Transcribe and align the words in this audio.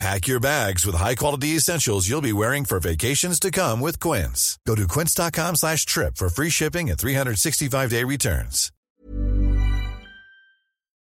Pack 0.00 0.26
your 0.26 0.40
bags 0.40 0.84
with 0.84 0.96
high-quality 0.96 1.56
essentials 1.56 2.08
you'll 2.08 2.20
be 2.20 2.32
wearing 2.32 2.64
for 2.64 2.80
vacations 2.80 3.38
to 3.40 3.50
come 3.50 3.80
with 3.80 3.98
Quince. 4.00 4.58
Go 4.66 4.74
to 4.74 4.86
quince.com 4.86 5.56
slash 5.56 5.86
trip 5.86 6.16
for 6.16 6.28
free 6.28 6.50
shipping 6.50 6.90
and 6.90 6.98
365-day 6.98 8.04
returns. 8.04 8.70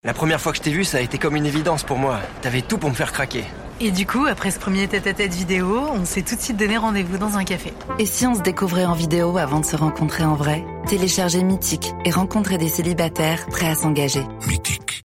La 0.07 0.13
première 0.13 0.39
fois 0.39 0.53
que 0.53 0.59
je 0.59 0.63
t'ai 0.63 0.71
vu, 0.71 0.85
ça 0.85 0.99
a 0.99 1.01
été 1.01 1.17
comme 1.17 1.35
une 1.35 1.47
évidence 1.47 1.83
pour 1.83 1.97
moi. 1.97 2.21
T'avais 2.43 2.61
tout 2.61 2.77
pour 2.77 2.91
me 2.91 2.95
faire 2.95 3.11
craquer. 3.11 3.45
Et 3.81 3.91
du 3.91 4.07
coup, 4.07 4.27
après 4.27 4.51
ce 4.51 4.59
premier 4.59 4.87
tête-à-tête 4.87 5.33
vidéo, 5.33 5.81
on 5.91 6.05
s'est 6.05 6.21
tout 6.21 6.37
de 6.37 6.41
suite 6.43 6.59
donné 6.59 6.77
rendez-vous 6.77 7.17
dans 7.17 7.39
un 7.39 7.45
café. 7.45 7.73
Et 7.99 8.05
si 8.05 8.27
on 8.27 8.35
se 8.35 8.43
découvrait 8.43 8.85
en 8.85 8.93
vidéo 8.93 9.39
avant 9.39 9.61
de 9.61 9.65
se 9.65 9.77
rencontrer 9.77 10.25
en 10.25 10.35
vrai? 10.35 10.63
Téléchargez 10.89 11.43
Mythique 11.43 11.91
et 12.05 12.11
rencontrez 12.11 12.59
des 12.59 12.69
célibataires 12.69 13.47
prêts 13.47 13.69
à 13.69 13.75
s'engager. 13.75 14.25
Mythique. 14.47 15.04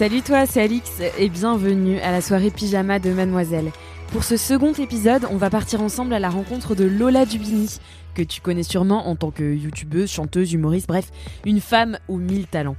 Salut 0.00 0.22
toi, 0.22 0.46
c'est 0.46 0.62
Alix 0.62 1.02
et 1.18 1.28
bienvenue 1.28 1.98
à 1.98 2.10
la 2.10 2.22
soirée 2.22 2.50
pyjama 2.50 2.98
de 2.98 3.12
Mademoiselle. 3.12 3.70
Pour 4.12 4.24
ce 4.24 4.38
second 4.38 4.72
épisode, 4.72 5.26
on 5.30 5.36
va 5.36 5.50
partir 5.50 5.82
ensemble 5.82 6.14
à 6.14 6.18
la 6.18 6.30
rencontre 6.30 6.74
de 6.74 6.84
Lola 6.84 7.26
Dubini, 7.26 7.76
que 8.14 8.22
tu 8.22 8.40
connais 8.40 8.62
sûrement 8.62 9.08
en 9.08 9.14
tant 9.14 9.30
que 9.30 9.42
youtubeuse, 9.42 10.10
chanteuse, 10.10 10.54
humoriste, 10.54 10.88
bref, 10.88 11.10
une 11.44 11.60
femme 11.60 11.98
aux 12.08 12.16
mille 12.16 12.46
talents. 12.46 12.76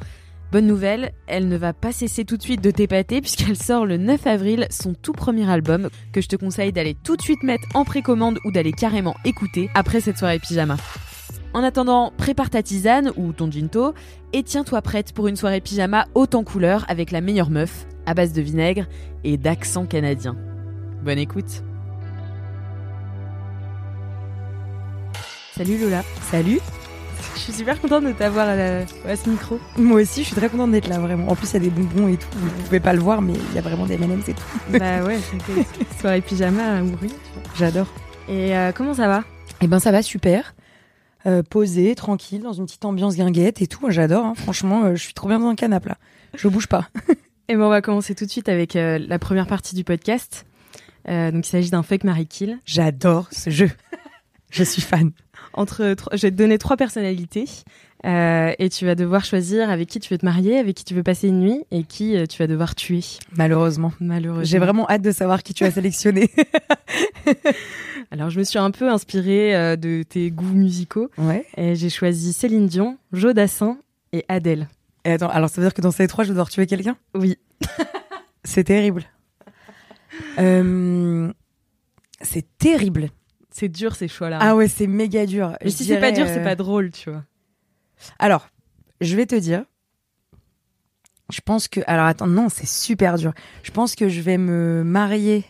Bonne 0.51 0.65
nouvelle, 0.65 1.11
elle 1.27 1.47
ne 1.47 1.57
va 1.57 1.73
pas 1.73 1.91
cesser 1.91 2.25
tout 2.25 2.37
de 2.37 2.41
suite 2.41 2.63
de 2.63 2.71
t'épater 2.71 3.21
puisqu'elle 3.21 3.55
sort 3.55 3.85
le 3.85 3.97
9 3.97 4.25
avril 4.25 4.65
son 4.71 4.95
tout 4.95 5.13
premier 5.13 5.47
album 5.47 5.89
que 6.13 6.21
je 6.21 6.27
te 6.27 6.35
conseille 6.35 6.71
d'aller 6.71 6.95
tout 7.03 7.17
de 7.17 7.21
suite 7.21 7.43
mettre 7.43 7.67
en 7.75 7.85
précommande 7.85 8.39
ou 8.45 8.51
d'aller 8.51 8.71
carrément 8.71 9.15
écouter 9.25 9.69
après 9.75 10.01
cette 10.01 10.17
soirée 10.17 10.39
pyjama. 10.39 10.77
En 11.53 11.63
attendant, 11.63 12.13
prépare 12.17 12.49
ta 12.49 12.63
tisane 12.63 13.11
ou 13.17 13.33
ton 13.33 13.51
ginto 13.51 13.93
et 14.31 14.41
tiens-toi 14.43 14.81
prête 14.81 15.11
pour 15.13 15.27
une 15.27 15.35
soirée 15.35 15.59
pyjama 15.59 16.05
haute 16.15 16.33
en 16.35 16.43
couleur 16.43 16.85
avec 16.87 17.11
la 17.11 17.19
meilleure 17.19 17.49
meuf, 17.49 17.85
à 18.05 18.13
base 18.13 18.31
de 18.31 18.41
vinaigre 18.41 18.85
et 19.25 19.37
d'accent 19.37 19.85
canadien. 19.85 20.37
Bonne 21.03 21.17
écoute. 21.19 21.63
Salut 25.57 25.77
Lola. 25.77 26.03
Salut. 26.31 26.59
Je 27.35 27.39
suis 27.39 27.53
super 27.53 27.79
contente 27.81 28.05
de 28.05 28.11
t'avoir 28.13 28.47
à, 28.47 28.55
la- 28.55 28.79
à 29.07 29.15
ce 29.15 29.29
micro. 29.29 29.59
Moi 29.77 30.01
aussi, 30.01 30.21
je 30.21 30.27
suis 30.27 30.35
très 30.35 30.49
contente 30.49 30.71
d'être 30.71 30.87
là, 30.87 30.99
vraiment. 30.99 31.29
En 31.29 31.35
plus, 31.35 31.49
il 31.51 31.53
y 31.53 31.57
a 31.57 31.59
des 31.59 31.69
bonbons 31.69 32.07
et 32.07 32.17
tout. 32.17 32.27
Vous 32.37 32.63
pouvez 32.63 32.79
pas 32.79 32.93
le 32.93 32.99
voir, 32.99 33.21
mais 33.21 33.33
il 33.33 33.55
y 33.55 33.57
a 33.57 33.61
vraiment 33.61 33.85
des 33.85 33.95
M&M's 33.95 34.29
et 34.29 34.33
tout. 34.33 34.43
bah 34.79 35.03
ouais, 35.03 35.17
c'était 35.19 35.65
soirée 35.99 36.21
pyjama 36.21 36.77
à 36.77 36.81
mourir. 36.81 37.11
J'adore. 37.57 37.87
Et 38.29 38.55
euh, 38.55 38.71
comment 38.73 38.93
ça 38.93 39.07
va? 39.07 39.23
Eh 39.61 39.67
ben, 39.67 39.79
ça 39.79 39.91
va 39.91 40.01
super. 40.01 40.55
Euh, 41.27 41.43
posé, 41.43 41.93
tranquille, 41.93 42.41
dans 42.41 42.53
une 42.53 42.65
petite 42.65 42.83
ambiance 42.83 43.15
guinguette 43.15 43.61
et 43.61 43.67
tout. 43.67 43.79
Moi, 43.81 43.91
J'adore. 43.91 44.25
hein. 44.25 44.33
Franchement, 44.35 44.85
euh, 44.85 44.95
je 44.95 45.03
suis 45.03 45.13
trop 45.13 45.27
bien 45.27 45.39
dans 45.39 45.47
un 45.49 45.55
canapé 45.55 45.89
là. 45.89 45.97
Je 46.35 46.47
bouge 46.47 46.67
pas. 46.67 46.87
Et 47.49 47.55
ben 47.55 47.63
on 47.63 47.69
va 47.69 47.81
commencer 47.81 48.15
tout 48.15 48.25
de 48.25 48.29
suite 48.31 48.47
avec 48.49 48.75
euh, 48.75 48.97
la 48.97 49.19
première 49.19 49.45
partie 49.45 49.75
du 49.75 49.83
podcast. 49.83 50.45
Donc 51.07 51.45
il 51.45 51.49
s'agit 51.49 51.69
d'un 51.71 51.83
fake 51.83 52.03
Marie 52.05 52.27
Kill. 52.27 52.59
J'adore 52.65 53.27
ce 53.31 53.49
jeu. 53.49 53.69
je 54.51 54.63
suis 54.63 54.81
fan. 54.81 55.11
Entre 55.53 55.95
je 56.13 56.21
vais 56.21 56.31
te 56.31 56.35
donner 56.37 56.57
trois 56.57 56.77
personnalités 56.77 57.45
et 58.05 58.69
tu 58.71 58.85
vas 58.85 58.95
devoir 58.95 59.25
choisir 59.25 59.69
avec 59.69 59.89
qui 59.89 59.99
tu 59.99 60.13
veux 60.13 60.17
te 60.19 60.25
marier, 60.25 60.57
avec 60.59 60.75
qui 60.75 60.85
tu 60.85 60.93
veux 60.93 61.03
passer 61.03 61.27
une 61.27 61.39
nuit 61.39 61.63
et 61.71 61.83
qui 61.83 62.15
tu 62.29 62.37
vas 62.37 62.47
devoir 62.47 62.75
tuer. 62.75 63.01
Malheureusement. 63.35 63.91
Malheureusement. 63.99 64.45
J'ai 64.45 64.59
vraiment 64.59 64.87
hâte 64.89 65.01
de 65.01 65.11
savoir 65.11 65.43
qui 65.43 65.53
tu 65.53 65.65
as 65.65 65.71
sélectionné. 65.71 66.29
Alors 68.11 68.29
je 68.29 68.39
me 68.39 68.43
suis 68.43 68.59
un 68.59 68.71
peu 68.71 68.89
inspirée 68.89 69.55
euh, 69.55 69.77
de 69.77 70.03
tes 70.03 70.31
goûts 70.31 70.53
musicaux 70.53 71.09
ouais. 71.17 71.45
et 71.55 71.75
j'ai 71.75 71.89
choisi 71.89 72.33
Céline 72.33 72.67
Dion, 72.67 72.97
Joe 73.13 73.33
Dassin 73.33 73.77
et 74.11 74.25
Adèle. 74.27 74.67
Et 75.05 75.13
attends, 75.13 75.29
alors 75.29 75.49
ça 75.49 75.61
veut 75.61 75.65
dire 75.65 75.73
que 75.73 75.81
dans 75.81 75.91
ces 75.91 76.07
trois, 76.07 76.25
je 76.25 76.29
vais 76.29 76.33
devoir 76.33 76.49
tuer 76.49 76.67
quelqu'un? 76.67 76.97
Oui. 77.15 77.37
C'est 78.43 78.65
terrible. 78.65 79.05
Euh, 80.39 81.31
c'est 82.21 82.45
terrible. 82.57 83.09
C'est 83.49 83.69
dur 83.69 83.95
ces 83.95 84.07
choix-là. 84.07 84.39
Ah 84.41 84.55
ouais, 84.55 84.67
c'est 84.67 84.87
méga 84.87 85.25
dur. 85.25 85.55
Mais 85.61 85.69
Je 85.69 85.75
si 85.75 85.85
c'est 85.85 85.99
pas 85.99 86.11
dur, 86.11 86.25
c'est 86.27 86.39
euh, 86.39 86.43
pas 86.43 86.55
drôle, 86.55 86.91
tu 86.91 87.09
vois. 87.09 87.23
Alors, 88.19 88.47
je 88.99 89.15
vais 89.15 89.25
te 89.25 89.35
dire. 89.35 89.63
Je 91.31 91.41
pense 91.41 91.67
que. 91.67 91.81
Alors 91.87 92.05
attends, 92.05 92.27
non, 92.27 92.49
c'est 92.49 92.67
super 92.67 93.17
dur. 93.17 93.33
Je 93.63 93.71
pense 93.71 93.95
que 93.95 94.09
je 94.09 94.21
vais 94.21 94.37
me 94.37 94.83
marier. 94.83 95.45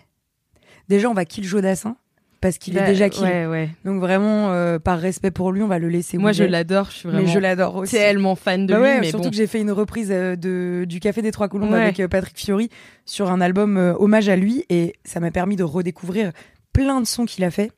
Déjà, 0.90 1.10
on 1.10 1.14
va 1.14 1.26
kill 1.26 1.44
Joe 1.44 1.62
Dassin. 1.62 1.96
Parce 2.41 2.57
qu'il 2.57 2.75
est 2.75 2.79
Bah, 2.81 2.88
déjà 2.88 3.07
kill. 3.09 3.24
Ouais, 3.24 3.46
ouais. 3.46 3.69
Donc 3.85 4.00
vraiment, 4.00 4.52
euh, 4.52 4.79
par 4.79 4.97
respect 5.00 5.29
pour 5.29 5.52
lui, 5.52 5.62
on 5.62 5.68
va 5.68 5.78
le 5.78 5.90
laisser. 5.90 6.18
Moi 6.18 6.31
je 6.31 6.44
l'adore, 6.44 6.88
je 6.90 6.96
suis 6.97 7.07
vraiment 7.09 7.25
Mais 7.25 7.31
je 7.31 7.38
l'adore 7.40 7.75
aussi. 7.75 7.96
tellement 7.96 8.35
fan 8.35 8.66
de 8.66 8.74
Bah 8.74 8.79
lui, 8.79 8.85
ouais, 8.85 9.00
mais 9.00 9.09
surtout 9.09 9.25
bon. 9.25 9.29
que 9.29 9.35
j'ai 9.35 9.46
fait 9.47 9.62
une 9.62 9.69
reprise 9.72 10.09
euh, 10.12 10.35
de, 10.35 10.85
du 10.85 11.00
Café 11.00 11.22
des 11.22 11.30
Trois 11.31 11.47
Colombes 11.50 11.74
avec 11.75 12.00
euh, 12.00 12.07
Patrick 12.07 12.35
Fiori 12.38 12.69
sur 13.06 13.30
un 13.31 13.41
album 13.41 13.78
hommage 14.00 14.28
à 14.28 14.35
lui 14.35 14.66
et 14.69 14.96
ça 15.06 15.19
m'a 15.19 15.30
permis 15.31 15.56
de 15.56 15.63
redécouvrir 15.63 16.31
plein 16.74 17.00
de 17.00 17.06
sons 17.06 17.25
qu'il 17.25 17.44
a 17.44 17.51
fait. 17.51 17.72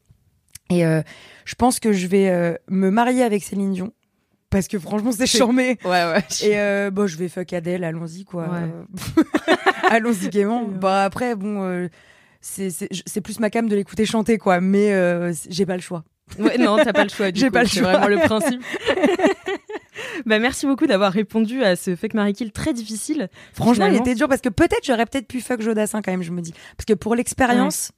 Et 0.69 0.84
je 0.84 1.56
pense 1.56 1.79
que 1.79 1.91
je 1.91 2.07
vais 2.07 2.57
me 2.69 2.90
marier 2.90 3.22
avec 3.23 3.44
Céline 3.44 3.73
Dion 3.73 3.91
parce 4.50 4.68
que 4.69 4.79
franchement 4.79 5.12
c'est 5.12 5.25
charmé. 5.28 5.78
Ouais, 5.84 6.06
ouais. 6.06 6.23
Et 6.44 6.57
euh, 6.59 6.90
bon, 6.91 7.06
je 7.07 7.18
vais 7.18 7.28
fuck 7.28 7.52
Adèle, 7.53 7.84
allons-y 7.84 8.23
quoi. 8.23 8.44
Ouais. 8.50 9.13
Allons-y 9.90 10.29
gaiement. 10.29 10.63
Bah 10.68 11.03
après, 11.03 11.35
bon, 11.35 11.63
euh, 11.63 11.88
c'est 12.46 12.70
c'est 12.70 12.90
c'est 13.06 13.22
plus 13.22 13.40
ma 13.40 13.50
cam 13.50 13.68
de 13.70 13.76
l'écouter 13.76 14.06
chanter 14.06 14.38
quoi, 14.38 14.59
mais 14.62 14.92
euh, 14.94 15.31
c'est- 15.34 15.52
j'ai 15.52 15.66
pas 15.66 15.76
le 15.76 15.81
choix. 15.81 16.04
Ouais, 16.40 16.58
non, 16.58 16.78
t'as 16.78 16.94
pas 16.94 17.04
le 17.04 17.09
choix. 17.09 17.28
J'ai 17.34 17.50
pas 17.52 17.64
le 17.64 17.68
C'est 17.70 17.80
choix. 17.80 17.92
vraiment 17.98 18.08
le 18.08 18.18
principe. 18.28 18.62
bah, 20.26 20.40
merci 20.40 20.66
beaucoup 20.66 20.88
d'avoir 20.88 21.12
répondu 21.12 21.64
à 21.64 21.76
ce 21.76 21.96
fake 21.96 22.14
Marie 22.14 22.34
Kill 22.34 22.52
très 22.52 22.74
difficile. 22.74 23.30
Franchement, 23.53 23.88
il 23.88 23.96
était 23.96 24.16
dur 24.16 24.28
parce 24.28 24.42
que 24.42 24.50
peut-être 24.50 24.84
j'aurais 24.86 25.06
peut-être 25.06 25.28
pu 25.28 25.42
fuck 25.42 25.62
Jodassin 25.62 26.02
quand 26.02 26.12
même, 26.12 26.24
je 26.24 26.32
me 26.32 26.42
dis. 26.42 26.53
Parce 26.78 26.86
que 26.86 26.94
pour 26.94 27.16
l'expérience, 27.16 27.92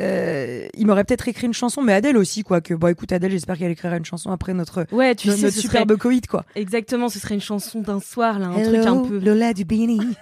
euh, 0.00 0.66
il 0.76 0.86
m'aurait 0.86 1.04
peut-être 1.04 1.28
écrit 1.28 1.46
une 1.46 1.52
chanson, 1.54 1.82
mais 1.82 1.92
Adèle 1.92 2.16
aussi, 2.16 2.42
quoi. 2.42 2.60
Que 2.60 2.74
bon, 2.74 2.88
écoute, 2.88 3.12
Adèle, 3.12 3.30
j'espère 3.32 3.58
qu'elle 3.58 3.70
écrira 3.72 3.96
une 3.96 4.04
chanson 4.04 4.30
après 4.30 4.54
notre, 4.54 4.86
Ouais, 4.92 5.14
tu 5.14 5.28
notre 5.28 5.40
sais, 5.40 5.50
ce 5.50 5.60
superbe 5.60 5.96
Covid, 5.96 6.22
quoi. 6.22 6.44
serait... 6.50 6.60
exactement, 6.62 7.08
ce 7.08 7.18
serait 7.18 7.34
une 7.34 7.40
chanson 7.40 7.80
d'un 7.80 8.00
soir, 8.00 8.38
là, 8.38 8.46
un 8.48 8.62
truc 8.62 8.86
un 8.86 8.96
peu. 9.02 9.18
Lola 9.18 9.52
du 9.54 9.64
Bini. 9.64 10.00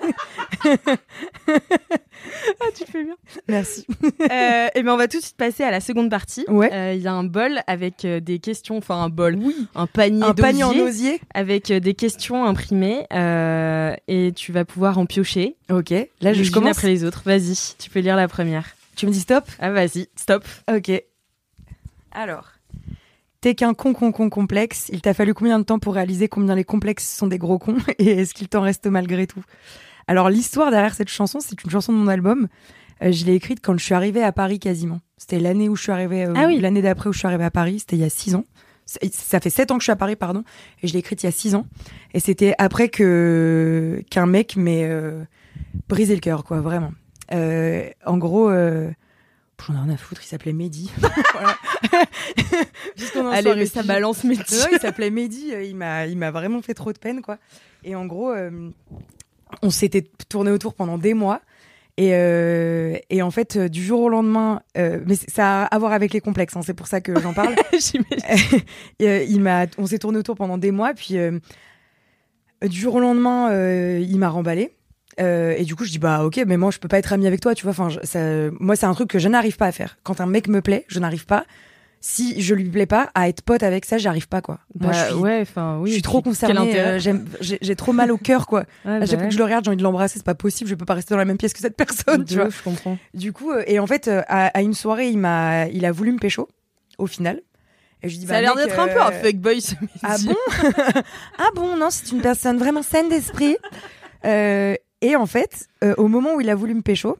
Ah, 2.60 2.66
tu 2.74 2.84
fais 2.90 3.04
bien. 3.04 3.14
Merci. 3.48 3.86
euh, 4.30 4.66
et 4.74 4.82
ben, 4.82 4.92
on 4.92 4.96
va 4.96 5.06
tout 5.06 5.18
de 5.18 5.22
suite 5.22 5.36
passer 5.36 5.62
à 5.62 5.70
la 5.70 5.80
seconde 5.80 6.10
partie. 6.10 6.44
Ouais. 6.48 6.72
Euh, 6.72 6.94
Il 6.96 7.02
y 7.02 7.06
a 7.06 7.12
un 7.12 7.24
bol 7.24 7.60
avec 7.66 8.04
euh, 8.04 8.20
des 8.20 8.38
questions, 8.38 8.78
enfin 8.78 8.96
un 9.02 9.08
bol, 9.10 9.38
un 9.74 9.86
panier, 9.86 10.22
Un 10.24 10.34
panier 10.34 10.64
en 10.64 10.72
osier. 10.72 11.20
avec 11.34 11.70
des 11.70 11.94
questions 11.94 12.44
imprimées 12.44 13.06
et 14.08 14.32
tu 14.34 14.52
vas 14.52 14.64
pouvoir 14.64 14.98
en 14.98 15.06
piocher. 15.06 15.56
Ok. 15.70 15.90
Là, 15.90 16.06
je, 16.32 16.38
les 16.38 16.44
je 16.44 16.48
unes 16.48 16.54
commence. 16.54 16.76
après 16.78 16.88
les 16.88 17.04
autres. 17.04 17.22
Vas-y, 17.24 17.74
tu 17.78 17.90
peux 17.90 18.00
lire 18.00 18.16
la 18.16 18.28
première. 18.28 18.74
Tu 18.96 19.06
me 19.06 19.10
dis 19.12 19.20
stop? 19.20 19.44
Ah, 19.58 19.70
vas-y, 19.70 20.08
stop. 20.16 20.44
Ok. 20.74 20.90
Alors. 22.12 22.52
T'es 23.42 23.54
qu'un 23.54 23.74
con 23.74 23.92
con 23.92 24.10
con 24.10 24.30
complexe. 24.30 24.88
Il 24.92 25.02
t'a 25.02 25.12
fallu 25.14 25.34
combien 25.34 25.58
de 25.58 25.64
temps 25.64 25.78
pour 25.78 25.94
réaliser 25.94 26.28
combien 26.28 26.54
les 26.54 26.64
complexes 26.64 27.06
sont 27.14 27.26
des 27.26 27.38
gros 27.38 27.58
cons 27.58 27.76
et 27.98 28.10
est-ce 28.10 28.34
qu'il 28.34 28.48
t'en 28.48 28.62
reste 28.62 28.86
malgré 28.86 29.26
tout? 29.26 29.44
Alors 30.08 30.30
l'histoire 30.30 30.70
derrière 30.70 30.94
cette 30.94 31.10
chanson, 31.10 31.38
c'est 31.40 31.62
une 31.62 31.70
chanson 31.70 31.92
de 31.92 31.98
mon 31.98 32.08
album. 32.08 32.48
Euh, 33.02 33.12
je 33.12 33.26
l'ai 33.26 33.34
écrite 33.34 33.60
quand 33.62 33.76
je 33.78 33.84
suis 33.84 33.94
arrivée 33.94 34.22
à 34.22 34.32
Paris 34.32 34.58
quasiment. 34.58 35.00
C'était 35.18 35.38
l'année 35.38 35.68
où 35.68 35.76
je 35.76 35.82
suis 35.82 35.92
arrivée, 35.92 36.24
euh, 36.24 36.32
Ah 36.34 36.46
oui. 36.46 36.58
l'année 36.60 36.80
d'après 36.82 37.10
où 37.10 37.12
je 37.12 37.18
suis 37.18 37.26
arrivée 37.28 37.44
à 37.44 37.50
Paris. 37.50 37.80
C'était 37.80 37.96
il 37.96 38.00
y 38.02 38.04
a 38.04 38.08
six 38.10 38.34
ans. 38.34 38.44
Ça 38.86 39.40
fait 39.40 39.50
sept 39.50 39.70
ans 39.70 39.74
que 39.76 39.80
je 39.82 39.86
suis 39.86 39.92
à 39.92 39.96
Paris, 39.96 40.16
pardon. 40.16 40.42
Et 40.82 40.86
je 40.86 40.92
l'ai 40.94 41.00
écrite 41.00 41.22
il 41.22 41.26
y 41.26 41.28
a 41.28 41.32
six 41.32 41.54
ans. 41.54 41.66
Et 42.14 42.20
c'était 42.20 42.54
après 42.58 42.88
que 42.88 44.02
qu'un 44.10 44.26
mec 44.26 44.56
m'ait 44.56 44.84
euh, 44.84 45.24
brisé 45.88 46.14
le 46.14 46.20
cœur, 46.20 46.44
quoi, 46.44 46.60
vraiment. 46.60 46.92
Euh, 47.32 47.88
en 48.04 48.18
gros, 48.18 48.48
euh, 48.50 48.90
j'en 49.66 49.74
ai 49.74 49.78
rien 49.78 49.94
à 49.94 49.96
foutre. 49.96 50.22
Il 50.24 50.26
s'appelait 50.28 50.52
Mehdi. 50.52 50.90
Voilà. 51.32 51.56
En 53.16 53.26
Allez, 53.28 53.54
mais 53.54 53.66
ça 53.66 53.82
balance 53.82 54.24
Ouais, 54.24 54.34
il 54.72 54.78
s'appelait 54.80 55.10
Mehdi. 55.10 55.52
euh, 55.52 55.62
Il 55.62 55.76
m'a, 55.76 56.06
il 56.06 56.16
m'a 56.16 56.30
vraiment 56.30 56.62
fait 56.62 56.74
trop 56.74 56.92
de 56.92 56.98
peine, 56.98 57.20
quoi. 57.22 57.38
Et 57.84 57.94
en 57.94 58.06
gros, 58.06 58.30
euh, 58.30 58.70
on 59.62 59.70
s'était 59.70 60.02
tourné 60.28 60.50
autour 60.50 60.74
pendant 60.74 60.98
des 60.98 61.14
mois. 61.14 61.40
Et, 61.98 62.10
euh, 62.12 62.96
et 63.08 63.22
en 63.22 63.30
fait, 63.30 63.56
du 63.56 63.82
jour 63.82 64.00
au 64.02 64.08
lendemain, 64.10 64.60
euh, 64.76 65.00
mais 65.06 65.14
ça 65.16 65.62
a 65.62 65.64
à 65.64 65.78
voir 65.78 65.92
avec 65.92 66.12
les 66.12 66.20
complexes, 66.20 66.54
hein, 66.56 66.60
c'est 66.62 66.74
pour 66.74 66.88
ça 66.88 67.00
que 67.00 67.18
j'en 67.20 67.32
parle. 67.32 67.54
Il 69.00 69.40
m'a, 69.40 69.66
on 69.78 69.86
s'est 69.86 69.98
tourné 69.98 70.18
autour 70.18 70.34
pendant 70.36 70.58
des 70.58 70.72
mois, 70.72 70.92
puis 70.92 71.16
euh, 71.16 71.38
du 72.62 72.78
jour 72.78 72.96
au 72.96 73.00
lendemain, 73.00 73.50
il 73.98 74.18
m'a 74.18 74.28
remballé. 74.28 74.72
Euh, 75.20 75.54
et 75.56 75.64
du 75.64 75.74
coup, 75.74 75.84
je 75.84 75.90
dis 75.90 75.98
bah 75.98 76.24
ok, 76.24 76.42
mais 76.46 76.56
moi 76.56 76.70
je 76.70 76.78
peux 76.78 76.88
pas 76.88 76.98
être 76.98 77.12
amie 77.12 77.26
avec 77.26 77.40
toi, 77.40 77.54
tu 77.54 77.62
vois. 77.62 77.70
Enfin, 77.70 77.88
je- 77.88 78.00
ça, 78.04 78.18
moi 78.60 78.76
c'est 78.76 78.86
un 78.86 78.92
truc 78.94 79.08
que 79.08 79.18
je 79.18 79.28
n'arrive 79.28 79.56
pas 79.56 79.66
à 79.66 79.72
faire. 79.72 79.96
Quand 80.02 80.20
un 80.20 80.26
mec 80.26 80.48
me 80.48 80.60
plaît, 80.60 80.84
je 80.88 80.98
n'arrive 81.00 81.24
pas. 81.26 81.44
Si 82.00 82.40
je 82.40 82.54
lui 82.54 82.68
plais 82.68 82.86
pas, 82.86 83.10
à 83.14 83.28
être 83.28 83.40
pote 83.42 83.62
avec 83.62 83.84
ça, 83.86 83.96
j'arrive 83.98 84.28
pas 84.28 84.40
quoi. 84.42 84.60
Moi, 84.78 84.92
Bah, 84.92 84.96
je 85.08 85.12
suis, 85.14 85.22
ouais, 85.22 85.38
enfin, 85.40 85.78
oui. 85.80 85.88
je 85.88 85.94
suis 85.94 86.02
trop 86.02 86.20
concernée. 86.22 86.78
Euh, 86.78 86.98
j'ai, 87.40 87.74
trop 87.76 87.92
mal 87.92 88.12
au 88.12 88.18
cœur 88.18 88.46
quoi. 88.46 88.60
Ouais, 88.84 89.00
bah 89.00 89.06
chaque 89.06 89.08
fois 89.14 89.18
ouais. 89.22 89.28
que 89.28 89.32
je 89.32 89.38
le 89.38 89.44
regarde, 89.44 89.64
j'ai 89.64 89.70
envie 89.70 89.78
de 89.78 89.82
l'embrasser, 89.82 90.18
c'est 90.18 90.24
pas 90.24 90.34
possible. 90.34 90.68
Je 90.70 90.74
peux 90.74 90.84
pas 90.84 90.94
rester 90.94 91.14
dans 91.14 91.18
la 91.18 91.24
même 91.24 91.38
pièce 91.38 91.52
que 91.54 91.58
cette 91.60 91.76
personne, 91.76 92.24
tu 92.24 92.34
vois. 92.34 92.50
je 92.50 92.62
comprends. 92.62 92.98
Du 93.14 93.32
coup, 93.32 93.50
euh, 93.50 93.64
et 93.66 93.78
en 93.80 93.86
fait, 93.86 94.06
euh, 94.08 94.22
à, 94.28 94.48
à 94.48 94.60
une 94.60 94.74
soirée, 94.74 95.08
il 95.08 95.18
m'a, 95.18 95.66
il 95.68 95.84
a 95.86 95.90
voulu 95.90 96.12
me 96.12 96.18
pécho. 96.18 96.48
Au 96.98 97.06
final. 97.06 97.40
Et 98.02 98.08
je 98.08 98.12
lui 98.14 98.18
dis, 98.20 98.26
Ça 98.26 98.34
bah, 98.34 98.38
a 98.38 98.40
l'air 98.42 98.54
mec, 98.56 98.66
d'être 98.66 98.78
un 98.78 98.88
peu 98.88 99.00
un 99.00 99.10
euh, 99.10 99.22
fuckboy 99.22 99.60
ce 99.62 99.74
ah 100.02 100.16
bon? 100.24 100.36
Ah 101.38 101.48
bon, 101.56 101.76
non, 101.76 101.88
c'est 101.90 102.12
une 102.12 102.20
personne 102.20 102.58
vraiment 102.58 102.82
saine 102.82 103.08
d'esprit. 103.08 103.56
Euh, 104.24 104.74
et 105.00 105.16
en 105.16 105.26
fait, 105.26 105.68
euh, 105.84 105.94
au 105.98 106.08
moment 106.08 106.34
où 106.34 106.40
il 106.40 106.50
a 106.50 106.54
voulu 106.54 106.74
me 106.74 106.82
pécho, 106.82 107.18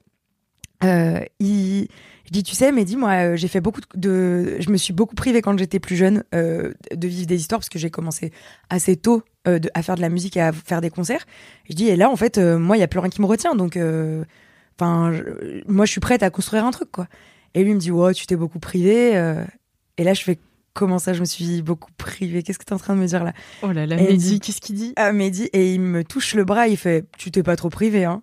euh, 0.84 1.20
il, 1.40 1.88
je 2.26 2.30
dis, 2.30 2.42
tu 2.42 2.54
sais, 2.54 2.72
mais 2.72 2.84
dis-moi, 2.84 3.10
euh, 3.10 3.36
j'ai 3.36 3.48
fait 3.48 3.60
beaucoup 3.60 3.80
de, 3.94 4.56
je 4.60 4.70
me 4.70 4.76
suis 4.76 4.92
beaucoup 4.92 5.14
privée 5.14 5.42
quand 5.42 5.58
j'étais 5.58 5.78
plus 5.80 5.96
jeune 5.96 6.24
euh, 6.34 6.72
de 6.94 7.08
vivre 7.08 7.26
des 7.26 7.40
histoires 7.40 7.60
parce 7.60 7.68
que 7.68 7.78
j'ai 7.78 7.90
commencé 7.90 8.32
assez 8.70 8.96
tôt 8.96 9.22
à 9.74 9.82
faire 9.82 9.94
de 9.94 10.00
la 10.00 10.08
musique 10.08 10.36
et 10.36 10.40
à 10.40 10.50
faire 10.50 10.80
des 10.80 10.90
concerts. 10.90 11.24
Je 11.70 11.74
dis, 11.74 11.86
et 11.86 11.94
là, 11.94 12.10
en 12.10 12.16
fait, 12.16 12.36
moi, 12.36 12.76
il 12.76 12.80
y 12.80 12.82
a 12.82 12.88
plus 12.88 12.98
rien 12.98 13.10
qui 13.10 13.20
me 13.20 13.26
retient, 13.26 13.54
donc, 13.54 13.78
enfin, 14.76 15.12
moi, 15.68 15.86
je 15.86 15.90
suis 15.92 16.00
prête 16.00 16.24
à 16.24 16.30
construire 16.30 16.64
un 16.64 16.72
truc, 16.72 16.90
quoi. 16.90 17.06
Et 17.54 17.62
lui 17.62 17.70
il 17.70 17.74
me 17.76 17.78
dit, 17.78 17.92
ouais, 17.92 18.12
tu 18.12 18.26
t'es 18.26 18.34
beaucoup 18.34 18.58
privée. 18.58 19.12
et 19.98 20.02
là, 20.02 20.14
je 20.14 20.22
fais, 20.24 20.40
comment 20.76 20.98
ça, 20.98 21.14
je 21.14 21.20
me 21.20 21.24
suis 21.24 21.62
beaucoup 21.62 21.90
privée 21.96 22.42
Qu'est-ce 22.42 22.58
que 22.58 22.64
t'es 22.64 22.74
en 22.74 22.78
train 22.78 22.94
de 22.94 23.00
me 23.00 23.06
dire 23.06 23.24
là? 23.24 23.32
Oh 23.62 23.72
là 23.72 23.86
là, 23.86 23.96
Et 23.98 24.12
Mehdi, 24.12 24.38
qu'est-ce 24.38 24.60
qu'il 24.60 24.76
dit? 24.76 24.92
Ah, 24.96 25.12
Mehdi, 25.12 25.44
et 25.52 25.74
il 25.74 25.80
me 25.80 26.04
touche 26.04 26.34
le 26.34 26.44
bras, 26.44 26.68
il 26.68 26.76
fait 26.76 27.04
Tu 27.18 27.30
t'es 27.30 27.42
pas 27.42 27.56
trop 27.56 27.70
privé, 27.70 28.04
hein 28.04 28.22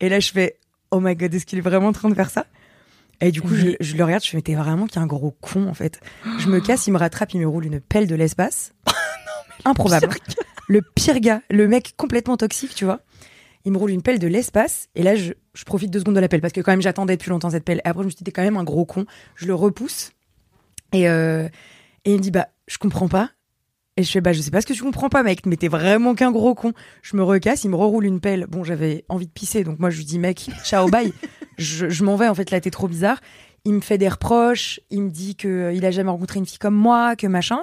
Et 0.00 0.08
là, 0.08 0.20
je 0.20 0.30
fais 0.30 0.58
Oh 0.90 1.00
my 1.00 1.16
god, 1.16 1.34
est-ce 1.34 1.44
qu'il 1.44 1.58
est 1.58 1.62
vraiment 1.62 1.88
en 1.88 1.92
train 1.92 2.08
de 2.08 2.14
faire 2.14 2.30
ça? 2.30 2.46
Et 3.20 3.30
du 3.30 3.40
coup, 3.42 3.54
je, 3.54 3.96
le 3.96 4.04
regarde, 4.04 4.22
je 4.24 4.30
fais 4.30 4.36
Mais 4.38 4.42
t'es 4.42 4.54
vraiment 4.54 4.86
qu'un 4.86 5.06
gros 5.06 5.36
con, 5.40 5.68
en 5.68 5.74
fait. 5.74 6.00
Je 6.38 6.48
me 6.48 6.60
casse, 6.66 6.86
il 6.86 6.92
me 6.92 6.98
rattrape, 6.98 7.32
il 7.34 7.40
me 7.40 7.46
roule 7.48 7.66
une 7.66 7.80
pelle 7.80 8.06
de 8.06 8.14
l'espace. 8.14 8.72
Improbable. 9.64 10.08
hein. 10.10 10.34
Le 10.68 10.80
pire 10.82 11.20
gars, 11.20 11.42
le 11.50 11.68
mec 11.68 11.94
complètement 11.96 12.36
toxique, 12.36 12.74
tu 12.74 12.84
vois. 12.84 13.00
Il 13.64 13.72
me 13.72 13.78
roule 13.78 13.90
une 13.90 14.02
pelle 14.02 14.18
de 14.18 14.26
l'espace, 14.26 14.88
et 14.96 15.02
là, 15.04 15.14
je, 15.14 15.32
je 15.54 15.64
profite 15.64 15.90
deux 15.90 16.00
secondes 16.00 16.16
de 16.16 16.20
la 16.20 16.28
pelle, 16.28 16.40
parce 16.40 16.52
que 16.52 16.60
quand 16.60 16.72
même, 16.72 16.82
j'attendais 16.82 17.16
depuis 17.16 17.30
longtemps 17.30 17.50
cette 17.50 17.64
pelle. 17.64 17.78
Et 17.84 17.88
après, 17.88 18.02
je 18.02 18.06
me 18.06 18.10
suis 18.10 18.18
dit 18.18 18.24
T'es 18.24 18.32
quand 18.32 18.42
même 18.42 18.56
un 18.56 18.64
gros 18.64 18.84
con. 18.84 19.04
Je 19.36 19.46
le 19.46 19.54
repousse, 19.54 20.10
et, 20.92 21.08
euh, 21.08 21.48
et 22.04 22.12
il 22.12 22.16
me 22.16 22.22
dit 22.22 22.30
Bah, 22.30 22.48
je 22.66 22.78
comprends 22.78 23.08
pas. 23.08 23.30
Et 23.98 24.04
je 24.04 24.10
fais, 24.10 24.22
bah, 24.22 24.32
je 24.32 24.40
sais 24.40 24.50
pas 24.50 24.62
ce 24.62 24.66
que 24.66 24.72
tu 24.72 24.82
comprends 24.82 25.10
pas, 25.10 25.22
mec, 25.22 25.44
mais 25.44 25.56
t'es 25.58 25.68
vraiment 25.68 26.14
qu'un 26.14 26.32
gros 26.32 26.54
con. 26.54 26.72
Je 27.02 27.14
me 27.14 27.22
recasse, 27.22 27.64
il 27.64 27.68
me 27.70 27.76
reroule 27.76 28.06
une 28.06 28.20
pelle. 28.20 28.46
Bon, 28.46 28.64
j'avais 28.64 29.04
envie 29.10 29.26
de 29.26 29.30
pisser, 29.32 29.64
donc 29.64 29.78
moi, 29.80 29.90
je 29.90 29.98
lui 29.98 30.06
dis, 30.06 30.18
mec, 30.18 30.48
ciao, 30.64 30.88
bye. 30.88 31.12
je 31.58 31.90
je 31.90 32.02
m'en 32.04 32.16
vais, 32.16 32.26
en 32.28 32.34
fait, 32.34 32.50
là, 32.50 32.58
t'es 32.60 32.70
trop 32.70 32.88
bizarre. 32.88 33.20
Il 33.66 33.74
me 33.74 33.80
fait 33.80 33.98
des 33.98 34.08
reproches, 34.08 34.80
il 34.90 35.02
me 35.02 35.10
dit 35.10 35.36
que 35.36 35.46
euh, 35.46 35.72
il 35.74 35.84
a 35.84 35.90
jamais 35.90 36.10
rencontré 36.10 36.38
une 36.38 36.46
fille 36.46 36.58
comme 36.58 36.74
moi, 36.74 37.16
que 37.16 37.26
machin. 37.26 37.60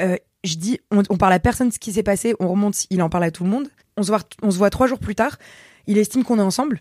Euh, 0.00 0.16
je 0.42 0.56
dis, 0.56 0.80
on, 0.90 1.02
on 1.10 1.16
parle 1.18 1.34
à 1.34 1.38
personne 1.38 1.68
de 1.68 1.74
ce 1.74 1.78
qui 1.78 1.92
s'est 1.92 2.02
passé, 2.02 2.34
on 2.40 2.48
remonte, 2.48 2.86
il 2.88 3.02
en 3.02 3.10
parle 3.10 3.24
à 3.24 3.30
tout 3.30 3.44
le 3.44 3.50
monde. 3.50 3.68
On 3.98 4.02
se 4.02 4.08
voit, 4.08 4.20
on 4.42 4.50
se 4.50 4.56
voit 4.56 4.70
trois 4.70 4.86
jours 4.86 4.98
plus 4.98 5.14
tard. 5.14 5.36
Il 5.86 5.98
estime 5.98 6.24
qu'on 6.24 6.38
est 6.38 6.42
ensemble. 6.42 6.80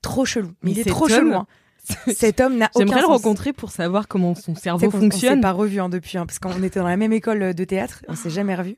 Trop 0.00 0.24
chelou. 0.24 0.48
Mais, 0.48 0.54
Mais 0.62 0.70
il 0.72 0.78
est 0.80 0.84
cet 0.84 0.92
trop 0.92 1.08
chelou. 1.08 1.34
hein. 1.34 1.46
Cet 2.14 2.40
homme 2.40 2.56
n'a 2.58 2.70
aucun 2.74 2.84
J'aimerais 2.86 3.00
le 3.00 3.06
sens. 3.06 3.22
rencontrer 3.22 3.52
pour 3.52 3.70
savoir 3.70 4.06
comment 4.08 4.34
son 4.34 4.54
cerveau 4.54 4.88
qu'on- 4.90 4.98
On 4.98 5.00
fonctionne. 5.00 5.34
s'est 5.36 5.40
pas 5.40 5.52
revu 5.52 5.80
hein, 5.80 5.88
depuis, 5.88 6.16
hein, 6.18 6.26
parce 6.26 6.38
qu'on 6.38 6.62
était 6.62 6.78
dans 6.80 6.86
la 6.88 6.96
même 6.96 7.12
école 7.12 7.54
de 7.54 7.64
théâtre, 7.64 8.02
on 8.08 8.14
s'est 8.14 8.30
jamais 8.30 8.54
revu. 8.54 8.76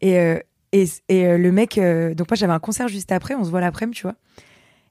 Et, 0.00 0.18
euh, 0.18 0.38
et, 0.72 0.84
et 1.08 1.26
euh, 1.26 1.38
le 1.38 1.50
mec, 1.52 1.78
euh, 1.78 2.14
donc 2.14 2.30
moi 2.30 2.36
j'avais 2.36 2.52
un 2.52 2.58
concert 2.60 2.88
juste 2.88 3.10
après, 3.12 3.34
on 3.34 3.44
se 3.44 3.50
voit 3.50 3.60
l'après-midi, 3.60 3.96
tu 3.98 4.02
vois. 4.02 4.14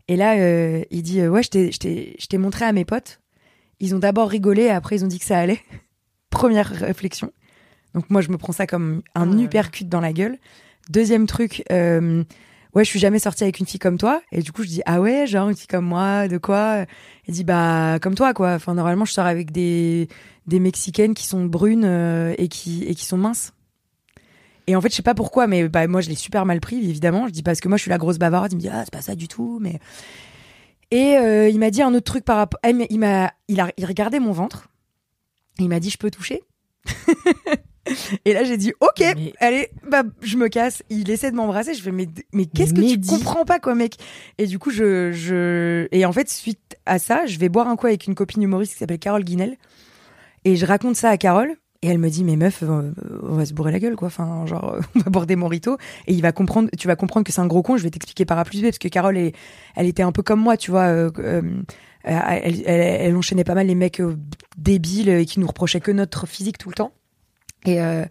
Et 0.07 0.15
là, 0.17 0.35
euh, 0.37 0.83
il 0.91 1.01
dit 1.01 1.21
euh, 1.21 1.29
ouais, 1.29 1.43
je 1.43 1.49
t'ai- 1.49 2.37
montré 2.37 2.65
à 2.65 2.71
mes 2.73 2.85
potes. 2.85 3.19
Ils 3.79 3.95
ont 3.95 3.99
d'abord 3.99 4.29
rigolé, 4.29 4.69
après 4.69 4.97
ils 4.97 5.03
ont 5.05 5.07
dit 5.07 5.19
que 5.19 5.25
ça 5.25 5.37
allait. 5.39 5.59
Première 6.29 6.67
réflexion. 6.69 7.31
Donc 7.93 8.09
moi 8.09 8.19
je 8.21 8.29
me 8.29 8.37
prends 8.37 8.51
ça 8.53 8.67
comme 8.67 9.01
un 9.15 9.39
uppercut 9.39 9.85
dans 9.87 10.01
la 10.01 10.11
gueule. 10.11 10.37
Deuxième 10.89 11.25
truc, 11.27 11.63
euh, 11.71 12.23
ouais, 12.75 12.83
je 12.83 12.89
suis 12.89 12.99
jamais 12.99 13.19
sortie 13.19 13.43
avec 13.43 13.59
une 13.59 13.65
fille 13.65 13.79
comme 13.79 13.97
toi. 13.97 14.21
Et 14.31 14.41
du 14.41 14.51
coup 14.51 14.63
je 14.63 14.67
dis 14.67 14.81
ah 14.85 15.01
ouais, 15.01 15.25
genre 15.27 15.49
une 15.49 15.55
fille 15.55 15.67
comme 15.67 15.85
moi, 15.85 16.27
de 16.27 16.37
quoi? 16.37 16.85
Il 17.27 17.33
dit 17.33 17.43
bah 17.43 17.97
comme 18.01 18.15
toi 18.15 18.33
quoi. 18.33 18.53
Enfin 18.53 18.73
normalement 18.73 19.05
je 19.05 19.13
sors 19.13 19.25
avec 19.25 19.51
des 19.51 20.07
des 20.47 20.59
mexicaines 20.59 21.13
qui 21.13 21.25
sont 21.25 21.45
brunes 21.45 21.85
euh, 21.85 22.35
et 22.37 22.47
qui 22.47 22.83
et 22.83 22.93
qui 22.95 23.05
sont 23.05 23.17
minces. 23.17 23.53
Et 24.67 24.75
en 24.75 24.81
fait 24.81 24.89
je 24.89 24.95
sais 24.95 25.03
pas 25.03 25.15
pourquoi 25.15 25.47
mais 25.47 25.67
bah 25.69 25.87
moi 25.87 26.01
je 26.01 26.09
l'ai 26.09 26.15
super 26.15 26.45
mal 26.45 26.59
pris 26.59 26.77
évidemment. 26.77 27.27
Je 27.27 27.31
dis 27.31 27.43
parce 27.43 27.59
que 27.59 27.67
moi 27.69 27.77
je 27.77 27.83
suis 27.83 27.91
la 27.91 27.97
grosse 27.97 28.17
bavarde. 28.19 28.51
Il 28.51 28.55
me 28.55 28.61
dit 28.61 28.69
ah 28.69 28.83
c'est 28.83 28.93
pas 28.93 29.01
ça 29.01 29.15
du 29.15 29.27
tout 29.27 29.59
mais 29.61 29.79
et 30.91 31.17
euh, 31.17 31.49
il 31.49 31.59
m'a 31.59 31.71
dit 31.71 31.81
un 31.81 31.93
autre 31.93 32.05
truc 32.05 32.25
par 32.25 32.37
rapport. 32.37 32.59
M'a 32.63 32.85
il 32.89 33.31
il 33.47 33.59
a 33.59 33.71
il 33.77 33.85
regardait 33.85 34.19
mon 34.19 34.31
ventre. 34.31 34.69
Il 35.59 35.69
m'a 35.69 35.79
dit 35.79 35.89
je 35.89 35.97
peux 35.97 36.11
toucher. 36.11 36.43
Et 38.25 38.33
là, 38.33 38.43
j'ai 38.43 38.57
dit, 38.57 38.73
OK, 38.81 38.99
Mais- 38.99 39.33
allez, 39.39 39.69
bah, 39.89 40.03
je 40.21 40.37
me 40.37 40.47
casse. 40.47 40.83
Il 40.89 41.09
essaie 41.11 41.29
de 41.31 41.35
m'embrasser. 41.35 41.73
Je 41.73 41.81
fais, 41.83 41.91
mais, 41.91 42.07
mais 42.33 42.45
qu'est-ce 42.45 42.73
que 42.73 42.81
tu 42.81 42.99
comprends 43.07 43.45
pas, 43.45 43.59
quoi, 43.59 43.75
mec? 43.75 43.95
Et 44.37 44.47
du 44.47 44.57
coup, 44.59 44.71
je, 44.71 45.11
je, 45.11 45.87
et 45.91 46.05
en 46.05 46.11
fait, 46.11 46.29
suite 46.29 46.77
à 46.85 46.97
ça, 46.99 47.25
je 47.25 47.37
vais 47.39 47.49
boire 47.49 47.67
un 47.67 47.75
coup 47.75 47.87
avec 47.87 48.07
une 48.07 48.15
copine 48.15 48.41
humoriste 48.43 48.73
qui 48.73 48.79
s'appelle 48.79 48.99
Carole 48.99 49.23
Guinel. 49.23 49.57
Et 50.45 50.55
je 50.55 50.65
raconte 50.65 50.95
ça 50.95 51.09
à 51.09 51.17
Carole. 51.17 51.55
Et 51.81 51.89
elle 51.89 51.99
me 51.99 52.09
dit, 52.09 52.23
mais 52.23 52.35
meuf, 52.35 52.63
on 52.63 53.35
va 53.35 53.45
se 53.45 53.53
bourrer 53.53 53.71
la 53.71 53.79
gueule, 53.79 53.95
quoi. 53.95 54.07
Enfin, 54.07 54.45
genre, 54.47 54.77
on 54.95 54.99
va 54.99 55.09
boire 55.11 55.25
des 55.27 55.35
moritos. 55.35 55.77
Et 56.07 56.13
il 56.13 56.21
va 56.21 56.31
comprendre, 56.31 56.69
tu 56.79 56.87
vas 56.87 56.95
comprendre 56.95 57.23
que 57.25 57.31
c'est 57.31 57.41
un 57.41 57.47
gros 57.47 57.61
con. 57.61 57.77
Je 57.77 57.83
vais 57.83 57.91
t'expliquer 57.91 58.25
par 58.25 58.39
A 58.39 58.45
plus 58.45 58.61
B, 58.61 58.63
parce 58.65 58.79
que 58.79 58.87
Carole, 58.87 59.17
est, 59.17 59.33
elle 59.75 59.85
était 59.85 60.01
un 60.01 60.11
peu 60.11 60.23
comme 60.23 60.39
moi, 60.41 60.57
tu 60.57 60.71
vois. 60.71 60.87
euh, 60.87 61.11
euh, 61.19 61.41
elle, 62.03 62.63
elle, 62.65 62.79
elle 63.01 63.15
enchaînait 63.15 63.43
pas 63.43 63.53
mal 63.55 63.67
les 63.67 63.75
mecs 63.75 63.99
euh, 63.99 64.15
débiles 64.57 65.09
et 65.09 65.25
qui 65.25 65.39
nous 65.39 65.47
reprochaient 65.47 65.79
que 65.81 65.91
notre 65.91 66.25
physique 66.27 66.57
tout 66.57 66.69
le 66.69 66.75
temps. 66.75 66.91
Et, 67.65 67.81
euh, 67.81 68.05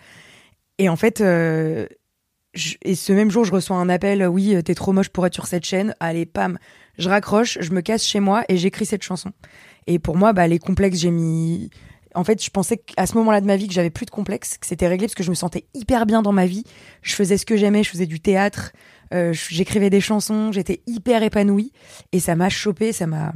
et 0.79 0.89
en 0.89 0.97
fait, 0.97 1.21
euh, 1.21 1.87
je- 2.55 2.75
et 2.83 2.95
ce 2.95 3.13
même 3.13 3.31
jour, 3.31 3.45
je 3.45 3.53
reçois 3.53 3.77
un 3.77 3.89
appel. 3.89 4.23
euh, 4.23 4.27
Oui, 4.27 4.57
t'es 4.65 4.75
trop 4.75 4.93
moche 4.93 5.09
pour 5.09 5.27
être 5.27 5.35
sur 5.35 5.47
cette 5.47 5.65
chaîne. 5.65 5.95
Allez, 6.01 6.27
pam, 6.27 6.59
je 6.99 7.09
raccroche, 7.09 7.59
je 7.61 7.71
me 7.73 7.81
casse 7.81 8.05
chez 8.05 8.21
moi 8.21 8.45
et 8.49 8.57
j'écris 8.57 8.87
cette 8.87 9.03
chanson. 9.03 9.33
Et 9.87 9.99
pour 9.99 10.17
moi, 10.17 10.33
bah, 10.33 10.47
les 10.49 10.59
complexes, 10.59 10.99
j'ai 10.99 11.11
mis. 11.11 11.71
En 12.15 12.23
fait, 12.23 12.43
je 12.43 12.49
pensais 12.51 12.77
qu'à 12.79 13.07
ce 13.07 13.15
moment-là 13.19 13.41
de 13.41 13.47
ma 13.47 13.57
vie, 13.57 13.67
que 13.67 13.75
j'avais 13.75 13.91
plus 13.91 14.07
de 14.07 14.11
complexes, 14.13 14.57
que 14.59 14.67
c'était 14.67 14.87
réglé 14.87 15.07
parce 15.09 15.17
que 15.17 15.25
je 15.25 15.31
me 15.31 15.35
sentais 15.35 15.67
hyper 15.75 16.07
bien 16.07 16.23
dans 16.23 16.31
ma 16.33 16.47
vie. 16.47 16.63
Je 17.03 17.15
faisais 17.15 17.37
ce 17.39 17.45
que 17.45 17.57
j'aimais, 17.57 17.83
je 17.83 17.91
faisais 17.91 18.07
du 18.07 18.21
théâtre, 18.21 18.73
euh, 19.13 19.33
j'écrivais 19.33 19.91
des 19.91 20.01
chansons, 20.01 20.53
j'étais 20.53 20.81
hyper 20.87 21.25
épanouie. 21.25 21.73
Et 22.13 22.21
ça 22.21 22.37
m'a 22.37 22.49
chopé, 22.51 22.93
ça 22.93 23.09
m'a 23.09 23.33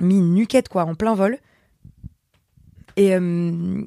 mis 0.00 0.16
une 0.18 0.32
nuquette, 0.34 0.68
quoi, 0.68 0.84
en 0.84 0.94
plein 0.94 1.14
vol. 1.16 1.38
Et, 2.96 3.14
euh, 3.16 3.82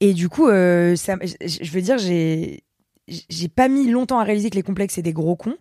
et 0.00 0.12
du 0.14 0.28
coup, 0.28 0.48
euh, 0.48 0.94
ça, 0.96 1.16
je, 1.22 1.70
veux 1.70 1.82
dire, 1.82 1.98
j'ai, 1.98 2.62
j'ai 3.08 3.48
pas 3.48 3.68
mis 3.68 3.88
longtemps 3.90 4.18
à 4.18 4.24
réaliser 4.24 4.50
que 4.50 4.56
les 4.56 4.62
complexes 4.62 4.94
c'est 4.94 5.02
des 5.02 5.12
gros 5.12 5.36
cons. 5.36 5.56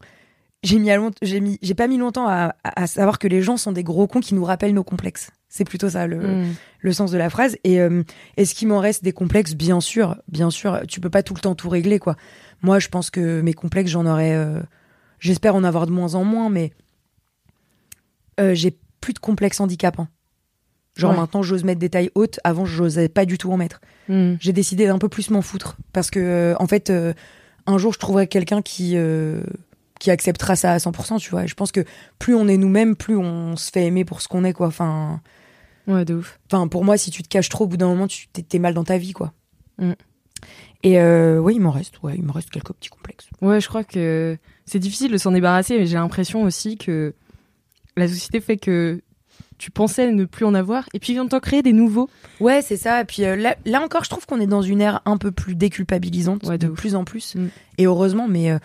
J'ai 0.64 0.80
mis, 0.80 0.90
à 0.90 0.98
long- 0.98 1.12
j'ai 1.22 1.42
mis, 1.42 1.60
j'ai 1.62 1.76
pas 1.76 1.86
mis 1.88 1.98
longtemps 1.98 2.28
à, 2.28 2.56
à- 2.64 2.88
savoir 2.88 3.20
que 3.20 3.28
les 3.28 3.44
gens 3.44 3.56
sont 3.56 3.72
des 3.72 3.84
gros 3.84 4.08
cons 4.08 4.20
qui 4.20 4.34
nous 4.34 4.44
rappellent 4.44 4.74
nos 4.74 4.84
complexes. 4.84 5.30
C'est 5.48 5.64
plutôt 5.64 5.90
ça 5.90 6.08
le, 6.08 6.18
Mm. 6.42 6.56
le 6.80 6.92
sens 6.92 7.12
de 7.12 7.18
la 7.20 7.30
phrase. 7.30 7.56
Et 7.64 7.80
euh, 7.80 8.04
est-ce 8.36 8.56
qu'il 8.56 8.68
m'en 8.68 8.80
reste 8.80 9.04
des 9.04 9.12
complexes? 9.12 9.54
Bien 9.54 9.80
sûr, 9.80 10.16
bien 10.28 10.50
sûr. 10.50 10.82
Tu 10.88 11.00
peux 11.00 11.12
pas 11.12 11.22
tout 11.22 11.36
le 11.36 11.40
temps 11.42 11.54
tout 11.54 11.70
régler, 11.70 12.00
quoi. 12.00 12.16
Moi, 12.64 12.80
je 12.80 12.88
pense 12.88 13.12
que 13.12 13.42
mes 13.42 13.54
complexes, 13.54 13.92
j'en 13.92 14.06
aurais. 14.08 14.34
euh, 14.34 14.60
J'espère 15.20 15.54
en 15.56 15.64
avoir 15.64 15.86
de 15.86 15.92
moins 15.92 16.16
en 16.16 16.24
moins, 16.24 16.50
mais 16.50 16.74
euh, 18.40 18.54
j'ai 18.56 18.78
plus 19.02 19.14
de 19.14 19.20
complexes 19.20 19.60
handicapants. 19.60 20.08
Genre 20.96 21.12
Ouais. 21.12 21.18
maintenant, 21.18 21.44
j'ose 21.44 21.64
mettre 21.64 21.80
des 21.80 21.90
tailles 21.90 22.10
hautes. 22.16 22.40
Avant, 22.44 22.66
j'osais 22.66 23.10
pas 23.10 23.26
du 23.26 23.38
tout 23.38 23.52
en 23.52 23.58
mettre. 23.58 23.82
Mm. 24.08 24.36
J'ai 24.40 24.54
décidé 24.54 24.88
d'un 24.88 24.98
peu 24.98 25.10
plus 25.10 25.30
m'en 25.30 25.42
foutre 25.42 25.76
parce 25.92 26.10
que 26.10 26.20
euh, 26.20 26.56
en 26.60 26.68
fait, 26.68 26.90
euh, 26.90 27.14
un 27.68 27.78
jour, 27.78 27.92
je 27.94 28.00
trouverai 28.00 28.28
quelqu'un 28.28 28.62
qui 28.62 28.94
euh, 28.96 29.42
qui 30.00 30.10
acceptera 30.12 30.56
ça 30.56 30.72
à 30.72 30.78
100%. 30.78 31.20
Tu 31.20 31.30
vois. 31.32 31.44
Et 31.44 31.48
je 31.48 31.56
pense 31.56 31.72
que 31.72 31.84
plus 32.18 32.34
on 32.34 32.48
est 32.48 32.58
nous-mêmes, 32.58 32.96
plus 32.96 33.18
on 33.18 33.58
se 33.58 33.72
fait 33.72 33.86
aimer 33.86 34.06
pour 34.06 34.22
ce 34.22 34.28
qu'on 34.28 34.44
est, 34.46 34.54
quoi. 34.54 34.68
Enfin. 34.68 35.22
Ouais, 35.88 36.06
de 36.06 36.16
ouf. 36.16 36.40
Enfin, 36.52 36.68
pour 36.68 36.86
moi, 36.86 36.98
si 36.98 37.12
tu 37.12 37.24
te 37.24 37.28
caches 37.28 37.50
trop, 37.50 37.66
au 37.66 37.68
bout 37.68 37.78
d'un 37.78 37.88
moment, 37.88 38.08
tu 38.08 38.28
t'es 38.28 38.60
mal 38.60 38.74
dans 38.74 38.84
ta 38.86 38.98
vie, 38.98 39.14
quoi. 39.14 39.34
Mm. 39.78 39.92
Et 40.84 41.00
oui, 41.02 41.56
il 41.56 41.60
m'en 41.62 41.72
reste. 41.72 42.02
Ouais, 42.04 42.14
il 42.16 42.24
me 42.24 42.32
reste 42.32 42.50
quelques 42.52 42.72
petits 42.74 42.90
complexes. 42.90 43.28
Ouais, 43.42 43.60
je 43.60 43.68
crois 43.68 43.84
que 43.84 44.38
c'est 44.66 44.80
difficile 44.80 45.12
de 45.12 45.18
s'en 45.18 45.32
débarrasser, 45.32 45.78
mais 45.78 45.86
j'ai 45.88 45.96
l'impression 45.96 46.44
aussi 46.44 46.78
que 46.78 47.14
la 47.98 48.08
société 48.08 48.40
fait 48.40 48.58
que 48.58 49.02
tu 49.58 49.72
pensais 49.72 50.12
ne 50.12 50.26
plus 50.26 50.46
en 50.46 50.54
avoir, 50.54 50.86
et 50.94 51.00
puis 51.00 51.14
vient 51.14 51.28
t'en 51.28 51.40
créer 51.40 51.62
des 51.62 51.74
nouveaux. 51.74 52.10
Ouais, 52.40 52.62
c'est 52.62 52.78
ça. 52.78 53.02
Et 53.02 53.06
puis 53.06 53.24
euh, 53.24 53.36
là, 53.36 53.56
là 53.66 53.82
encore, 53.82 54.04
je 54.04 54.10
trouve 54.10 54.26
qu'on 54.26 54.40
est 54.40 54.48
dans 54.48 54.62
une 54.62 54.82
ère 54.82 55.02
un 55.06 55.18
peu 55.18 55.32
plus 55.32 55.56
déculpabilisante, 55.56 56.44
Ouais, 56.44 56.58
de 56.58 56.68
plus 56.68 56.96
en 56.96 57.04
plus. 57.06 57.36
Mm. 57.36 57.48
Et 57.78 57.86
heureusement, 57.86 58.28
mais 58.28 58.52
euh, 58.52 58.60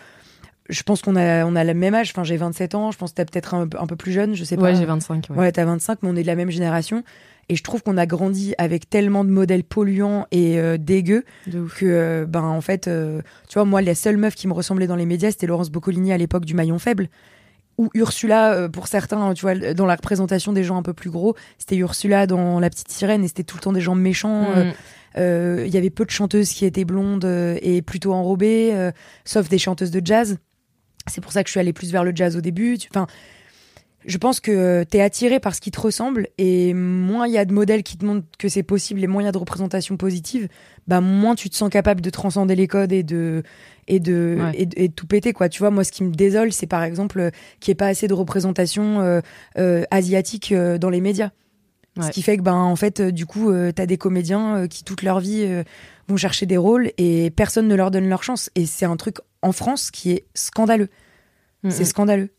je 0.68 0.82
pense 0.82 1.02
qu'on 1.02 1.16
a, 1.16 1.44
on 1.44 1.56
a 1.56 1.64
le 1.64 1.74
même 1.74 1.94
âge. 1.94 2.10
Enfin, 2.10 2.24
j'ai 2.24 2.36
27 2.36 2.74
ans. 2.74 2.90
Je 2.90 2.98
pense 2.98 3.10
que 3.10 3.16
t'as 3.16 3.24
peut-être 3.24 3.54
un, 3.54 3.62
un 3.62 3.86
peu 3.86 3.96
plus 3.96 4.12
jeune. 4.12 4.34
Je 4.34 4.44
sais 4.44 4.56
pas. 4.56 4.62
Ouais, 4.62 4.74
j'ai 4.74 4.84
25. 4.84 5.26
Ouais. 5.30 5.36
Ouais, 5.36 5.52
t'as 5.52 5.64
25, 5.64 6.02
mais 6.02 6.08
on 6.08 6.16
est 6.16 6.22
de 6.22 6.26
la 6.26 6.36
même 6.36 6.50
génération. 6.50 7.04
Et 7.50 7.56
je 7.56 7.64
trouve 7.64 7.82
qu'on 7.82 7.96
a 7.96 8.06
grandi 8.06 8.54
avec 8.58 8.88
tellement 8.88 9.24
de 9.24 9.30
modèles 9.30 9.64
polluants 9.64 10.24
et 10.30 10.60
euh, 10.60 10.78
dégueux 10.78 11.24
que, 11.50 11.66
euh, 11.82 12.24
ben, 12.24 12.42
en 12.42 12.60
fait, 12.60 12.86
euh, 12.86 13.22
tu 13.48 13.54
vois, 13.54 13.64
moi, 13.64 13.82
la 13.82 13.96
seule 13.96 14.16
meuf 14.18 14.36
qui 14.36 14.46
me 14.46 14.52
ressemblait 14.52 14.86
dans 14.86 14.94
les 14.94 15.04
médias, 15.04 15.32
c'était 15.32 15.48
Laurence 15.48 15.68
Boccolini 15.68 16.12
à 16.12 16.16
l'époque 16.16 16.44
du 16.44 16.54
Maillon 16.54 16.78
Faible. 16.78 17.08
Ou 17.80 17.88
Ursula, 17.94 18.52
euh, 18.52 18.68
pour 18.68 18.86
certains, 18.88 19.32
tu 19.34 19.42
vois, 19.42 19.54
dans 19.74 19.86
la 19.86 19.96
représentation 19.96 20.52
des 20.52 20.64
gens 20.64 20.76
un 20.76 20.82
peu 20.82 20.92
plus 20.92 21.10
gros, 21.10 21.34
c'était 21.58 21.76
Ursula 21.76 22.26
dans 22.26 22.60
La 22.60 22.68
Petite 22.68 22.90
Sirène 22.90 23.24
et 23.24 23.28
c'était 23.28 23.42
tout 23.44 23.56
le 23.56 23.62
temps 23.62 23.72
des 23.72 23.80
gens 23.80 23.94
méchants. 23.94 24.44
euh, 24.54 24.64
Mm. 24.64 24.72
euh, 25.18 25.64
Il 25.66 25.72
y 25.74 25.78
avait 25.78 25.90
peu 25.90 26.04
de 26.04 26.10
chanteuses 26.10 26.50
qui 26.50 26.64
étaient 26.66 26.84
blondes 26.84 27.24
et 27.62 27.80
plutôt 27.82 28.12
enrobées, 28.12 28.70
euh, 28.74 28.92
sauf 29.24 29.48
des 29.48 29.58
chanteuses 29.58 29.90
de 29.90 30.02
jazz. 30.04 30.36
C'est 31.06 31.20
pour 31.22 31.32
ça 31.32 31.42
que 31.42 31.48
je 31.48 31.52
suis 31.52 31.60
allée 31.60 31.72
plus 31.72 31.90
vers 31.90 32.04
le 32.04 32.12
jazz 32.14 32.36
au 32.36 32.40
début. 32.42 32.76
Tu- 32.78 32.88
Enfin, 32.92 33.06
je 34.06 34.16
pense 34.18 34.40
que 34.40 34.82
t'es 34.84 35.00
attiré 35.00 35.40
par 35.40 35.54
ce 35.54 35.60
qui 35.60 35.70
te 35.70 35.80
ressemble 35.80 36.28
et 36.38 36.72
moins 36.74 37.26
il 37.26 37.32
y 37.34 37.38
a 37.38 37.44
de 37.44 37.52
modèles 37.52 37.82
qui 37.82 37.96
te 37.98 38.04
montrent 38.04 38.26
que 38.38 38.48
c'est 38.48 38.62
possible 38.62 39.02
et 39.04 39.06
moins 39.06 39.22
il 39.22 39.26
y 39.26 39.28
a 39.28 39.32
de 39.32 39.38
représentations 39.38 39.96
positives, 39.96 40.48
bah 40.88 41.00
moins 41.00 41.34
tu 41.34 41.50
te 41.50 41.54
sens 41.56 41.68
capable 41.70 42.00
de 42.00 42.08
transcender 42.10 42.54
les 42.56 42.66
codes 42.66 42.92
et 42.92 43.02
de 43.02 43.42
et 43.88 44.00
de 44.00 44.38
Ouais. 44.40 44.52
et, 44.54 44.66
de- 44.66 44.78
et 44.78 44.88
de 44.88 44.92
tout 44.94 45.06
péter 45.06 45.32
quoi. 45.32 45.48
Tu 45.48 45.58
vois, 45.58 45.70
moi 45.70 45.84
ce 45.84 45.92
qui 45.92 46.02
me 46.04 46.12
désole, 46.14 46.52
c'est 46.52 46.66
par 46.66 46.82
exemple 46.82 47.20
euh, 47.20 47.30
qu'il 47.60 47.70
n'y 47.70 47.72
ait 47.72 47.76
pas 47.76 47.88
assez 47.88 48.08
de 48.08 48.14
représentation 48.14 49.00
euh, 49.00 49.20
euh, 49.58 49.84
asiatique 49.90 50.52
euh, 50.52 50.78
dans 50.78 50.90
les 50.90 51.00
médias. 51.00 51.30
Ce 52.00 52.10
qui 52.10 52.22
fait 52.22 52.36
que 52.38 52.42
ben 52.42 52.54
en 52.54 52.76
fait 52.76 53.00
euh, 53.00 53.10
du 53.12 53.26
coup 53.26 53.52
t'as 53.74 53.84
des 53.84 53.98
comédiens 53.98 54.66
qui 54.68 54.84
toute 54.84 55.02
leur 55.02 55.20
vie 55.20 55.46
vont 56.08 56.16
chercher 56.16 56.46
des 56.46 56.56
rôles 56.56 56.92
et 56.96 57.30
personne 57.30 57.68
ne 57.68 57.74
leur 57.74 57.90
donne 57.90 58.08
leur 58.08 58.22
chance 58.22 58.48
et 58.54 58.64
c'est 58.64 58.86
un 58.86 58.96
truc 58.96 59.16
en 59.42 59.52
France 59.52 59.90
qui 59.90 60.12
est 60.12 60.24
scandaleux. 60.34 60.88
Mm, 61.64 61.70
C'est 61.70 61.82
mm. 61.82 61.86
scandaleux. 61.86 62.30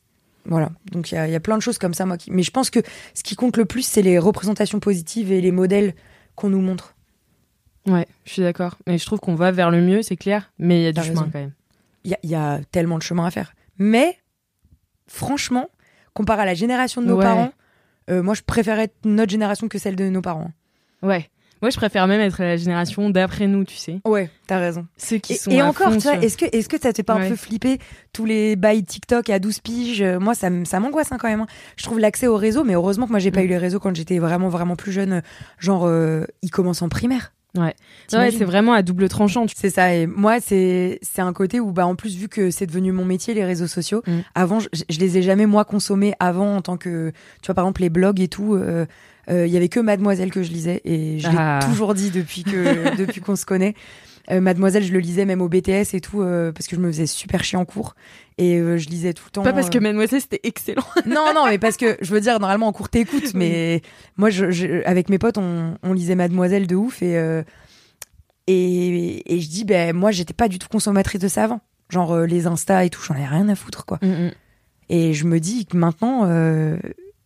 Voilà. 0.46 0.72
Donc 0.92 1.12
il 1.12 1.16
y 1.16 1.18
a, 1.18 1.28
y 1.28 1.36
a 1.36 1.40
plein 1.40 1.58
de 1.58 1.62
choses 1.62 1.78
comme 1.78 1.94
ça, 1.94 2.06
moi. 2.06 2.18
Qui... 2.18 2.32
Mais 2.32 2.44
je 2.44 2.52
pense 2.52 2.70
que 2.70 2.80
ce 3.14 3.24
qui 3.24 3.36
compte 3.36 3.58
le 3.58 3.66
plus, 3.66 3.84
c'est 3.84 4.02
les 4.02 4.18
représentations 4.20 4.80
positives 4.80 5.32
et 5.32 5.42
les 5.42 5.52
modèles 5.52 5.94
qu'on 6.36 6.50
nous 6.50 6.62
montre. 6.62 6.96
Ouais, 7.88 8.08
je 8.26 8.34
suis 8.34 8.42
d'accord. 8.42 8.78
Mais 8.88 8.98
je 8.98 9.06
trouve 9.06 9.20
qu'on 9.20 9.36
va 9.36 9.52
vers 9.52 9.72
le 9.72 9.82
mieux, 9.82 10.02
c'est 10.04 10.16
clair. 10.18 10.52
Mais 10.60 10.82
il 10.82 10.84
y 10.84 10.88
a 10.88 10.92
du 10.92 11.02
chemin 11.02 11.24
quand 11.32 11.40
même. 11.40 11.52
Il 12.04 12.16
y 12.24 12.28
y 12.28 12.36
a 12.36 12.60
tellement 12.72 12.98
de 12.98 13.04
chemin 13.04 13.26
à 13.26 13.32
faire. 13.32 13.54
Mais 13.78 14.18
franchement, 15.08 15.70
comparé 16.14 16.42
à 16.44 16.46
la 16.46 16.54
génération 16.54 17.02
de 17.02 17.08
nos 17.08 17.18
Ouais. 17.18 17.24
parents, 17.24 17.52
euh, 18.10 18.24
moi 18.24 18.34
je 18.34 18.42
préférais 18.42 18.84
être 18.86 18.96
notre 19.06 19.32
génération 19.32 19.68
que 19.68 19.78
celle 19.78 19.96
de 19.96 20.10
nos 20.10 20.22
parents. 20.22 20.52
Ouais. 21.02 21.30
Moi, 21.62 21.70
je 21.70 21.78
préfère 21.78 22.08
même 22.08 22.22
être 22.22 22.42
la 22.42 22.58
génération 22.58 23.10
d'après 23.10 23.48
nous, 23.48 23.64
tu 23.66 23.76
sais. 23.76 24.00
Ouais, 24.06 24.30
t'as 24.48 24.58
raison. 24.60 24.88
Ceux 24.98 25.18
qui 25.18 25.34
Et, 25.34 25.38
sont. 25.38 25.52
et 25.52 25.62
encore, 25.62 25.92
fond 25.92 25.98
tu 25.98 26.04
vois, 26.08 26.18
est-ce 26.18 26.36
que, 26.38 26.46
est-ce 26.52 26.68
que 26.68 26.80
ça 26.82 26.92
te 26.92 26.98
fait 26.98 27.04
pas 27.04 27.14
un 27.14 27.28
peu 27.30 27.36
flipper 27.36 27.78
tous 28.14 28.26
les 28.26 28.56
bails 28.56 28.84
TikTok 28.84 29.30
à 29.30 29.40
12 29.40 29.60
piges? 29.60 30.02
Euh, 30.02 30.20
Moi, 30.20 30.34
ça, 30.34 30.50
ça 30.66 30.80
m'angoisse 30.80 31.12
hein, 31.12 31.18
quand 31.20 31.28
même. 31.30 31.42
hein. 31.42 31.48
Je 31.78 31.84
trouve 31.84 32.00
l'accès 32.00 32.28
au 32.28 32.36
réseau, 32.38 32.64
mais 32.64 32.74
heureusement 32.74 33.06
que 33.06 33.12
moi, 33.12 33.20
j'ai 33.20 33.32
pas 33.32 33.42
Mm. 33.42 33.46
eu 33.46 33.48
les 33.50 33.58
réseaux 33.58 33.80
quand 33.80 33.96
j'étais 33.96 34.18
vraiment, 34.20 34.50
vraiment 34.50 34.76
plus 34.76 34.92
jeune. 34.92 35.14
euh, 35.14 35.22
Genre, 35.60 35.86
euh, 35.86 36.26
ils 36.42 36.50
commencent 36.52 36.82
en 36.82 36.90
primaire. 36.90 37.32
Ouais. 37.58 37.76
Ouais, 38.14 38.32
c'est 38.32 38.46
vraiment 38.46 38.72
à 38.72 38.82
double 38.82 39.10
tranchant. 39.10 39.46
tu- 39.46 39.56
C'est 39.58 39.70
ça. 39.70 39.94
Et 39.94 40.08
moi, 40.08 40.40
c'est 40.40 41.00
c'est 41.02 41.22
un 41.22 41.34
côté 41.34 41.60
où, 41.60 41.72
bah, 41.74 41.86
en 41.86 41.96
plus, 41.96 42.16
vu 42.16 42.30
que 42.30 42.50
c'est 42.50 42.66
devenu 42.66 42.94
mon 42.94 43.04
métier, 43.04 43.34
les 43.34 43.44
réseaux 43.44 43.68
sociaux, 43.68 44.02
Mm. 44.08 44.12
avant, 44.36 44.60
je, 44.62 44.70
je 44.90 45.00
les 45.00 45.18
ai 45.18 45.22
jamais, 45.22 45.46
moi, 45.46 45.66
consommés 45.66 46.14
avant 46.22 46.56
en 46.56 46.62
tant 46.62 46.78
que, 46.78 47.12
tu 47.42 47.48
vois, 47.48 47.56
par 47.56 47.66
exemple, 47.66 47.82
les 47.82 47.90
blogs 47.90 48.20
et 48.22 48.30
tout. 48.30 48.56
euh, 48.56 48.86
euh, 49.30 49.46
Il 49.48 49.54
y 49.54 49.58
avait 49.58 49.70
que 49.70 49.80
Mademoiselle 49.80 50.32
que 50.32 50.44
je 50.44 50.52
lisais 50.52 50.82
et 50.86 51.20
je 51.20 51.28
Ah. 51.36 51.60
l'ai 51.62 51.68
toujours 51.72 51.94
dit 51.94 52.10
depuis 52.12 52.44
que 52.44 52.96
depuis 52.98 53.22
qu'on 53.22 53.36
se 53.36 53.46
connaît. 53.46 53.76
Euh, 54.30 54.40
Mademoiselle, 54.40 54.84
je 54.84 54.94
le 54.94 55.00
lisais 55.00 55.26
même 55.26 55.42
au 55.42 55.50
BTS 55.50 55.94
et 55.96 56.00
tout 56.00 56.22
euh, 56.22 56.52
parce 56.52 56.68
que 56.68 56.76
je 56.76 56.82
me 56.82 56.88
faisais 56.92 57.08
super 57.08 57.44
chier 57.44 57.58
en 57.58 57.66
cours 57.66 57.96
et 58.38 58.58
euh, 58.60 58.78
je 58.78 58.88
lisais 58.88 59.14
tout 59.14 59.24
le 59.26 59.32
temps. 59.32 59.42
Pas 59.44 59.52
parce 59.52 59.70
que 59.72 59.80
euh, 59.80 59.82
Mademoiselle, 59.82 60.22
c'était 60.22 60.40
excellent. 60.44 60.84
non, 61.08 61.34
non, 61.34 61.48
mais 61.50 61.58
parce 61.58 61.76
que 61.76 61.98
je 62.02 62.14
veux 62.14 62.22
dire, 62.22 62.40
normalement 62.40 62.68
en 62.68 62.72
cours 62.72 62.88
t'écoutes, 62.90 63.34
mais 63.34 63.82
moi, 64.18 64.30
je, 64.30 64.52
je- 64.52 64.86
avec 64.86 65.10
mes 65.10 65.18
potes, 65.18 65.40
on, 65.40 65.76
on 65.82 65.94
lisait 65.94 66.14
Mademoiselle 66.16 66.68
de 66.68 66.76
ouf 66.76 67.02
et 67.02 67.18
euh, 67.18 67.42
et, 68.48 69.34
et 69.36 69.40
je 69.40 69.50
dis, 69.50 69.66
ben 69.66 69.96
moi, 69.96 70.12
j'étais 70.12 70.34
pas 70.34 70.48
du 70.48 70.60
tout 70.60 70.68
consommatrice 70.68 71.22
de 71.22 71.28
ça 71.28 71.44
avant. 71.46 71.62
Genre 71.90 72.12
euh, 72.14 72.26
les 72.26 72.48
Insta 72.48 72.86
et 72.86 72.90
tout, 72.90 73.02
j'en 73.02 73.16
avais 73.16 73.26
rien 73.26 73.48
à 73.50 73.56
foutre 73.56 73.86
quoi. 73.86 74.00
Et 74.90 75.14
je 75.14 75.26
me 75.26 75.40
dis 75.40 75.66
que 75.66 75.78
maintenant, 75.78 76.22
euh, 76.26 76.78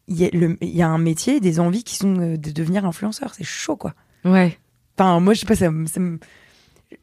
il 0.07 0.17
y, 0.17 0.25
a 0.25 0.29
y 0.61 0.81
un 0.81 0.97
métier, 0.97 1.39
des 1.39 1.59
envies 1.59 1.83
qui 1.83 1.95
sont 1.95 2.19
euh, 2.19 2.37
de 2.37 2.51
devenir 2.51 2.85
influenceur. 2.85 3.33
C'est 3.33 3.43
chaud 3.43 3.75
quoi. 3.75 3.93
Ouais. 4.23 4.57
Enfin, 4.97 5.19
moi, 5.19 5.33
je 5.33 5.41
sais 5.41 5.45
pas, 5.45 5.55
ça, 5.55 5.69
ça 5.87 6.01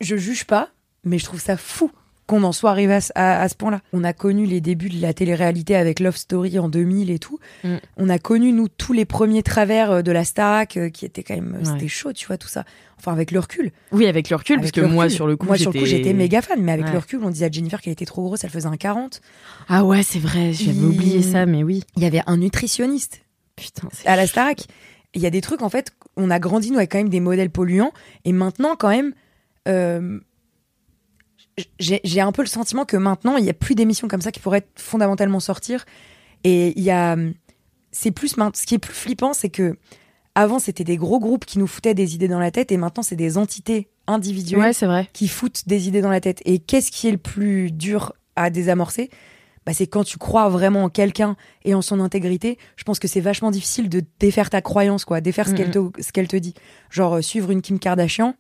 je 0.01 0.17
juge 0.17 0.45
pas, 0.45 0.71
mais 1.05 1.19
je 1.19 1.25
trouve 1.25 1.41
ça 1.41 1.57
fou 1.57 1.91
qu'on 2.33 2.43
en 2.45 2.53
soit 2.53 2.71
arrivé 2.71 2.95
à, 2.95 3.01
ce- 3.01 3.13
à- 3.15 3.41
à 3.43 3.49
ce 3.49 3.55
point-là. 3.55 3.81
On 3.93 4.05
a 4.05 4.13
connu 4.13 4.47
les 4.47 4.61
débuts 4.61 4.89
de 4.89 5.01
la 5.03 5.13
télé-réalité 5.13 5.77
avec 5.77 6.01
Love 6.01 6.17
Story 6.17 6.59
en 6.59 6.69
2000 6.69 7.11
et 7.11 7.19
tout. 7.19 7.39
Mm. 7.65 7.77
On 7.99 8.09
a 8.09 8.19
connu, 8.19 8.53
nous, 8.53 8.69
tous 8.69 8.93
les 8.93 9.05
premiers 9.05 9.43
travers 9.43 9.91
euh, 9.91 10.03
de 10.03 10.11
la 10.13 10.25
Starac, 10.25 10.77
euh, 10.77 10.89
qui 10.89 11.05
étaient 11.05 11.23
quand 11.23 11.35
même, 11.35 11.57
Ouais. 11.59 11.65
c'était 11.65 11.89
chaud, 11.89 12.13
tu 12.13 12.27
vois, 12.27 12.39
tout 12.39 12.49
ça. 12.49 12.65
Enfin, 12.99 13.13
avec 13.13 13.33
le 13.33 13.41
recul. 13.41 13.71
Oui, 13.91 14.07
avec 14.07 14.31
le 14.31 14.37
recul, 14.37 14.59
Avec 14.59 14.73
parce 14.75 14.87
que 14.87 14.91
moi, 14.93 15.09
sur 15.09 15.27
le 15.27 15.37
coup, 15.37 15.47
moi, 15.47 15.59
sur 15.59 15.73
le 15.73 15.79
coup, 15.81 15.87
j'étais 15.87 16.13
méga 16.15 16.41
fan, 16.41 16.61
mais 16.63 16.73
avec 16.73 16.87
Ouais. 16.87 16.93
le 16.93 16.99
recul, 16.99 17.21
on 17.23 17.31
disait 17.31 17.47
à 17.47 17.51
Jennifer 17.51 17.81
qu'elle 17.81 17.93
était 17.93 18.05
trop 18.07 18.23
grosse, 18.23 18.45
elle 18.45 18.51
faisait 18.51 18.67
un 18.69 18.77
40. 18.77 19.21
Ah 19.69 19.85
ouais, 19.85 20.03
c'est 20.03 20.19
vrai, 20.21 20.53
j'avais 20.53 20.73
Il- 20.79 20.85
oublié 20.85 21.21
ça, 21.23 21.45
mais 21.47 21.63
oui. 21.65 21.83
Il 21.97 22.03
y 22.03 22.07
avait 22.07 22.23
un 22.27 22.37
nutritionniste 22.39 23.23
Putain, 23.57 23.89
à 24.07 24.17
la 24.17 24.27
Starac. 24.27 24.65
Il 25.15 25.21
y 25.21 25.27
a 25.27 25.31
des 25.31 25.41
trucs, 25.43 25.63
en 25.63 25.69
fait, 25.69 25.91
on 26.17 26.31
a 26.31 26.39
grandi, 26.39 26.71
nous, 26.71 26.79
avec 26.79 26.93
quand 26.93 26.99
même 26.99 27.09
des 27.11 27.21
modèles 27.21 27.51
polluants. 27.51 27.93
Et 28.25 28.33
maintenant, 28.33 28.77
quand 28.79 28.89
même, 28.89 29.13
euh, 29.69 30.19
j'ai 31.79 32.21
un 32.21 32.33
peu 32.33 32.43
le 32.43 32.49
sentiment 32.49 32.85
que 32.85 32.97
maintenant, 32.97 33.37
il 33.37 33.45
n'y 33.45 33.51
a 33.51 33.55
plus 33.55 33.75
d'émissions 33.75 34.09
comme 34.09 34.23
ça 34.23 34.33
qui 34.33 34.41
pourraient 34.41 34.67
fondamentalement 34.77 35.41
sortir. 35.41 35.85
Et 36.45 36.73
il 36.79 36.83
y 36.83 36.91
a. 36.91 37.17
C'est 37.91 38.11
plus. 38.11 38.35
Ce 38.55 38.67
qui 38.67 38.75
est 38.75 38.79
plus 38.79 38.95
flippant, 38.95 39.33
c'est 39.35 39.51
que. 39.51 39.77
Avant, 40.35 40.59
c'était 40.59 40.85
des 40.85 40.97
gros 40.97 41.21
groupes 41.21 41.45
qui 41.45 41.59
nous 41.59 41.67
foutaient 41.67 41.93
des 41.93 42.15
idées 42.15 42.29
dans 42.29 42.39
la 42.39 42.51
tête. 42.51 42.73
Et 42.73 42.79
maintenant, 42.79 43.03
c'est 43.03 43.17
des 43.17 43.37
entités 43.37 43.89
individuelles 44.07 44.61
Ouais, 44.63 44.73
vrai. 44.87 45.07
qui 45.13 45.29
foutent 45.29 45.69
des 45.69 45.89
idées 45.89 46.01
dans 46.01 46.09
la 46.11 46.23
tête. 46.23 46.41
Et 46.47 46.59
qu'est-ce 46.59 46.91
qui 46.91 47.07
est 47.07 47.11
le 47.13 47.19
plus 47.19 47.71
dur 47.71 48.15
à 48.35 48.49
désamorcer? 48.49 49.11
Bah, 49.67 49.75
C'est 49.75 49.87
quand 49.87 50.05
tu 50.05 50.17
crois 50.17 50.49
vraiment 50.49 50.85
en 50.85 50.89
quelqu'un 50.89 51.37
et 51.67 51.75
en 51.75 51.83
son 51.83 52.01
intégrité. 52.01 52.57
Je 52.77 52.85
pense 52.85 52.99
que 52.99 53.09
c'est 53.09 53.21
vachement 53.21 53.51
difficile 53.51 53.91
de 53.91 54.03
défaire 54.21 54.49
ta 54.49 54.63
croyance, 54.63 55.05
quoi, 55.05 55.21
défaire 55.21 55.47
ce 55.47 55.53
qu'elle 55.53 55.71
te, 55.71 55.79
ce 56.01 56.13
qu'elle 56.13 56.29
te 56.29 56.37
dit. 56.37 56.55
Genre, 56.89 57.17
euh, 57.17 57.21
suivre 57.21 57.51
une 57.51 57.61
Kim 57.61 57.79
Kardashian. 57.79 58.35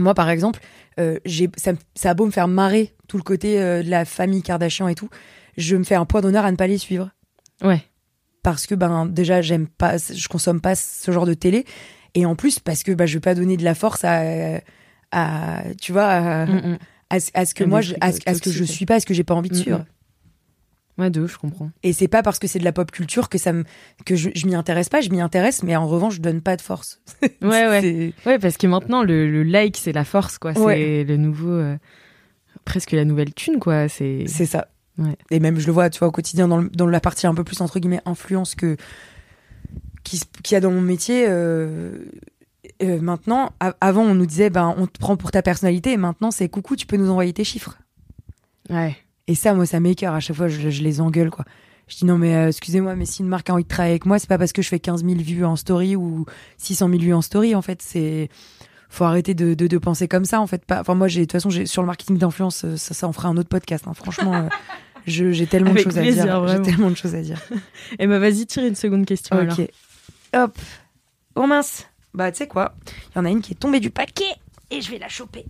Moi, 0.00 0.14
par 0.14 0.30
exemple, 0.30 0.60
euh, 0.98 1.18
ça, 1.56 2.10
a 2.10 2.14
beau 2.14 2.26
me 2.26 2.30
faire 2.30 2.48
marrer 2.48 2.94
tout 3.08 3.16
le 3.16 3.22
côté 3.22 3.60
euh, 3.60 3.82
de 3.82 3.90
la 3.90 4.04
famille 4.04 4.42
Kardashian 4.42 4.88
et 4.88 4.94
tout. 4.94 5.08
Je 5.56 5.76
me 5.76 5.84
fais 5.84 5.94
un 5.96 6.04
point 6.04 6.20
d'honneur 6.20 6.44
à 6.44 6.50
ne 6.50 6.56
pas 6.56 6.66
les 6.66 6.78
suivre. 6.78 7.10
Ouais. 7.62 7.82
Parce 8.42 8.66
que, 8.66 8.74
ben, 8.74 9.06
déjà, 9.06 9.42
j'aime 9.42 9.66
pas, 9.66 9.96
je 9.98 10.28
consomme 10.28 10.60
pas 10.60 10.74
ce 10.74 11.10
genre 11.12 11.26
de 11.26 11.34
télé. 11.34 11.64
Et 12.14 12.24
en 12.26 12.34
plus, 12.36 12.58
parce 12.58 12.82
que 12.82 12.92
bah, 12.92 13.06
je 13.06 13.14
vais 13.14 13.20
pas 13.20 13.34
donner 13.34 13.56
de 13.56 13.64
la 13.64 13.74
force 13.74 14.02
à, 14.04 14.60
à 15.12 15.62
tu 15.80 15.92
vois, 15.92 16.06
à, 16.06 16.46
Mm, 16.46 16.54
mm. 16.72 16.78
à, 17.10 17.20
ce- 17.20 17.30
à 17.34 17.44
ce 17.46 17.54
que 17.54 17.64
moi 17.64 17.80
je, 17.82 17.94
à, 18.00 18.12
ce- 18.12 18.18
à 18.26 18.34
ce 18.34 18.40
que 18.40 18.50
je 18.50 18.64
suis 18.64 18.86
pas 18.86 18.94
à 18.96 19.00
ce 19.00 19.06
que 19.06 19.14
j'ai 19.14 19.24
pas 19.24 19.34
envie 19.34 19.48
de 19.50 19.54
Mm, 19.56 19.58
suivre 19.58 19.78
mm. 19.80 19.84
Ouais, 21.00 21.10
de 21.10 21.20
ouf, 21.22 21.32
je 21.32 21.38
comprends. 21.38 21.70
et 21.82 21.92
c'est 21.92 22.06
pas 22.08 22.22
parce 22.22 22.38
que 22.38 22.46
c'est 22.46 22.58
de 22.60 22.64
la 22.64 22.72
pop 22.72 22.90
culture 22.92 23.28
que 23.28 23.38
ça 23.38 23.52
me 23.52 23.64
que 24.04 24.14
je, 24.14 24.30
je 24.34 24.46
m'y 24.46 24.54
intéresse 24.54 24.88
pas 24.88 25.00
je 25.00 25.10
m'y 25.10 25.20
intéresse 25.20 25.62
mais 25.62 25.74
en 25.74 25.88
revanche 25.88 26.14
je 26.16 26.20
donne 26.20 26.40
pas 26.42 26.56
de 26.56 26.62
force 26.62 27.00
Ouais, 27.22 27.66
ouais. 27.68 28.12
Ouais, 28.26 28.38
parce 28.38 28.56
que 28.56 28.66
maintenant, 28.66 29.02
le, 29.02 29.30
le 29.30 29.42
like, 29.42 29.76
c'est 29.76 29.92
la 29.92 30.04
force, 30.04 30.38
quoi. 30.38 30.54
C'est 30.54 30.60
Ouais. 30.60 31.04
le 31.04 31.16
nouveau. 31.16 31.50
euh, 31.50 31.76
presque 32.64 32.92
la 32.92 33.04
nouvelle 33.04 33.32
thune, 33.34 33.58
quoi. 33.58 33.88
C'est. 33.88 34.24
c'est 34.26 34.46
ça 34.46 34.68
Ouais. 34.98 35.16
et 35.30 35.40
même 35.40 35.58
je 35.58 35.66
le 35.66 35.72
vois 35.72 35.88
tu 35.88 35.98
vois 36.00 36.08
au 36.08 36.12
quotidien 36.12 36.46
dans, 36.46 36.58
le- 36.58 36.68
dans 36.68 36.86
la 36.86 37.00
partie 37.00 37.26
un 37.26 37.34
peu 37.34 37.42
plus 37.44 37.60
entre 37.62 37.78
guillemets 37.78 38.02
influence 38.04 38.54
que 38.54 38.76
qu'il 40.04 40.20
y 40.52 40.54
a 40.56 40.60
dans 40.60 40.70
mon 40.70 40.80
métier 40.82 41.24
euh, 41.28 42.04
euh, 42.82 43.00
maintenant 43.00 43.50
avant 43.80 44.02
on 44.02 44.14
nous 44.14 44.26
disait 44.26 44.50
ben 44.50 44.74
on 44.76 44.86
te 44.86 44.98
prend 44.98 45.16
pour 45.16 45.30
ta 45.30 45.40
personnalité 45.42 45.92
et 45.92 45.96
maintenant 45.96 46.30
c'est 46.30 46.48
coucou 46.50 46.76
tu 46.76 46.86
peux 46.86 46.96
nous 46.96 47.08
envoyer 47.10 47.32
tes 47.32 47.44
chiffres 47.44 47.78
Ouais. 48.68 48.96
Et 49.30 49.34
ça, 49.36 49.54
moi, 49.54 49.64
ça 49.64 49.78
m'écœure. 49.78 50.14
À 50.14 50.18
chaque 50.20 50.34
fois, 50.36 50.48
je, 50.48 50.70
je 50.70 50.82
les 50.82 51.00
engueule, 51.00 51.30
quoi. 51.30 51.44
Je 51.86 51.96
dis 51.96 52.04
non, 52.04 52.18
mais 52.18 52.34
euh, 52.34 52.48
excusez-moi, 52.48 52.96
mais 52.96 53.04
si 53.04 53.22
une 53.22 53.28
marque 53.28 53.48
a 53.48 53.54
envie 53.54 53.62
de 53.62 53.68
travailler 53.68 53.92
avec 53.92 54.06
moi, 54.06 54.18
c'est 54.18 54.28
pas 54.28 54.38
parce 54.38 54.52
que 54.52 54.60
je 54.60 54.68
fais 54.68 54.80
15 54.80 55.04
000 55.04 55.20
vues 55.20 55.44
en 55.44 55.54
story 55.54 55.94
ou 55.94 56.24
600 56.58 56.88
000 56.88 57.00
vues 57.00 57.14
en 57.14 57.22
story. 57.22 57.54
En 57.54 57.62
fait, 57.62 57.80
c'est. 57.80 58.28
Faut 58.88 59.04
arrêter 59.04 59.34
de, 59.34 59.54
de, 59.54 59.68
de 59.68 59.78
penser 59.78 60.08
comme 60.08 60.24
ça, 60.24 60.40
en 60.40 60.48
fait. 60.48 60.64
Pas... 60.64 60.80
Enfin, 60.80 60.94
moi, 60.96 61.06
j'ai, 61.06 61.20
de 61.20 61.24
toute 61.26 61.32
façon, 61.32 61.48
j'ai, 61.48 61.64
sur 61.66 61.80
le 61.82 61.86
marketing 61.86 62.18
d'influence, 62.18 62.64
euh, 62.64 62.76
ça, 62.76 62.92
ça 62.92 63.06
en 63.06 63.12
fera 63.12 63.28
un 63.28 63.36
autre 63.36 63.48
podcast. 63.48 63.84
hein. 63.86 63.94
Franchement, 63.94 64.34
euh, 64.34 64.48
j'ai 65.06 65.46
tellement 65.46 65.72
de 65.72 65.78
choses 65.78 65.94
plaisir, 65.94 66.22
à 66.24 66.26
dire. 66.26 66.48
J'ai 66.48 66.62
tellement 66.62 66.90
de 66.90 66.96
choses 66.96 67.14
à 67.14 67.22
dire. 67.22 67.40
Et 68.00 68.08
bah, 68.08 68.18
vas-y, 68.18 68.46
tire 68.46 68.64
une 68.64 68.74
seconde 68.74 69.06
question, 69.06 69.36
alors. 69.36 69.56
ok. 69.58 69.68
Hop. 70.34 70.58
Oh 71.36 71.46
mince. 71.46 71.86
Bah, 72.14 72.32
tu 72.32 72.38
sais 72.38 72.48
quoi? 72.48 72.74
Il 73.14 73.18
y 73.18 73.20
en 73.20 73.24
a 73.24 73.30
une 73.30 73.40
qui 73.42 73.52
est 73.52 73.56
tombée 73.56 73.78
du 73.78 73.90
paquet 73.90 74.24
et 74.72 74.80
je 74.80 74.90
vais 74.90 74.98
la 74.98 75.08
choper. 75.08 75.44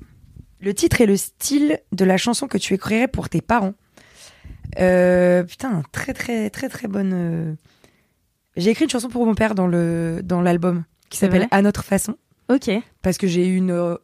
Le 0.61 0.75
titre 0.75 1.01
et 1.01 1.07
le 1.07 1.17
style 1.17 1.79
de 1.93 2.05
la 2.05 2.17
chanson 2.17 2.47
que 2.49 2.59
tu 2.59 2.75
écrirais 2.75 3.09
pour 3.09 3.29
tes 3.29 3.41
parents. 3.41 3.75
Euh, 4.79 5.43
putain, 5.43 5.83
très 5.93 6.13
très 6.13 6.51
très 6.51 6.69
très 6.69 6.87
bonne. 6.89 7.13
euh. 7.15 7.55
J'ai 8.57 8.71
écrit 8.71 8.85
une 8.85 8.91
chanson 8.91 9.09
pour 9.09 9.27
mon 9.27 9.35
père 9.35 9.55
dans 9.55 9.67
le 9.67 10.21
dans 10.23 10.41
l'album 10.41 10.85
qui 11.09 11.19
s'appelle 11.19 11.49
À 11.51 11.63
notre 11.63 11.83
façon 11.85 12.17
Ok. 12.49 12.71
parce 13.03 13.17
que 13.19 13.27
j'ai 13.27 13.47
eu 13.49 13.57
une 13.57 13.71
euh, 13.71 13.97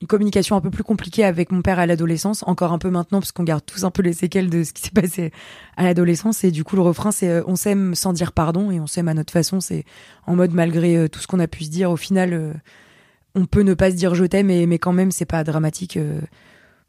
une 0.00 0.06
communication 0.06 0.56
un 0.56 0.60
peu 0.60 0.70
plus 0.70 0.82
compliquée 0.84 1.24
avec 1.24 1.50
mon 1.52 1.62
père 1.62 1.78
à 1.78 1.86
l'adolescence, 1.86 2.42
encore 2.46 2.72
un 2.72 2.78
peu 2.78 2.90
maintenant 2.90 3.20
parce 3.20 3.32
qu'on 3.32 3.42
garde 3.44 3.64
tous 3.64 3.84
un 3.84 3.90
peu 3.90 4.02
les 4.02 4.12
séquelles 4.12 4.50
de 4.50 4.62
ce 4.62 4.72
qui 4.72 4.82
s'est 4.82 4.90
passé 4.90 5.32
à 5.76 5.84
l'adolescence 5.84 6.44
et 6.44 6.50
du 6.50 6.64
coup 6.64 6.76
le 6.76 6.82
refrain 6.82 7.10
c'est 7.12 7.28
euh, 7.28 7.42
on 7.46 7.56
s'aime 7.56 7.94
sans 7.94 8.12
dire 8.12 8.32
pardon 8.32 8.70
et 8.70 8.80
on 8.80 8.86
s'aime 8.86 9.08
à 9.08 9.14
notre 9.14 9.32
façon, 9.32 9.60
c'est 9.60 9.84
en 10.26 10.36
mode 10.36 10.52
malgré 10.52 11.08
tout 11.08 11.20
ce 11.20 11.26
qu'on 11.26 11.40
a 11.40 11.48
pu 11.48 11.64
se 11.64 11.70
dire 11.70 11.90
au 11.90 11.96
final 11.96 12.54
on 13.34 13.46
peut 13.46 13.62
ne 13.62 13.74
pas 13.74 13.90
se 13.90 13.96
dire 13.96 14.14
je 14.14 14.24
t'aime 14.24 14.46
mais, 14.48 14.66
mais 14.66 14.78
quand 14.78 14.92
même 14.92 15.10
c'est 15.10 15.24
pas 15.26 15.42
dramatique 15.44 15.96
euh, 15.96 16.20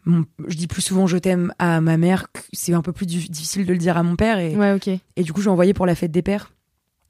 mon- 0.06 0.26
je 0.48 0.56
dis 0.56 0.68
plus 0.68 0.82
souvent 0.82 1.08
je 1.08 1.18
t'aime 1.18 1.54
à 1.60 1.82
ma 1.82 1.98
mère, 1.98 2.28
c'est 2.54 2.74
un 2.74 2.82
peu 2.82 2.92
plus 2.94 3.06
difficile 3.08 3.66
de 3.66 3.72
le 3.74 3.80
dire 3.80 3.98
à 3.98 4.04
mon 4.04 4.16
père 4.16 4.38
et, 4.40 4.56
Ouais, 4.56 4.74
ok. 4.74 4.88
et 4.88 5.24
du 5.24 5.34
coup 5.34 5.42
je 5.42 5.46
l'ai 5.48 5.52
envoyé 5.52 5.74
pour 5.74 5.86
la 5.86 5.96
fête 5.96 6.12
des 6.12 6.22
pères 6.22 6.52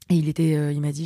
et 0.08 0.14
il 0.14 0.28
était 0.28 0.54
euh, 0.56 0.72
il 0.72 0.80
m'a 0.80 0.92
dit 0.92 1.04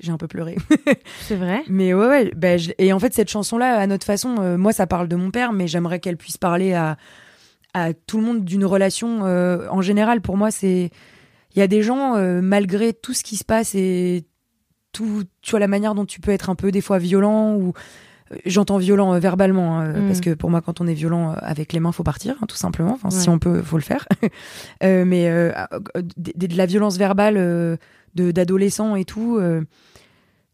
j'ai 0.00 0.10
un 0.12 0.16
peu 0.18 0.26
pleuré. 0.26 0.56
C'est 1.22 1.36
vrai? 1.36 1.62
Mais 1.68 1.94
ouais, 1.94 2.06
ouais. 2.08 2.32
bah, 2.36 2.56
je- 2.58 2.72
et 2.78 2.92
en 2.92 2.98
fait, 2.98 3.14
cette 3.14 3.30
chanson-là, 3.30 3.76
à 3.78 3.86
notre 3.86 4.04
façon, 4.04 4.34
euh, 4.40 4.56
moi, 4.58 4.72
ça 4.72 4.88
parle 4.88 5.06
de 5.06 5.14
mon 5.14 5.30
père, 5.30 5.52
mais 5.52 5.68
j'aimerais 5.68 6.00
qu'elle 6.00 6.16
puisse 6.16 6.36
parler 6.36 6.72
à, 6.72 6.96
à 7.74 7.92
tout 7.94 8.18
le 8.18 8.24
monde 8.24 8.44
d'une 8.44 8.64
relation 8.64 9.20
euh, 9.24 9.68
en 9.70 9.82
général. 9.82 10.20
Pour 10.20 10.36
moi, 10.36 10.50
c'est. 10.50 10.90
Il 11.54 11.60
y 11.60 11.62
a 11.62 11.68
des 11.68 11.82
gens, 11.84 12.16
malgré 12.42 12.92
tout 12.92 13.14
ce 13.14 13.22
qui 13.22 13.36
se 13.36 13.44
passe 13.44 13.76
et 13.76 14.24
tout, 14.94 15.24
tu 15.42 15.50
vois, 15.50 15.60
la 15.60 15.68
manière 15.68 15.94
dont 15.94 16.06
tu 16.06 16.20
peux 16.20 16.30
être 16.30 16.48
un 16.48 16.54
peu 16.54 16.70
des 16.70 16.80
fois 16.80 16.98
violent 16.98 17.54
ou. 17.56 17.74
euh, 18.32 18.36
J'entends 18.46 18.78
violent 18.78 19.12
euh, 19.12 19.18
verbalement, 19.18 19.78
hein, 19.80 19.92
Mm. 20.00 20.06
parce 20.06 20.20
que 20.22 20.32
pour 20.34 20.48
moi, 20.50 20.62
quand 20.62 20.80
on 20.80 20.86
est 20.86 20.94
violent 20.94 21.32
euh, 21.32 21.34
avec 21.40 21.74
les 21.74 21.80
mains, 21.80 21.92
faut 21.92 22.02
partir, 22.04 22.36
hein, 22.40 22.46
tout 22.48 22.56
simplement. 22.56 22.92
Enfin, 22.94 23.10
si 23.10 23.28
on 23.28 23.38
peut, 23.38 23.60
faut 23.62 23.76
le 23.76 23.82
faire. 23.82 24.06
Euh, 24.82 25.04
mais 25.04 25.28
euh, 25.28 25.52
euh, 25.96 26.02
de, 26.16 26.46
de 26.46 26.56
la 26.56 26.64
violence 26.66 26.96
verbale 26.96 27.36
euh, 27.36 27.76
d'adolescents 28.14 28.96
et 28.96 29.04
tout, 29.04 29.36
euh, 29.38 29.62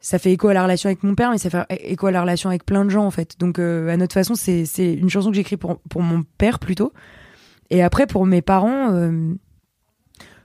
ça 0.01 0.19
fait 0.19 0.33
écho 0.33 0.49
à 0.49 0.55
la 0.55 0.63
relation 0.63 0.89
avec 0.89 1.03
mon 1.03 1.15
père, 1.15 1.31
mais 1.31 1.39
ça 1.39 1.51
fait 1.51 1.65
écho 1.93 2.07
à 2.07 2.11
la 2.11 2.21
relation 2.23 2.49
avec 2.49 2.65
plein 2.65 2.85
de 2.85 2.91
gens 2.91 3.05
en 3.07 3.11
fait. 3.11 3.37
Donc 3.39 3.59
euh, 3.59 3.89
à 3.89 3.97
notre 3.97 4.15
façon, 4.15 4.35
c'est 4.35 4.65
c'est 4.65 4.95
une 4.95 5.11
chanson 5.11 5.31
que 5.31 5.37
j'écris 5.37 5.57
pour 5.59 5.79
pour 5.91 6.03
mon 6.03 6.23
père 6.39 6.59
plutôt. 6.59 6.93
Et 7.71 7.83
après 7.83 8.07
pour 8.07 8.25
mes 8.27 8.41
parents, 8.43 8.93
euh, 8.95 9.35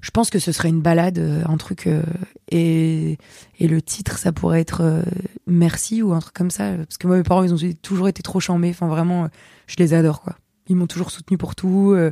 je 0.05 0.11
pense 0.11 0.29
que 0.29 0.37
ce 0.37 0.51
serait 0.51 0.69
une 0.69 0.81
balade, 0.81 1.17
euh, 1.17 1.41
un 1.47 1.57
truc 1.57 1.87
euh, 1.87 2.03
et 2.51 3.17
et 3.59 3.67
le 3.67 3.81
titre 3.81 4.19
ça 4.19 4.31
pourrait 4.31 4.61
être 4.61 4.81
euh, 4.81 5.01
merci 5.47 6.03
ou 6.03 6.13
un 6.13 6.19
truc 6.19 6.35
comme 6.35 6.51
ça. 6.51 6.73
Parce 6.77 6.99
que 6.99 7.07
moi 7.07 7.17
mes 7.17 7.23
parents 7.23 7.41
ils 7.43 7.51
ont 7.55 7.73
toujours 7.81 8.07
été 8.07 8.21
trop 8.21 8.39
chambés. 8.39 8.69
Enfin 8.69 8.87
vraiment, 8.87 9.23
euh, 9.23 9.27
je 9.65 9.77
les 9.79 9.95
adore 9.95 10.21
quoi. 10.21 10.35
Ils 10.67 10.75
m'ont 10.75 10.85
toujours 10.85 11.09
soutenu 11.09 11.39
pour 11.39 11.55
tout. 11.55 11.93
euh, 11.95 12.11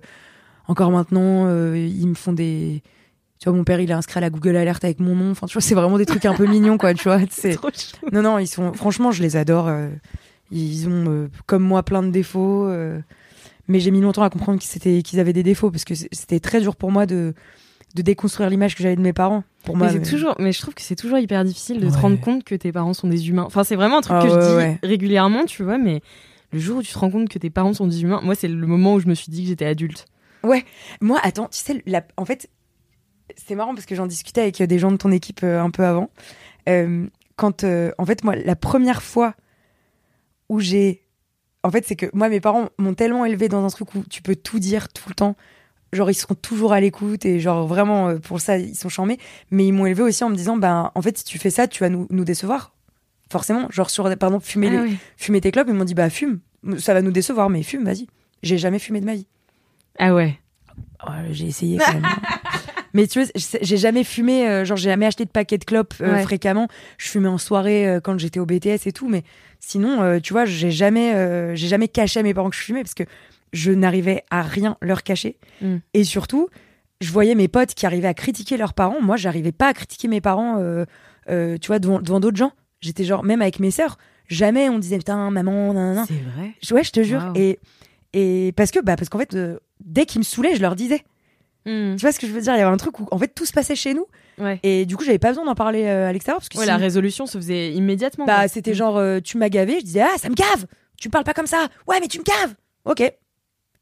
encore 0.67 0.89
maintenant, 0.89 1.45
euh, 1.45 1.77
ils 1.77 2.07
me 2.07 2.15
font 2.15 2.33
des 2.33 2.81
tu 3.39 3.49
vois, 3.49 3.57
mon 3.57 3.63
père, 3.65 3.79
il 3.81 3.91
est 3.91 3.93
inscrit 3.93 4.17
à 4.19 4.21
la 4.21 4.29
Google 4.31 4.55
Alert 4.55 4.83
avec 4.85 4.99
mon 5.01 5.15
nom. 5.17 5.29
Enfin, 5.31 5.45
tu 5.47 5.53
vois, 5.53 5.61
c'est 5.61 5.75
vraiment 5.75 5.97
des 5.97 6.05
trucs 6.05 6.25
un 6.25 6.33
peu 6.33 6.47
mignons, 6.47 6.77
quoi, 6.77 6.93
tu 6.93 7.03
vois. 7.03 7.19
C'est... 7.29 7.59
Non, 8.13 8.21
non, 8.21 8.39
ils 8.39 8.47
sont. 8.47 8.71
Franchement, 8.71 9.11
je 9.11 9.21
les 9.21 9.35
adore. 9.35 9.67
euh, 9.67 9.89
Ils 10.49 10.87
ont, 10.87 11.05
euh, 11.09 11.27
comme 11.45 11.61
moi, 11.63 11.83
plein 11.83 12.01
de 12.03 12.09
défauts. 12.09 12.65
euh, 12.69 13.01
Mais 13.67 13.81
j'ai 13.81 13.91
mis 13.91 13.99
longtemps 13.99 14.23
à 14.23 14.29
comprendre 14.29 14.59
qu'ils, 14.61 15.19
avaient 15.19 15.33
des 15.33 15.43
défauts 15.43 15.71
parce 15.71 15.83
que 15.83 15.93
c'était 15.93 16.39
très 16.39 16.61
dur 16.61 16.77
pour 16.77 16.89
moi 16.91 17.05
de, 17.05 17.33
de 17.93 18.01
déconstruire 18.01 18.49
l'image 18.49 18.75
que 18.75 18.83
j'avais 18.83 18.95
de 18.95 19.01
mes 19.01 19.13
parents. 19.13 19.43
Pour 19.65 19.77
moi, 19.77 19.91
mais, 19.93 20.01
toujours, 20.01 20.35
mais 20.39 20.51
je 20.51 20.59
trouve 20.61 20.73
que 20.73 20.81
c'est 20.81 20.95
toujours 20.95 21.19
hyper 21.19 21.43
difficile 21.45 21.79
de 21.79 21.87
te 21.89 21.93
Ouais. 21.95 21.99
rendre 22.01 22.19
compte 22.19 22.43
que 22.43 22.55
tes 22.55 22.71
parents 22.71 22.93
sont 22.93 23.07
des 23.07 23.29
humains. 23.29 23.43
Enfin, 23.45 23.63
c'est 23.63 23.75
vraiment 23.75 23.99
un 23.99 24.01
truc 24.01 24.15
Ah 24.19 24.23
que 24.23 24.29
je 24.29 24.33
ouais, 24.35 24.47
dis 24.49 24.55
ouais. 24.55 24.79
régulièrement, 24.83 25.45
tu 25.45 25.63
vois, 25.63 25.77
mais 25.77 26.01
le 26.51 26.59
jour 26.59 26.77
où 26.79 26.83
tu 26.83 26.91
te 26.91 26.97
rends 26.99 27.09
compte 27.11 27.29
que 27.29 27.39
tes 27.39 27.49
parents 27.49 27.73
sont 27.73 27.87
des 27.87 28.01
humains, 28.03 28.19
moi, 28.23 28.35
c'est 28.35 28.47
le 28.47 28.67
moment 28.67 28.95
où 28.95 28.99
je 28.99 29.07
me 29.07 29.13
suis 29.13 29.31
dit 29.31 29.43
que 29.43 29.49
j'étais 29.49 29.65
adulte. 29.65 30.05
Moi, 31.01 31.19
attends, 31.23 31.47
tu 31.47 31.59
sais, 31.59 31.81
la- 31.85 32.05
en 32.17 32.25
fait, 32.25 32.49
c'est 33.37 33.55
marrant 33.55 33.73
parce 33.73 33.85
que 33.85 33.95
j'en 33.95 34.07
discutais 34.07 34.41
avec 34.41 34.61
des 34.61 34.79
gens 34.79 34.91
de 34.91 34.97
ton 34.97 35.11
équipe 35.11 35.41
euh, 35.43 35.61
un 35.61 35.69
peu 35.69 35.85
avant. 35.85 36.09
Euh, 36.67 37.07
quand, 37.37 37.63
euh, 37.63 37.91
en 37.97 38.05
fait, 38.05 38.23
moi, 38.23 38.35
la 38.35 38.55
première 38.55 39.01
fois 39.01 39.35
où 40.49 40.59
j'ai. 40.59 41.01
En 41.63 41.71
fait, 41.71 41.85
c'est 41.87 41.95
que 41.95 42.07
moi, 42.13 42.27
mes 42.27 42.41
parents 42.41 42.67
m'ont 42.77 42.93
tellement 42.93 43.23
élevé 43.25 43.47
dans 43.47 43.63
un 43.63 43.69
truc 43.69 43.95
où 43.95 44.03
tu 44.09 44.21
peux 44.21 44.35
tout 44.35 44.59
dire 44.59 44.89
tout 44.89 45.07
le 45.07 45.15
temps. 45.15 45.35
Genre, 45.93 46.09
ils 46.11 46.15
seront 46.15 46.35
toujours 46.35 46.73
à 46.73 46.79
l'écoute 46.81 47.25
et, 47.25 47.39
genre, 47.39 47.65
vraiment, 47.67 48.09
euh, 48.09 48.17
pour 48.19 48.41
ça, 48.41 48.57
ils 48.57 48.75
sont 48.75 48.89
charmés. 48.89 49.17
Mais 49.51 49.65
ils 49.67 49.71
m'ont 49.71 49.85
élevé 49.85 50.03
aussi 50.03 50.23
en 50.23 50.29
me 50.29 50.35
disant, 50.35 50.57
ben, 50.57 50.91
en 50.93 51.01
fait, 51.01 51.17
si 51.19 51.23
tu 51.23 51.37
fais 51.39 51.49
ça, 51.49 51.67
tu 51.67 51.81
vas 51.83 51.89
nous, 51.89 52.07
nous 52.09 52.25
décevoir. 52.25 52.73
Forcément. 53.31 53.67
Genre, 53.71 53.89
sur, 53.89 54.03
par 54.17 54.29
exemple, 54.29 54.45
fumer, 54.45 54.69
les- 54.69 54.77
Ah 54.77 54.81
ouais. 54.81 54.93
fumer 55.17 55.41
tes 55.41 55.51
clopes, 55.51 55.67
ils 55.69 55.73
m'ont 55.73 55.85
dit, 55.85 55.93
bah, 55.95 56.09
fume. 56.09 56.39
Ça 56.77 56.93
va 56.93 57.01
nous 57.01 57.11
décevoir, 57.11 57.49
mais 57.49 57.63
fume, 57.63 57.83
vas-y. 57.85 58.07
J'ai 58.41 58.57
jamais 58.57 58.79
fumé 58.79 58.99
de 59.01 59.05
ma 59.05 59.13
vie. 59.15 59.27
Ah 59.99 60.13
ouais. 60.13 60.39
Ouais, 61.07 61.27
j'ai 61.31 61.47
essayé 61.47 61.77
quand 61.77 61.93
même. 61.93 62.03
Mais 62.95 63.07
tu 63.07 63.19
vois, 63.19 63.27
j'ai 63.61 63.77
jamais 63.77 64.03
fumé, 64.03 64.47
euh, 64.47 64.65
genre 64.65 64.77
j'ai 64.77 64.89
jamais 64.91 65.07
acheté 65.07 65.25
de 65.25 65.29
paquet 65.31 65.57
de 65.57 65.65
clopes 65.65 65.95
euh, 66.01 66.13
Ouais. 66.13 66.21
fréquemment. 66.23 66.67
Je 66.99 67.09
fumais 67.09 67.27
en 67.27 67.39
soirée 67.39 67.87
euh, 67.89 67.99
quand 67.99 68.19
j'étais 68.19 68.39
au 68.39 68.45
BTS 68.45 68.85
et 68.85 68.91
tout, 68.91 69.09
mais 69.09 69.23
sinon, 69.59 70.19
tu 70.21 70.31
vois, 70.31 70.45
j'ai 70.45 70.69
jamais, 70.69 71.55
j'ai 71.55 71.67
jamais 71.67 71.87
caché 71.87 72.19
à 72.19 72.23
mes 72.23 72.33
parents 72.35 72.51
que 72.51 72.55
je 72.55 72.61
fumais 72.61 72.83
parce 72.83 72.93
que 72.93 73.03
je 73.53 73.71
n'arrivais 73.71 74.23
à 74.29 74.41
rien 74.41 74.77
leur 74.81 75.03
cacher. 75.03 75.37
Mm. 75.61 75.77
Et 75.93 76.03
surtout, 76.03 76.49
je 77.01 77.11
voyais 77.11 77.35
mes 77.35 77.47
potes 77.47 77.73
qui 77.73 77.85
arrivaient 77.85 78.07
à 78.09 78.13
critiquer 78.13 78.57
leurs 78.57 78.73
parents. 78.73 79.01
Moi, 79.01 79.15
j'arrivais 79.15 79.51
pas 79.53 79.67
à 79.69 79.73
critiquer 79.73 80.07
mes 80.09 80.19
parents, 80.21 80.57
euh, 80.59 80.85
euh, 81.29 81.57
tu 81.61 81.67
vois, 81.67 81.79
devant, 81.79 81.99
devant 82.01 82.19
d'autres 82.19 82.37
gens. 82.37 82.51
J'étais 82.81 83.03
genre, 83.05 83.23
même 83.23 83.41
avec 83.41 83.59
mes 83.59 83.71
sœurs, 83.71 83.97
jamais 84.27 84.67
on 84.69 84.77
disait 84.79 84.97
putain, 84.97 85.29
maman, 85.31 85.73
nan, 85.73 85.95
nan. 85.95 86.05
C'est 86.07 86.13
vrai. 86.35 86.53
Ouais, 86.71 86.83
je 86.83 86.91
te 86.91 87.01
jure. 87.03 87.31
Et, 87.35 87.59
et 88.13 88.51
parce 88.57 88.71
que, 88.71 88.79
bah, 88.79 88.95
parce 88.97 89.07
qu'en 89.09 89.19
fait, 89.19 89.33
euh, 89.35 89.57
dès 89.83 90.05
qu'ils 90.05 90.19
me 90.19 90.23
saoulaient, 90.25 90.55
je 90.55 90.61
leur 90.61 90.75
disais. 90.75 91.03
Hmm. 91.65 91.95
Tu 91.95 92.01
vois 92.01 92.11
ce 92.11 92.19
que 92.19 92.27
je 92.27 92.33
veux 92.33 92.41
dire? 92.41 92.53
Il 92.55 92.59
y 92.59 92.61
avait 92.61 92.69
un 92.73 92.75
truc 92.77 92.99
où 92.99 93.07
en 93.09 93.17
fait 93.17 93.29
tout 93.33 93.45
se 93.45 93.53
passait 93.53 93.75
chez 93.75 93.93
nous 93.93 94.05
Ouais. 94.39 94.59
et 94.63 94.85
du 94.87 94.97
coup 94.97 95.03
j'avais 95.05 95.19
pas 95.19 95.29
besoin 95.29 95.45
d'en 95.45 95.53
parler 95.55 95.87
à 95.87 96.11
l'extérieur 96.11 96.39
parce 96.39 96.49
que 96.49 96.57
Ouais, 96.57 96.63
si- 96.63 96.67
la 96.67 96.75
résolution 96.77 97.25
se 97.27 97.37
faisait 97.37 97.71
immédiatement. 97.71 98.25
bah 98.25 98.47
c'était 98.47 98.73
genre 98.73 98.97
euh, 98.97 99.19
tu 99.21 99.37
m'as 99.37 99.47
gavé, 99.47 99.79
je 99.79 99.85
disais 99.85 100.01
ah 100.01 100.17
ça 100.17 100.27
me 100.27 100.33
gave, 100.33 100.65
tu 100.99 101.07
me 101.07 101.11
parles 101.11 101.23
pas 101.23 101.35
comme 101.35 101.45
ça, 101.45 101.67
ouais 101.87 101.99
mais 102.01 102.07
tu 102.07 102.17
me 102.17 102.23
gaves, 102.23 102.55
ok 102.85 103.13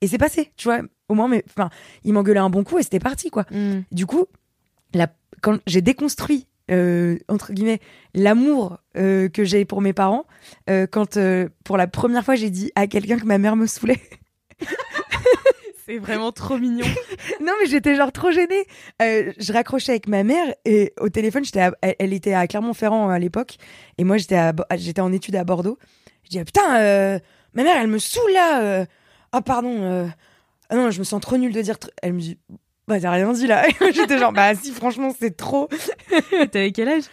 et 0.02 0.08
c'est 0.08 0.18
passé, 0.18 0.52
tu 0.58 0.68
vois 0.68 0.82
au 1.10 1.14
moins 1.14 1.28
mais 1.28 1.44
enfin 1.50 1.70
il 2.04 2.14
m'engueulait 2.14 2.40
un 2.40 2.50
bon 2.50 2.64
coup 2.64 2.80
et 2.80 2.84
c'était 2.84 3.00
parti 3.00 3.30
quoi. 3.30 3.46
Hmm. 3.52 3.82
Du 3.92 4.06
coup 4.06 4.26
la, 4.94 5.08
quand 5.42 5.60
j'ai 5.68 5.82
déconstruit 5.82 6.48
euh, 6.70 7.18
entre 7.28 7.52
guillemets 7.54 7.80
l'amour 8.14 8.78
euh, 8.98 9.28
que 9.30 9.44
j'ai 9.44 9.66
pour 9.66 9.82
mes 9.82 9.94
parents 9.94 10.26
euh, 10.70 10.88
quand 10.90 11.18
pour 11.64 11.78
la 11.78 11.88
première 11.88 12.24
fois 12.24 12.36
j'ai 12.36 12.50
dit 12.50 12.72
à 12.76 12.88
quelqu'un 12.88 13.18
que 13.20 13.26
ma 13.26 13.38
mère 13.38 13.56
me 13.56 13.66
saoulait. 13.68 14.00
C'est 15.86 15.98
vraiment 15.98 16.32
trop 16.32 16.58
mignon. 16.58 16.86
Non, 17.42 17.54
mais 17.60 17.68
j'étais 17.68 17.96
genre 17.96 18.12
trop 18.12 18.30
gênée. 18.32 18.66
Euh, 19.02 19.34
je 19.38 19.52
raccrochais 19.52 19.94
avec 19.94 20.08
ma 20.08 20.24
mère 20.24 20.54
et 20.64 20.94
au 21.00 21.10
téléphone, 21.10 21.44
j'étais 21.44 21.60
à- 21.62 21.74
elle, 21.82 21.96
elle 21.98 22.14
était 22.14 22.34
à 22.34 22.46
Clermont-Ferrand 22.48 23.10
à 23.10 23.18
l'époque 23.18 23.58
et 23.98 24.04
moi 24.04 24.18
j'étais 24.18 25.02
en 25.02 25.12
études 25.12 25.36
à 25.36 25.44
Bordeaux. 25.44 25.80
Je 26.24 26.30
dis 26.30 26.40
ah, 26.40 26.46
putain, 26.46 26.76
euh, 26.80 27.20
ma 27.56 27.64
mère 27.64 27.78
elle 27.78 27.88
me 27.88 27.98
saoule 27.98 28.32
là. 28.32 28.62
euh. 28.62 28.86
Ah 29.32 29.42
pardon. 29.42 29.76
euh. 29.84 30.08
Ah 30.70 30.76
non, 30.76 30.92
je 30.92 31.00
me 31.00 31.04
sens 31.04 31.22
trop 31.22 31.38
nulle 31.38 31.54
de 31.54 31.62
dire. 31.62 31.76
tr- 31.76 31.90
Elle 32.02 32.14
me 32.14 32.20
dit 32.20 32.38
bah 32.88 33.00
t'as 33.00 33.12
rien 33.12 33.32
dit 33.34 33.48
là. 33.48 33.66
j'étais 33.94 34.18
genre 34.18 34.34
bah 34.34 34.54
si 34.56 34.72
franchement 34.72 35.14
c'est 35.18 35.36
trop. 35.38 35.70
T'avais 36.52 36.72
quel 36.72 36.90
âge? 36.90 37.04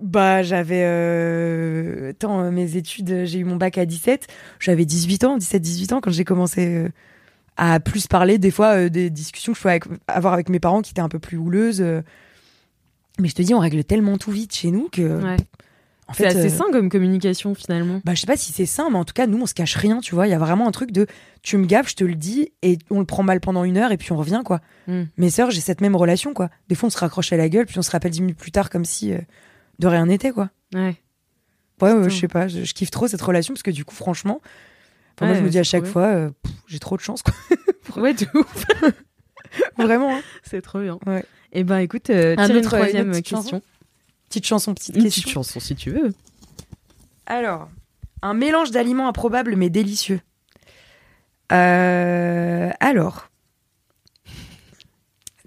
Bah 0.00 0.42
j'avais 0.42 0.82
euh... 0.84 2.10
attends 2.10 2.40
euh, 2.42 2.50
mes 2.50 2.76
études, 2.76 3.24
j'ai 3.24 3.38
eu 3.38 3.44
mon 3.44 3.56
bac 3.56 3.78
à 3.78 3.86
17, 3.86 4.26
j'avais 4.58 4.84
18 4.84 5.24
ans, 5.24 5.36
17 5.38 5.62
18 5.62 5.92
ans 5.92 6.00
quand 6.00 6.10
j'ai 6.10 6.24
commencé 6.24 6.66
euh, 6.66 6.88
à 7.56 7.78
plus 7.78 8.08
parler 8.08 8.38
des 8.38 8.50
fois 8.50 8.74
euh, 8.76 8.88
des 8.88 9.08
discussions 9.08 9.52
que 9.52 9.56
je 9.56 9.62
pouvais 9.62 9.74
avec- 9.74 9.84
avoir 10.08 10.34
avec 10.34 10.48
mes 10.48 10.58
parents 10.58 10.82
qui 10.82 10.90
étaient 10.90 11.00
un 11.00 11.08
peu 11.08 11.20
plus 11.20 11.36
houleuses. 11.38 11.80
euh. 11.80 12.02
Mais 13.20 13.28
je 13.28 13.34
te 13.36 13.42
dis 13.42 13.54
on 13.54 13.60
règle 13.60 13.84
tellement 13.84 14.18
tout 14.18 14.32
vite 14.32 14.52
chez 14.54 14.72
nous 14.72 14.88
que 14.90 15.22
Ouais. 15.22 15.36
En 16.08 16.12
C'est 16.12 16.24
fait 16.24 16.38
assez 16.38 16.46
euh, 16.54 16.58
sain 16.58 16.64
comme 16.72 16.88
communication 16.90 17.54
finalement. 17.54 18.00
bah 18.04 18.14
je 18.14 18.20
sais 18.20 18.26
pas 18.26 18.36
si 18.36 18.52
c'est 18.52 18.66
ça 18.66 18.86
mais 18.90 18.98
en 18.98 19.04
tout 19.04 19.14
cas 19.14 19.26
nous 19.26 19.40
on 19.40 19.46
se 19.46 19.54
cache 19.54 19.74
rien, 19.76 20.00
tu 20.00 20.14
vois, 20.14 20.26
il 20.26 20.30
y 20.30 20.34
a 20.34 20.38
vraiment 20.38 20.68
un 20.68 20.70
truc 20.70 20.90
de 20.92 21.06
tu 21.42 21.56
me 21.56 21.66
gaves, 21.66 21.88
je 21.88 21.94
te 21.94 22.04
le 22.04 22.14
dis 22.14 22.52
et 22.62 22.78
on 22.90 22.98
le 23.00 23.06
prend 23.06 23.22
mal 23.22 23.40
pendant 23.40 23.64
une 23.64 23.76
heure 23.78 23.90
et 23.92 23.96
puis 23.96 24.12
on 24.12 24.16
revient 24.16 24.42
quoi. 24.44 24.60
Hmm. 24.86 25.04
Mes 25.16 25.30
sœurs, 25.30 25.50
j'ai 25.50 25.60
cette 25.60 25.80
même 25.80 25.96
relation 25.96 26.34
quoi. 26.34 26.50
Des 26.68 26.74
fois 26.74 26.86
on 26.88 26.90
se 26.90 26.98
raccroche 26.98 27.32
à 27.32 27.36
la 27.36 27.48
gueule 27.48 27.66
puis 27.66 27.78
on 27.78 27.82
se 27.82 27.90
rappelle 27.90 28.10
10 28.10 28.20
minutes 28.20 28.38
plus 28.38 28.52
tard 28.52 28.68
comme 28.70 28.84
si 28.84 29.12
euh, 29.12 29.18
de 29.78 29.86
rien 29.86 30.06
n'était 30.06 30.30
quoi. 30.30 30.50
Ouais. 30.74 30.96
Ouais, 31.82 31.92
ouais, 31.92 32.08
je 32.10 32.16
sais 32.16 32.28
pas, 32.28 32.46
je, 32.48 32.64
je 32.64 32.72
kiffe 32.74 32.90
trop 32.90 33.08
cette 33.08 33.20
relation 33.22 33.52
parce 33.52 33.62
que 33.64 33.70
du 33.72 33.84
coup, 33.84 33.94
franchement, 33.96 34.40
enfin, 35.16 35.26
moi 35.26 35.30
Ouais, 35.34 35.38
je 35.40 35.44
me 35.44 35.48
dis 35.50 35.58
à 35.58 35.64
chaque 35.64 35.86
fois, 35.86 36.04
euh, 36.06 36.30
j'ai 36.68 36.78
trop 36.78 36.96
de 36.96 37.02
chance, 37.02 37.22
quoi. 37.22 37.34
Ouais, 38.00 38.14
de 38.14 38.26
ouf. 38.34 38.64
Vraiment. 39.76 40.16
hein. 40.16 40.20
C'est 40.42 40.62
trop 40.62 40.80
bien. 40.80 40.98
Ouais. 41.06 41.24
Et 41.52 41.64
ben 41.64 41.78
écoute, 41.78 42.10
euh, 42.10 42.34
Un 42.38 42.46
tire 42.46 42.54
une 42.56 42.60
autre- 42.60 42.76
troisième 42.76 43.06
une 43.06 43.12
petite 43.12 43.26
question. 43.34 43.62
Petite 44.34 44.46
chanson, 44.46 44.74
petite 44.74 44.96
Une 44.96 45.04
question. 45.04 45.22
petite 45.22 45.32
chanson 45.32 45.60
si 45.60 45.76
tu 45.76 45.90
veux. 45.90 46.12
Alors, 47.26 47.68
un 48.20 48.34
mélange 48.34 48.72
d'aliments 48.72 49.06
improbables 49.06 49.54
mais 49.54 49.70
délicieux. 49.70 50.20
Euh, 51.52 52.68
alors, 52.80 53.28
tu 54.24 54.32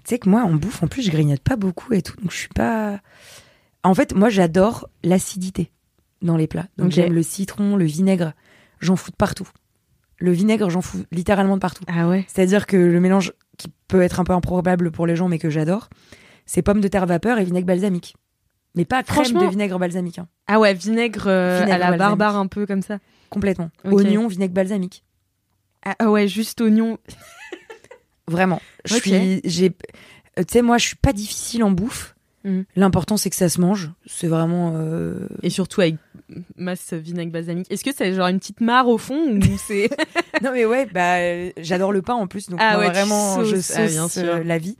sais 0.06 0.18
que 0.18 0.30
moi, 0.30 0.40
en 0.40 0.54
bouffe, 0.54 0.82
en 0.82 0.86
plus, 0.86 1.02
je 1.02 1.10
grignote 1.10 1.40
pas 1.40 1.56
beaucoup 1.56 1.92
et 1.92 2.00
tout, 2.00 2.16
donc 2.16 2.30
je 2.30 2.38
suis 2.38 2.48
pas. 2.48 2.98
En 3.84 3.92
fait, 3.92 4.14
moi, 4.14 4.30
j'adore 4.30 4.88
l'acidité 5.04 5.70
dans 6.22 6.38
les 6.38 6.46
plats. 6.46 6.68
Donc 6.78 6.90
j'aime 6.90 7.12
le 7.12 7.22
citron, 7.22 7.76
le 7.76 7.84
vinaigre. 7.84 8.32
J'en 8.80 8.96
fous 8.96 9.10
de 9.10 9.16
partout. 9.16 9.50
Le 10.16 10.32
vinaigre, 10.32 10.70
j'en 10.70 10.80
fous 10.80 11.04
littéralement 11.12 11.56
de 11.56 11.60
partout. 11.60 11.84
Ah 11.88 12.08
ouais. 12.08 12.24
C'est-à-dire 12.26 12.64
que 12.64 12.78
le 12.78 13.00
mélange 13.00 13.34
qui 13.58 13.70
peut 13.86 14.00
être 14.00 14.18
un 14.18 14.24
peu 14.24 14.32
improbable 14.32 14.90
pour 14.90 15.06
les 15.06 15.14
gens, 15.14 15.28
mais 15.28 15.38
que 15.38 15.50
j'adore, 15.50 15.90
c'est 16.46 16.62
pommes 16.62 16.80
de 16.80 16.88
terre 16.88 17.04
vapeur 17.04 17.38
et 17.38 17.44
vinaigre 17.44 17.66
balsamique. 17.66 18.16
Mais 18.74 18.84
pas 18.84 19.02
crème 19.02 19.32
de 19.34 19.46
vinaigre 19.46 19.78
balsamique. 19.78 20.18
hein. 20.18 20.28
Ah 20.46 20.58
ouais, 20.60 20.72
vinaigre, 20.74 21.24
euh, 21.26 21.58
Vinaigre 21.60 21.74
à 21.74 21.78
la 21.78 21.90
balsamique. 21.96 22.18
barbare 22.18 22.36
un 22.36 22.46
peu 22.46 22.66
comme 22.66 22.82
ça. 22.82 22.98
Complètement. 23.30 23.70
Oignon, 23.84 24.28
vinaigre 24.28 24.54
balsamique. 24.54 25.04
Ah, 25.84 25.94
ah 25.98 26.10
ouais, 26.10 26.28
juste 26.28 26.60
oignon. 26.60 26.98
Vraiment. 28.28 28.60
Je 28.84 28.94
suis. 28.94 29.40
J'ai. 29.44 29.66
euh, 30.38 30.42
Tu 30.44 30.52
sais, 30.52 30.62
moi, 30.62 30.78
je 30.78 30.86
suis 30.88 30.96
pas 30.96 31.12
difficile 31.12 31.64
en 31.64 31.70
bouffe. 31.70 32.14
Mhm. 32.44 32.64
L'important, 32.76 33.16
c'est 33.16 33.30
que 33.30 33.36
ça 33.36 33.48
se 33.48 33.60
mange. 33.60 33.90
C'est 34.06 34.28
vraiment. 34.28 34.74
euh, 34.76 35.26
Et 35.42 35.50
surtout 35.50 35.80
avec 35.80 35.96
masse 36.56 36.92
vinaigre 36.92 37.32
balsamique. 37.32 37.66
Est-ce 37.70 37.82
que 37.84 37.90
c'est 37.94 38.12
genre 38.14 38.28
une 38.28 38.38
petite 38.38 38.60
mare 38.60 38.86
au 38.88 38.98
fond 38.98 39.18
ou 39.32 39.40
c'est 39.66 39.88
Non, 40.42 40.52
mais 40.52 40.64
ouais, 40.66 40.86
bah, 40.86 41.50
j'adore 41.62 41.90
le 41.92 42.02
pain 42.02 42.14
en 42.14 42.26
plus. 42.26 42.48
Donc, 42.48 42.60
Ah 42.62 42.78
ouais, 42.78 42.90
vraiment, 42.90 43.42
je. 43.44 43.56
Ah, 43.74 43.86
bien 43.86 44.08
sauce 44.08 44.12
sûr. 44.22 44.24
euh, 44.34 44.42
la 44.44 44.58
vie. 44.58 44.76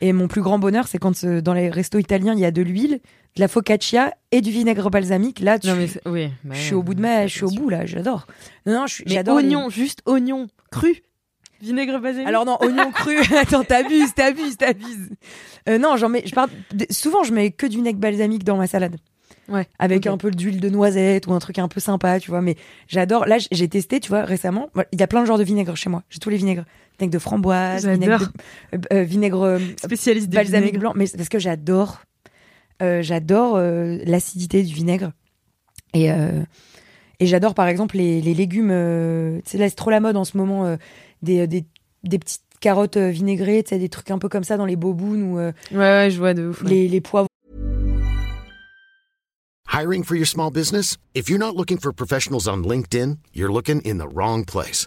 Et 0.00 0.12
mon 0.12 0.28
plus 0.28 0.42
grand 0.42 0.58
bonheur, 0.58 0.86
c'est 0.88 0.98
quand 0.98 1.24
euh, 1.24 1.40
dans 1.40 1.54
les 1.54 1.70
restos 1.70 1.98
italiens, 1.98 2.34
il 2.34 2.40
y 2.40 2.44
a 2.44 2.50
de 2.50 2.62
l'huile, 2.62 3.00
de 3.36 3.40
la 3.40 3.48
focaccia 3.48 4.14
et 4.32 4.40
du 4.40 4.50
vinaigre 4.50 4.90
balsamique. 4.90 5.40
Là, 5.40 5.58
tu- 5.58 5.66
Non 5.68 5.74
mais 5.76 5.86
c'est- 5.88 6.06
oui, 6.06 6.30
bah 6.44 6.54
je 6.54 6.60
suis 6.60 6.74
au 6.74 6.82
bout 6.82 6.94
de 6.94 7.00
ma, 7.00 7.26
je 7.26 7.32
suis 7.34 7.44
au 7.44 7.50
bout 7.50 7.68
là, 7.68 7.86
j'adore. 7.86 8.26
Non, 8.66 8.84
j'adore. 8.86 9.38
les- 9.38 9.46
oignon, 9.46 9.70
juste 9.70 10.00
oignon 10.06 10.48
cru. 10.70 11.02
Vinaigre 11.62 11.98
balsamique. 12.00 12.28
Alors 12.28 12.44
non, 12.44 12.58
oignon 12.60 12.90
cru. 12.92 13.16
Attends, 13.40 13.64
t'abuses, 13.64 14.12
t'abuses, 14.14 14.56
t'abuses. 14.58 15.10
Euh, 15.68 15.78
non, 15.78 15.96
j'en 15.96 16.08
mets. 16.10 16.22
Je 16.26 16.34
parle. 16.34 16.50
Souvent, 16.90 17.22
je 17.24 17.32
mets 17.32 17.50
que 17.50 17.66
du 17.66 17.76
vinaigre 17.76 17.98
balsamique 17.98 18.44
dans 18.44 18.56
ma 18.58 18.66
salade. 18.66 18.96
Ouais. 19.48 19.66
Avec 19.78 20.06
un 20.08 20.16
peu 20.18 20.30
d'huile 20.32 20.60
de 20.60 20.68
noisette 20.68 21.28
ou 21.28 21.32
un 21.32 21.38
truc 21.38 21.58
un 21.60 21.68
peu 21.68 21.78
sympa, 21.80 22.18
tu 22.20 22.30
vois. 22.30 22.42
Mais 22.42 22.56
j'adore. 22.88 23.26
Là, 23.26 23.36
j'ai 23.52 23.68
testé, 23.68 24.00
tu 24.00 24.08
vois, 24.08 24.22
récemment. 24.24 24.68
Il 24.92 25.00
y 25.00 25.02
a 25.02 25.06
plein 25.06 25.20
de 25.22 25.26
genres 25.26 25.38
de 25.38 25.44
vinaigre 25.44 25.76
chez 25.76 25.88
moi. 25.88 26.02
J'ai 26.10 26.18
tous 26.18 26.30
les 26.30 26.36
vinaigres. 26.36 26.64
Vinaigre 26.98 27.12
de 27.12 27.18
framboise, 27.18 27.86
vinaigre, 27.86 28.32
de- 28.72 28.78
euh, 28.94 29.00
euh, 29.00 29.02
vinaigre 29.02 29.42
euh, 29.42 29.58
spécialiste 29.82 30.28
des 30.28 30.36
balsamique 30.36 30.78
blanc. 30.78 30.92
Mais 30.96 31.06
c'est 31.06 31.16
parce 31.16 31.28
que 31.28 31.38
j'adore. 31.38 32.00
euh, 32.82 33.02
j'adore 33.02 33.56
euh, 33.56 33.98
l'acidité 34.04 34.62
du 34.62 34.72
vinaigre. 34.74 35.12
Et, 35.94 36.10
euh, 36.10 36.42
et 37.20 37.26
j'adore, 37.26 37.54
par 37.54 37.68
exemple, 37.68 37.96
les, 37.96 38.20
les 38.20 38.34
légumes. 38.34 38.70
euh, 38.70 39.40
sais, 39.44 39.58
là, 39.58 39.68
c'est 39.68 39.74
trop 39.76 39.90
la 39.90 40.00
mode 40.00 40.16
en 40.16 40.24
ce 40.24 40.36
moment. 40.36 40.64
euh, 40.66 40.76
des, 41.22 41.46
des, 41.46 41.64
des 42.04 42.18
petites 42.18 42.42
carottes 42.60 42.96
vinaigrées, 42.96 43.62
tu 43.62 43.70
sais, 43.70 43.78
des 43.78 43.88
trucs 43.88 44.10
un 44.10 44.18
peu 44.18 44.28
comme 44.28 44.44
ça 44.44 44.56
dans 44.56 44.66
les 44.66 44.76
bobounes 44.76 45.22
ou 45.22 45.38
euh, 45.38 45.52
Ouais 45.72 45.78
ouais, 45.78 46.10
je 46.10 46.18
vois 46.18 46.32
de 46.34 46.48
ouf. 46.48 46.62
ouais. 46.62 46.70
les, 46.70 46.88
les 46.88 47.00
poivrons. 47.00 47.28
Hiring 49.72 50.04
for 50.04 50.14
your 50.16 50.26
small 50.26 50.50
business? 50.50 50.96
If 51.14 51.28
you're 51.28 51.38
not 51.38 51.54
looking 51.56 51.78
for 51.78 51.92
professionals 51.92 52.46
on 52.48 52.62
LinkedIn, 52.64 53.18
you're 53.34 53.52
looking 53.52 53.80
in 53.84 53.98
the 53.98 54.08
wrong 54.08 54.44
place. 54.44 54.86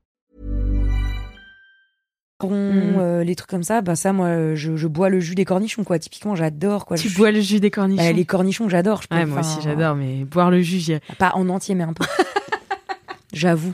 Mhm. 2.49 2.95
euh, 2.99 3.23
les 3.23 3.35
trucs 3.35 3.49
comme 3.49 3.63
ça, 3.63 3.81
bah 3.81 3.95
ça, 3.95 4.13
moi, 4.13 4.55
je, 4.55 4.75
je 4.75 4.87
bois 4.87 5.09
le 5.09 5.19
jus 5.19 5.35
des 5.35 5.45
cornichons, 5.45 5.83
quoi. 5.83 5.99
Typiquement, 5.99 6.35
j'adore, 6.35 6.85
quoi. 6.85 6.97
Tu 6.97 7.09
bois 7.09 7.31
le 7.31 7.41
jus 7.41 7.59
des 7.59 7.69
cornichons. 7.71 8.03
Bah, 8.03 8.11
les 8.11 8.25
cornichons, 8.25 8.69
j'adore. 8.69 9.01
Ouais, 9.11 9.25
moi 9.25 9.39
aussi 9.41 9.59
j'adore, 9.61 9.95
mais 9.95 10.23
boire 10.25 10.51
le 10.51 10.61
jus, 10.61 10.79
j'y- 10.79 10.99
Pas 11.19 11.31
en 11.35 11.47
entier, 11.49 11.75
mais 11.75 11.83
un 11.83 11.93
peu. 11.93 12.05
J'avoue. 13.33 13.73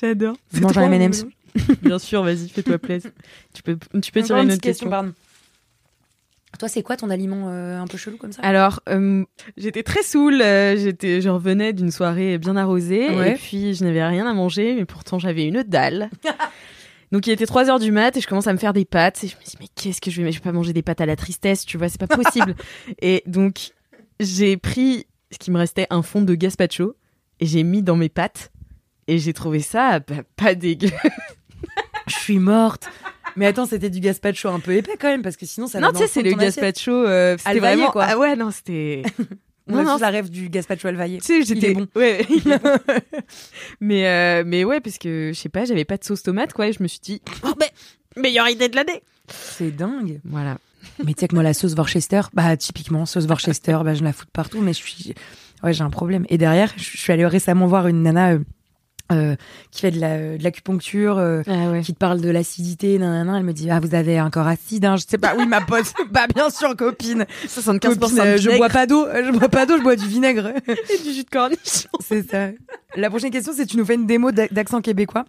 j'adore. 0.00 0.36
Je 0.52 0.60
mange 0.60 0.76
un 0.78 0.90
M&M's. 0.92 1.26
Bien 1.82 1.98
sûr, 1.98 2.22
vas-y, 2.22 2.48
fais-toi 2.48 2.78
plaisir. 2.78 3.10
Tu 3.54 3.62
peux, 3.62 3.78
tu 4.02 4.12
peux 4.12 4.22
tirer 4.22 4.42
une 4.42 4.52
autre 4.52 4.60
question. 4.60 4.88
pardon. 4.90 5.12
Toi, 6.58 6.68
c'est 6.68 6.82
quoi 6.82 6.96
ton 6.96 7.10
aliment 7.10 7.48
euh, 7.48 7.78
un 7.78 7.86
peu 7.86 7.98
chelou 7.98 8.16
comme 8.16 8.32
ça? 8.32 8.40
Alors, 8.42 8.80
euh, 8.88 9.24
j'étais 9.58 9.82
très 9.82 10.02
saoule. 10.02 10.40
euh, 10.40 10.76
j'étais, 10.78 11.20
je 11.20 11.28
revenais 11.28 11.72
d'une 11.74 11.90
soirée 11.90 12.38
bien 12.38 12.56
arrosée 12.56 13.10
Ouais. 13.10 13.32
et 13.32 13.34
puis 13.34 13.74
je 13.74 13.84
n'avais 13.84 14.02
rien 14.06 14.26
à 14.26 14.32
manger, 14.32 14.74
mais 14.74 14.84
pourtant 14.86 15.18
j'avais 15.18 15.46
une 15.46 15.62
dalle. 15.64 16.08
Donc 17.16 17.26
il 17.26 17.30
était 17.30 17.46
3 17.46 17.70
heures 17.70 17.78
du 17.78 17.92
mat 17.92 18.14
et 18.14 18.20
je 18.20 18.28
commence 18.28 18.46
à 18.46 18.52
me 18.52 18.58
faire 18.58 18.74
des 18.74 18.84
pâtes 18.84 19.24
et 19.24 19.28
je 19.28 19.36
me 19.36 19.42
dis 19.42 19.56
mais 19.58 19.68
qu'est-ce 19.74 20.02
que 20.02 20.10
je 20.10 20.18
vais 20.18 20.24
mais 20.24 20.32
je 20.32 20.36
vais 20.36 20.42
pas 20.42 20.52
manger 20.52 20.74
des 20.74 20.82
pâtes 20.82 21.00
à 21.00 21.06
la 21.06 21.16
tristesse, 21.16 21.64
tu 21.64 21.78
vois, 21.78 21.88
c'est 21.88 21.98
pas 21.98 22.06
possible. 22.06 22.54
et 23.00 23.22
donc 23.24 23.70
j'ai 24.20 24.58
pris 24.58 25.06
ce 25.30 25.38
qui 25.38 25.50
me 25.50 25.56
restait 25.56 25.86
un 25.88 26.02
fond 26.02 26.20
de 26.20 26.34
gazpacho 26.34 26.94
et 27.40 27.46
j'ai 27.46 27.62
mis 27.62 27.82
dans 27.82 27.96
mes 27.96 28.10
pâtes 28.10 28.52
et 29.08 29.16
j'ai 29.16 29.32
trouvé 29.32 29.60
ça 29.60 30.00
bah, 30.00 30.24
pas 30.36 30.54
dégueu. 30.54 30.90
Je 32.06 32.16
suis 32.16 32.38
morte. 32.38 32.86
Mais 33.34 33.46
attends, 33.46 33.64
c'était 33.64 33.88
du 33.88 34.00
gazpacho 34.00 34.50
un 34.50 34.60
peu 34.60 34.72
épais 34.72 34.98
quand 35.00 35.08
même, 35.08 35.22
parce 35.22 35.38
que 35.38 35.46
sinon 35.46 35.68
ça 35.68 35.80
non, 35.80 35.92
tu 35.92 36.00
sais, 36.00 36.08
c'est 36.08 36.22
le 36.22 36.34
gazpacho 36.34 36.92
euh, 36.92 37.38
c'était 37.38 37.60
vraiment 37.60 37.90
quoi. 37.92 38.04
Ah 38.10 38.18
ouais, 38.18 38.36
non, 38.36 38.50
c'était 38.50 39.04
On 39.68 39.72
Non, 39.72 39.78
a 39.80 39.82
non, 39.84 39.94
tous 39.94 40.00
la 40.02 40.10
rêve 40.10 40.30
du 40.30 40.48
gazpacho 40.48 40.86
alvaillé. 40.88 41.18
Tu 41.18 41.24
sais, 41.24 41.42
j'étais 41.42 41.74
bon. 41.74 41.86
Ouais. 41.96 42.24
mais 43.80 44.06
euh, 44.06 44.44
mais 44.46 44.64
ouais 44.64 44.80
parce 44.80 44.98
que 44.98 45.32
je 45.34 45.38
sais 45.38 45.48
pas, 45.48 45.64
j'avais 45.64 45.84
pas 45.84 45.96
de 45.96 46.04
sauce 46.04 46.22
tomate 46.22 46.52
quoi 46.52 46.68
et 46.68 46.72
je 46.72 46.82
me 46.82 46.88
suis 46.88 47.00
dit 47.00 47.20
oh 47.44 47.52
ben 47.58 47.68
meilleure 48.16 48.48
idée 48.48 48.68
de 48.68 48.76
l'année. 48.76 49.02
C'est 49.28 49.70
dingue. 49.70 50.20
Voilà. 50.24 50.58
Mais 51.04 51.14
tu 51.14 51.20
sais 51.20 51.28
que 51.28 51.34
moi, 51.34 51.42
la 51.42 51.52
sauce 51.52 51.74
Worcester, 51.74 52.22
bah 52.32 52.56
typiquement, 52.56 53.06
sauce 53.06 53.26
Worcester, 53.26 53.78
bah, 53.84 53.94
je 53.94 54.04
la 54.04 54.12
fous 54.12 54.24
de 54.24 54.30
partout, 54.30 54.60
mais 54.60 54.72
je 54.72 54.78
suis. 54.78 55.14
Ouais, 55.62 55.72
j'ai 55.72 55.82
un 55.82 55.90
problème. 55.90 56.24
Et 56.28 56.38
derrière, 56.38 56.72
je 56.76 56.84
je 56.84 56.96
suis 56.98 57.12
allée 57.12 57.26
récemment 57.26 57.66
voir 57.66 57.88
une 57.88 58.02
nana 58.02 58.34
euh, 58.34 58.38
euh, 59.12 59.36
qui 59.70 59.80
fait 59.82 59.90
de 59.90 60.00
la- 60.00 60.36
de 60.36 60.42
l'acupuncture. 60.42 61.18
euh, 61.18 61.42
Ah 61.46 61.70
ouais. 61.70 61.80
qui 61.82 61.92
te 61.94 61.98
parle 61.98 62.20
de 62.20 62.28
l'acidité, 62.30 62.98
nanana, 62.98 63.38
elle 63.38 63.44
me 63.44 63.52
dit 63.52 63.70
ah 63.70 63.80
vous 63.80 63.94
avez 63.94 64.18
un 64.18 64.30
corps 64.30 64.46
acide, 64.46 64.84
hein. 64.84 64.96
je 64.96 65.04
sais 65.08 65.18
pas, 65.18 65.34
oui 65.36 65.46
ma 65.46 65.60
pote, 65.60 65.92
bah 66.10 66.26
bien 66.34 66.50
sûr 66.50 66.74
copine, 66.76 67.24
75% 67.46 67.78
Copine, 67.98 68.18
euh, 68.20 68.36
je 68.38 68.56
bois 68.56 68.68
pas 68.68 68.86
d'eau, 68.86 69.06
je 69.14 69.30
bois 69.38 69.48
pas 69.48 69.66
d'eau, 69.66 69.76
je 69.78 69.82
bois 69.82 69.96
du 69.96 70.06
vinaigre, 70.06 70.52
et 70.68 71.02
du 71.02 71.12
jus 71.12 71.24
de 71.24 71.30
cornichon. 71.30 71.88
c'est 72.00 72.28
ça. 72.30 72.48
La 72.96 73.08
prochaine 73.10 73.30
question 73.30 73.52
c'est 73.54 73.66
tu 73.66 73.76
nous 73.76 73.84
fais 73.84 73.94
une 73.94 74.06
démo 74.06 74.32
d'a- 74.32 74.48
d'accent 74.48 74.80
québécois, 74.80 75.24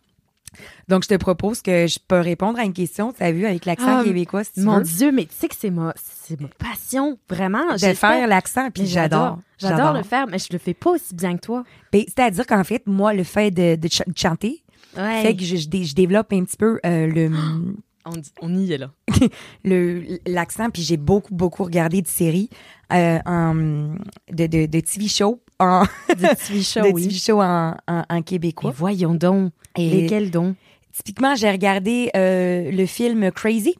donc 0.87 1.03
je 1.03 1.09
te 1.09 1.15
propose 1.15 1.61
que 1.61 1.87
je 1.87 1.99
peux 2.07 2.19
répondre 2.19 2.59
à 2.59 2.63
une 2.63 2.73
question, 2.73 3.13
t'as 3.13 3.31
vu 3.31 3.45
avec 3.45 3.65
l'accent 3.65 3.99
Ah, 3.99 4.03
québécois, 4.03 4.43
si 4.43 4.53
tu 4.53 4.61
Mon 4.61 4.77
veux, 4.77 4.83
dieu, 4.83 5.11
mais 5.11 5.25
tu 5.25 5.33
sais 5.37 5.47
que 5.47 5.55
c'est 5.57 5.69
ma 5.69 5.93
c'est 5.97 6.39
ma 6.41 6.47
passion, 6.49 7.17
vraiment. 7.29 7.73
de 7.73 7.93
faire 7.93 8.27
l'accent, 8.27 8.69
puis 8.71 8.85
j'adore, 8.85 9.39
J'adore 9.59 9.93
le 9.93 10.03
faire, 10.03 10.27
mais 10.27 10.37
je 10.39 10.47
le 10.51 10.57
fais 10.59 10.73
pas 10.73 10.91
aussi 10.91 11.15
bien 11.15 11.35
que 11.35 11.41
toi. 11.41 11.63
Ben, 11.91 12.03
C'est-à-dire 12.07 12.45
qu'en 12.45 12.63
fait, 12.63 12.83
moi, 12.85 13.13
le 13.13 13.23
fait 13.23 13.49
de, 13.51 13.75
de 13.75 13.87
ch- 13.87 14.07
de 14.07 14.17
chanter, 14.17 14.63
Ouais. 14.97 15.21
fait 15.21 15.35
que 15.35 15.43
je, 15.43 15.55
je 15.57 15.67
dé- 15.67 15.83
je 15.83 15.93
développe 15.93 16.31
un 16.33 16.43
petit 16.43 16.57
peu 16.57 16.79
euh, 16.85 17.07
le, 17.07 17.31
On, 18.41 18.55
y 18.55 18.71
est 18.71 18.77
là. 18.77 18.91
le 19.65 20.19
l'accent 20.25 20.69
puis 20.69 20.81
j'ai 20.81 20.95
beaucoup 20.97 21.33
beaucoup 21.35 21.63
regardé 21.65 22.01
de 22.01 22.07
séries 22.07 22.49
euh, 22.93 23.19
en 23.25 23.53
de, 23.53 24.47
de, 24.47 24.65
de 24.65 24.79
TV 24.79 25.07
shows 25.09 25.41
en 25.59 25.83
Des 26.17 26.27
TV 26.35 26.61
shows, 26.61 26.81
oui. 26.93 27.03
TV 27.07 27.15
shows 27.15 27.41
en, 27.41 27.75
en, 27.87 28.03
en 28.09 28.15
Mais 28.15 28.23
québécois. 28.23 28.71
voyons 28.75 29.13
donc. 29.13 29.51
Et 29.77 29.89
Lesquels 29.89 30.31
donc? 30.31 30.55
typiquement, 30.93 31.35
j'ai 31.35 31.51
regardé 31.51 32.09
euh, 32.15 32.71
le 32.71 32.85
film 32.85 33.31
Crazy 33.31 33.75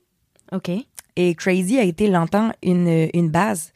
Ok. 0.52 0.70
et 1.16 1.36
Crazy 1.36 1.80
a 1.80 1.84
été 1.84 2.08
longtemps 2.08 2.52
une, 2.62 3.10
une 3.14 3.30
base 3.30 3.74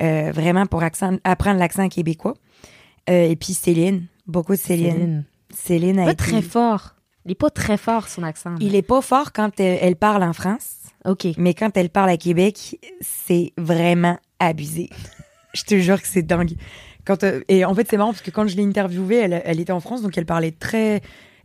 euh, 0.00 0.30
vraiment 0.32 0.66
pour 0.66 0.82
accent, 0.82 1.16
apprendre 1.24 1.58
l'accent 1.58 1.88
québécois. 1.88 2.34
Euh, 3.10 3.24
et 3.30 3.36
puis 3.36 3.54
Céline, 3.54 4.06
beaucoup 4.26 4.52
de 4.52 4.58
Céline. 4.58 5.24
Céline, 5.54 5.98
a 6.00 6.04
Pas 6.04 6.12
été- 6.12 6.24
très 6.24 6.42
fort. 6.42 6.94
Il 7.24 7.32
est 7.32 7.36
pas 7.36 7.50
très 7.50 7.76
fort 7.76 8.08
son 8.08 8.22
accent. 8.24 8.54
Il 8.60 8.74
est 8.74 8.82
pas 8.82 9.00
fort 9.00 9.32
quand 9.32 9.58
elle, 9.60 9.78
elle 9.80 9.96
parle 9.96 10.22
en 10.24 10.32
France. 10.32 10.76
Ok. 11.04 11.26
Mais 11.38 11.54
quand 11.54 11.76
elle 11.76 11.88
parle 11.90 12.10
à 12.10 12.16
Québec, 12.16 12.78
c'est 13.00 13.52
vraiment 13.56 14.18
abusé. 14.38 14.90
je 15.54 15.62
te 15.62 15.78
jure 15.78 16.00
que 16.00 16.06
c'est 16.08 16.22
dingue. 16.22 16.52
Quand, 17.04 17.24
euh, 17.24 17.40
et 17.48 17.64
en 17.64 17.74
fait, 17.74 17.86
c'est 17.90 17.96
marrant 17.96 18.12
parce 18.12 18.22
que 18.22 18.30
quand 18.30 18.46
je 18.46 18.56
l'ai 18.56 18.64
interviewée, 18.64 19.16
elle, 19.16 19.42
elle 19.44 19.60
était 19.60 19.72
en 19.72 19.80
France, 19.80 20.02
donc 20.02 20.16
elle 20.16 20.26
parlait 20.26 20.52
très. 20.52 21.00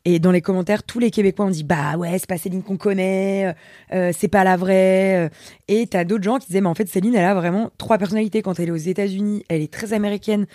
Et 0.06 0.20
dans 0.20 0.32
les 0.32 0.41
commentaires, 0.41 0.84
tous 0.84 1.00
les 1.00 1.12
Québécois 1.12 1.46
ont 1.46 1.50
dit 1.50 1.63
Bah 1.65 1.98
ouais, 1.98 2.17
c'est 2.17 2.28
pas 2.28 2.38
Céline 2.38 2.63
qu'on 2.63 2.78
connaît, 2.78 3.54
euh, 3.93 4.12
c'est 4.17 4.28
pas 4.30 4.43
la 4.46 4.56
vraie. 4.56 5.26
euh. 5.26 5.30
Et 5.67 5.86
t'as 5.88 6.04
d'autres 6.06 6.24
gens 6.24 6.38
qui 6.38 6.48
disaient 6.48 6.62
Mais 6.62 6.67
en 6.70 6.76
fait, 6.76 6.88
Céline, 6.88 7.15
elle 7.15 7.26
a 7.26 7.34
vraiment 7.34 7.72
trois 7.78 7.98
personnalités. 7.98 8.41
Quand 8.41 8.60
elle 8.60 8.70
est 8.70 8.72
aux 8.72 8.76
États-Unis, 8.78 9.43
elle 9.50 9.62
est 9.62 9.72
très 9.74 9.93
américaine, 9.93 10.46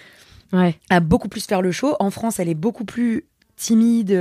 Ouais. 0.55 0.75
à 0.91 1.01
beaucoup 1.01 1.29
plus 1.29 1.45
faire 1.47 1.63
le 1.63 1.73
show. 1.73 1.95
En 1.99 2.11
France, 2.11 2.39
elle 2.39 2.49
est 2.49 2.55
beaucoup 2.55 2.85
plus 2.85 3.25
timide. 3.57 4.13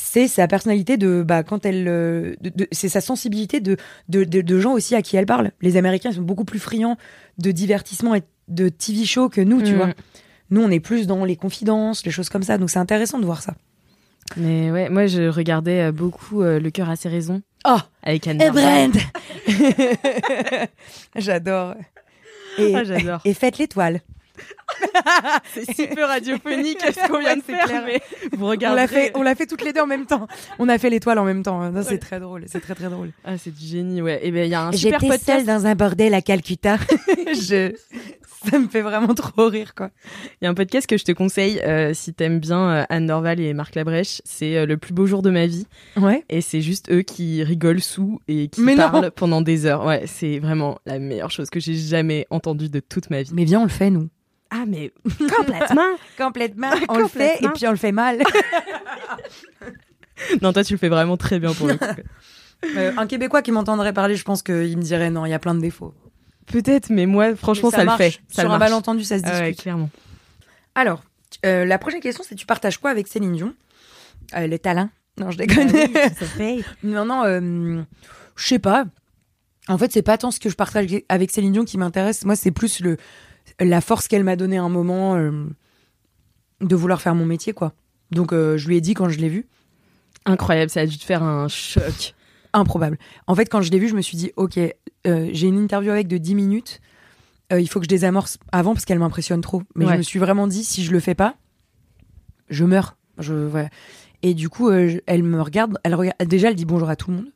C'est 0.00 0.28
sa 0.28 0.46
personnalité 0.46 0.96
de 0.96 1.22
bah 1.26 1.42
quand 1.42 1.66
elle 1.66 1.86
euh, 1.88 2.34
de- 2.40 2.50
de- 2.54 2.68
c'est 2.72 2.88
sa 2.88 3.00
sensibilité 3.00 3.60
de, 3.60 3.76
de, 4.08 4.60
gens 4.60 4.72
aussi 4.72 4.94
à 4.94 5.02
qui 5.02 5.16
elle 5.16 5.26
parle. 5.26 5.50
Les 5.60 5.76
américains 5.76 6.12
sont 6.12 6.22
beaucoup 6.22 6.44
plus 6.44 6.58
friands 6.60 6.96
de 7.38 7.50
divertissement 7.50 8.14
et 8.14 8.22
de 8.48 8.68
TV 8.68 9.04
show 9.04 9.28
que 9.28 9.40
nous 9.40 9.60
tu 9.62 9.72
Mm. 9.72 9.76
vois. 9.76 9.88
Nous 10.50 10.62
on 10.62 10.70
est 10.70 10.80
plus 10.80 11.06
dans 11.06 11.24
les 11.24 11.36
confidences 11.36 12.04
les 12.06 12.10
choses 12.12 12.28
comme 12.28 12.42
ça. 12.44 12.58
Donc 12.58 12.70
c'est 12.70 12.78
intéressant 12.78 13.18
de 13.18 13.24
voir 13.26 13.42
ça. 13.42 13.54
Mais 14.36 14.70
ouais, 14.70 14.88
moi 14.88 15.06
je 15.06 15.28
regardais 15.28 15.88
euh, 15.88 15.92
beaucoup 15.92 16.42
euh, 16.42 16.60
Le 16.60 16.70
cœur 16.70 16.88
a 16.90 16.96
ses 16.96 17.08
raisons. 17.08 17.42
Oh 17.66 17.78
avec 18.02 18.26
Anne 18.28 18.40
et 18.40 18.50
Barbara. 18.50 18.88
Brand! 18.88 18.96
J'adore. 21.16 21.74
Et, 22.58 22.74
Ah, 22.74 22.84
j'adore. 22.84 23.20
et 23.24 23.34
faites 23.34 23.58
l'étoile 23.58 24.00
c'est 25.54 25.74
super 25.74 26.08
radiophonique 26.08 26.80
ce 26.80 27.08
qu'on 27.08 27.18
vient 27.20 27.36
de 27.36 27.42
faire, 27.42 27.64
clair. 27.66 27.82
mais 27.86 28.00
vous 28.32 28.46
On 28.46 28.50
regardez. 28.50 28.76
l'a 28.76 28.86
fait, 28.88 29.12
on 29.14 29.22
l'a 29.22 29.34
fait 29.34 29.46
toutes 29.46 29.62
les 29.62 29.72
deux 29.72 29.80
en 29.80 29.86
même 29.86 30.06
temps. 30.06 30.26
On 30.58 30.68
a 30.68 30.78
fait 30.78 30.90
l'étoile 30.90 31.18
en 31.18 31.24
même 31.24 31.42
temps. 31.42 31.70
Non, 31.70 31.82
C'est 31.82 31.98
très 31.98 32.20
drôle, 32.20 32.44
c'est 32.46 32.60
très 32.60 32.74
très 32.74 32.88
drôle. 32.88 33.10
Ah, 33.24 33.38
c'est 33.38 33.54
du 33.54 33.64
génie, 33.66 34.02
ouais. 34.02 34.20
Et 34.22 34.30
ben, 34.30 34.44
il 34.44 34.50
y 34.50 34.54
a 34.54 34.66
un 34.66 34.72
super 34.72 35.00
podcast. 35.00 35.46
dans 35.46 35.66
un 35.66 35.74
bordel 35.74 36.14
à 36.14 36.22
Calcutta. 36.22 36.76
je, 37.26 37.72
ça 38.50 38.58
me 38.58 38.68
fait 38.68 38.82
vraiment 38.82 39.14
trop 39.14 39.48
rire, 39.48 39.74
quoi. 39.74 39.90
Il 40.40 40.44
y 40.44 40.46
a 40.46 40.50
un 40.50 40.54
podcast 40.54 40.86
que 40.86 40.96
je 40.96 41.04
te 41.04 41.12
conseille 41.12 41.60
euh, 41.64 41.92
si 41.94 42.14
t'aimes 42.14 42.38
bien 42.38 42.70
euh, 42.70 42.84
Anne 42.88 43.06
Dorval 43.06 43.40
et 43.40 43.52
Marc 43.54 43.74
Labrèche. 43.74 44.22
C'est 44.24 44.56
euh, 44.56 44.66
le 44.66 44.76
plus 44.76 44.92
beau 44.94 45.06
jour 45.06 45.22
de 45.22 45.30
ma 45.30 45.46
vie. 45.46 45.66
Ouais. 45.96 46.24
Et 46.28 46.40
c'est 46.40 46.60
juste 46.60 46.90
eux 46.92 47.02
qui 47.02 47.42
rigolent 47.42 47.80
sous 47.82 48.20
et 48.28 48.48
qui 48.48 48.60
Mais 48.60 48.74
non. 48.76 48.90
parlent 48.90 49.10
pendant 49.10 49.40
des 49.42 49.66
heures. 49.66 49.84
Ouais, 49.84 50.04
c'est 50.06 50.38
vraiment 50.38 50.78
la 50.86 50.98
meilleure 50.98 51.30
chose 51.30 51.50
que 51.50 51.58
j'ai 51.60 51.74
jamais 51.74 52.26
entendue 52.30 52.68
de 52.68 52.80
toute 52.80 53.10
ma 53.10 53.22
vie. 53.22 53.30
Mais 53.34 53.44
viens, 53.44 53.60
on 53.60 53.64
le 53.64 53.68
fait, 53.70 53.90
nous. 53.90 54.08
Ah, 54.50 54.64
mais 54.66 54.92
complètement 55.36 55.96
Complètement. 56.18 56.70
On 56.88 56.98
le 56.98 57.08
fait 57.08 57.36
et 57.42 57.48
puis 57.50 57.66
on 57.66 57.70
le 57.70 57.76
fait 57.76 57.92
mal. 57.92 58.18
Non, 60.42 60.52
toi, 60.52 60.64
tu 60.64 60.74
le 60.74 60.78
fais 60.78 60.88
vraiment 60.88 61.16
très 61.16 61.38
bien 61.38 61.52
pour 61.54 61.68
le 61.68 61.76
coup. 61.76 61.84
Euh, 62.76 62.92
un 62.96 63.06
Québécois 63.06 63.40
qui 63.40 63.52
m'entendrait 63.52 63.92
parler, 63.92 64.16
je 64.16 64.24
pense 64.24 64.42
qu'il 64.42 64.76
me 64.76 64.82
dirait 64.82 65.10
non, 65.10 65.24
il 65.26 65.30
y 65.30 65.34
a 65.34 65.38
plein 65.38 65.54
de 65.54 65.60
défauts. 65.60 65.94
Peut-être, 66.46 66.90
mais 66.90 67.06
moi, 67.06 67.36
franchement, 67.36 67.68
Mais 67.72 67.78
ça, 67.78 67.84
marche. 67.84 67.98
le 68.00 68.10
fait. 68.10 68.20
Ça 68.28 68.42
Sur 68.42 68.50
un 68.50 68.58
malentendu, 68.58 69.04
ça 69.04 69.18
se 69.18 69.22
Ah 69.24 69.30
discute. 69.30 69.46
ouais, 69.46 69.54
clairement. 69.54 69.90
Alors, 70.74 71.02
euh, 71.46 71.64
la 71.64 71.78
prochaine 71.78 72.00
question, 72.00 72.24
c'est 72.28 72.34
tu 72.34 72.46
partages 72.46 72.78
quoi 72.78 72.90
avec 72.90 73.06
Céline 73.06 73.32
Dion? 73.34 73.54
Euh, 74.34 74.48
Le 74.48 74.58
talent 74.58 74.90
Non, 75.18 75.30
je 75.30 75.38
déconne. 75.38 75.70
non, 76.82 77.04
non, 77.04 77.22
euh, 77.24 77.82
je 78.34 78.44
sais 78.46 78.58
pas. 78.58 78.86
En 79.68 79.78
fait, 79.78 79.92
c'est 79.92 80.02
pas 80.02 80.18
tant 80.18 80.30
ce 80.32 80.40
que 80.40 80.48
je 80.48 80.56
partage 80.56 80.86
avec 81.08 81.30
Céline 81.30 81.52
Dion 81.52 81.64
qui 81.64 81.78
m'intéresse. 81.78 82.24
Moi, 82.24 82.34
c'est 82.34 82.50
plus 82.50 82.80
le 82.80 82.96
la 83.60 83.80
force 83.80 84.08
qu'elle 84.08 84.24
m'a 84.24 84.36
donnée 84.36 84.58
à 84.58 84.62
un 84.62 84.68
moment 84.68 85.16
euh, 85.16 85.30
de 86.60 86.76
vouloir 86.76 87.00
faire 87.00 87.14
mon 87.14 87.24
métier, 87.26 87.52
quoi. 87.52 87.72
Donc, 88.10 88.32
euh, 88.32 88.56
je 88.56 88.68
lui 88.68 88.76
ai 88.76 88.80
dit 88.80 88.94
quand 88.94 89.08
je 89.08 89.18
l'ai 89.18 89.28
vue. 89.28 89.46
Incroyable, 90.24 90.70
ça 90.70 90.80
a 90.80 90.86
dû 90.86 90.98
te 90.98 91.04
faire 91.04 91.22
un 91.22 91.48
choc. 91.48 92.14
Improbable. 92.52 92.98
En 93.26 93.34
fait, 93.34 93.46
quand 93.46 93.60
je 93.62 93.70
l'ai 93.70 93.78
vue, 93.78 93.88
je 93.88 93.94
me 93.94 94.00
suis 94.02 94.16
dit, 94.16 94.32
ok, 94.36 94.58
euh, 95.06 95.28
j'ai 95.32 95.46
une 95.48 95.58
interview 95.58 95.90
avec 95.90 96.08
de 96.08 96.16
10 96.18 96.34
minutes. 96.34 96.80
Il 97.50 97.66
faut 97.68 97.78
que 97.80 97.84
je 97.84 97.88
désamorce 97.88 98.38
avant 98.52 98.74
parce 98.74 98.84
qu'elle 98.84 98.98
m'impressionne 98.98 99.40
trop. 99.40 99.62
Mais 99.74 99.86
Ouais. 99.86 99.92
je 99.92 99.98
me 99.98 100.02
suis 100.02 100.18
vraiment 100.18 100.46
dit, 100.46 100.64
si 100.64 100.84
je 100.84 100.92
le 100.92 101.00
fais 101.00 101.14
pas, 101.14 101.36
je 102.50 102.64
meurs. 102.64 102.96
Je. 103.18 103.66
Et 104.22 104.34
du 104.34 104.50
coup, 104.50 104.70
elle 104.70 105.22
me 105.22 105.40
regarde, 105.40 105.78
elle 105.82 105.94
regarde. 105.94 106.16
Déjà, 106.26 106.48
elle 106.48 106.54
dit 106.56 106.66
bonjour 106.66 106.90
à 106.90 106.96
tout 106.96 107.10
le 107.10 107.16
monde. 107.18 107.32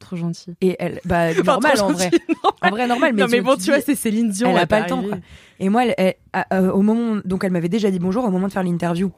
Trop 0.00 0.16
gentil. 0.16 0.54
Et 0.60 0.74
elle, 0.80 1.00
bah, 1.04 1.28
Enfin, 1.30 1.42
normal 1.44 1.80
en 1.80 1.92
vrai. 1.92 2.04
gentil, 2.10 2.22
normal. 2.28 2.52
En 2.62 2.70
vrai, 2.70 2.86
normal. 2.88 3.12
Mais 3.14 3.22
non, 3.22 3.28
mais 3.30 3.40
bon, 3.40 3.54
tu 3.56 3.62
tu 3.64 3.70
vois, 3.70 3.80
c'est 3.80 3.94
Céline 3.94 4.30
Dion. 4.30 4.50
elle 4.50 4.58
a 4.58 4.66
pas 4.66 4.80
le 4.80 4.86
temps, 4.86 5.02
quoi. 5.02 5.18
Et 5.60 5.68
moi, 5.68 5.84
elle- 5.84 5.94
elle- 5.98 6.14
à- 6.32 6.46
euh, 6.58 6.72
au 6.72 6.82
moment, 6.82 7.20
donc 7.24 7.44
elle 7.44 7.52
m'avait 7.52 7.68
déjà 7.68 7.90
dit 7.92 7.98
bonjour. 8.00 8.24
Au 8.24 8.30
moment 8.30 8.48
de 8.48 8.52
faire 8.52 8.62
l'interview, 8.64 9.12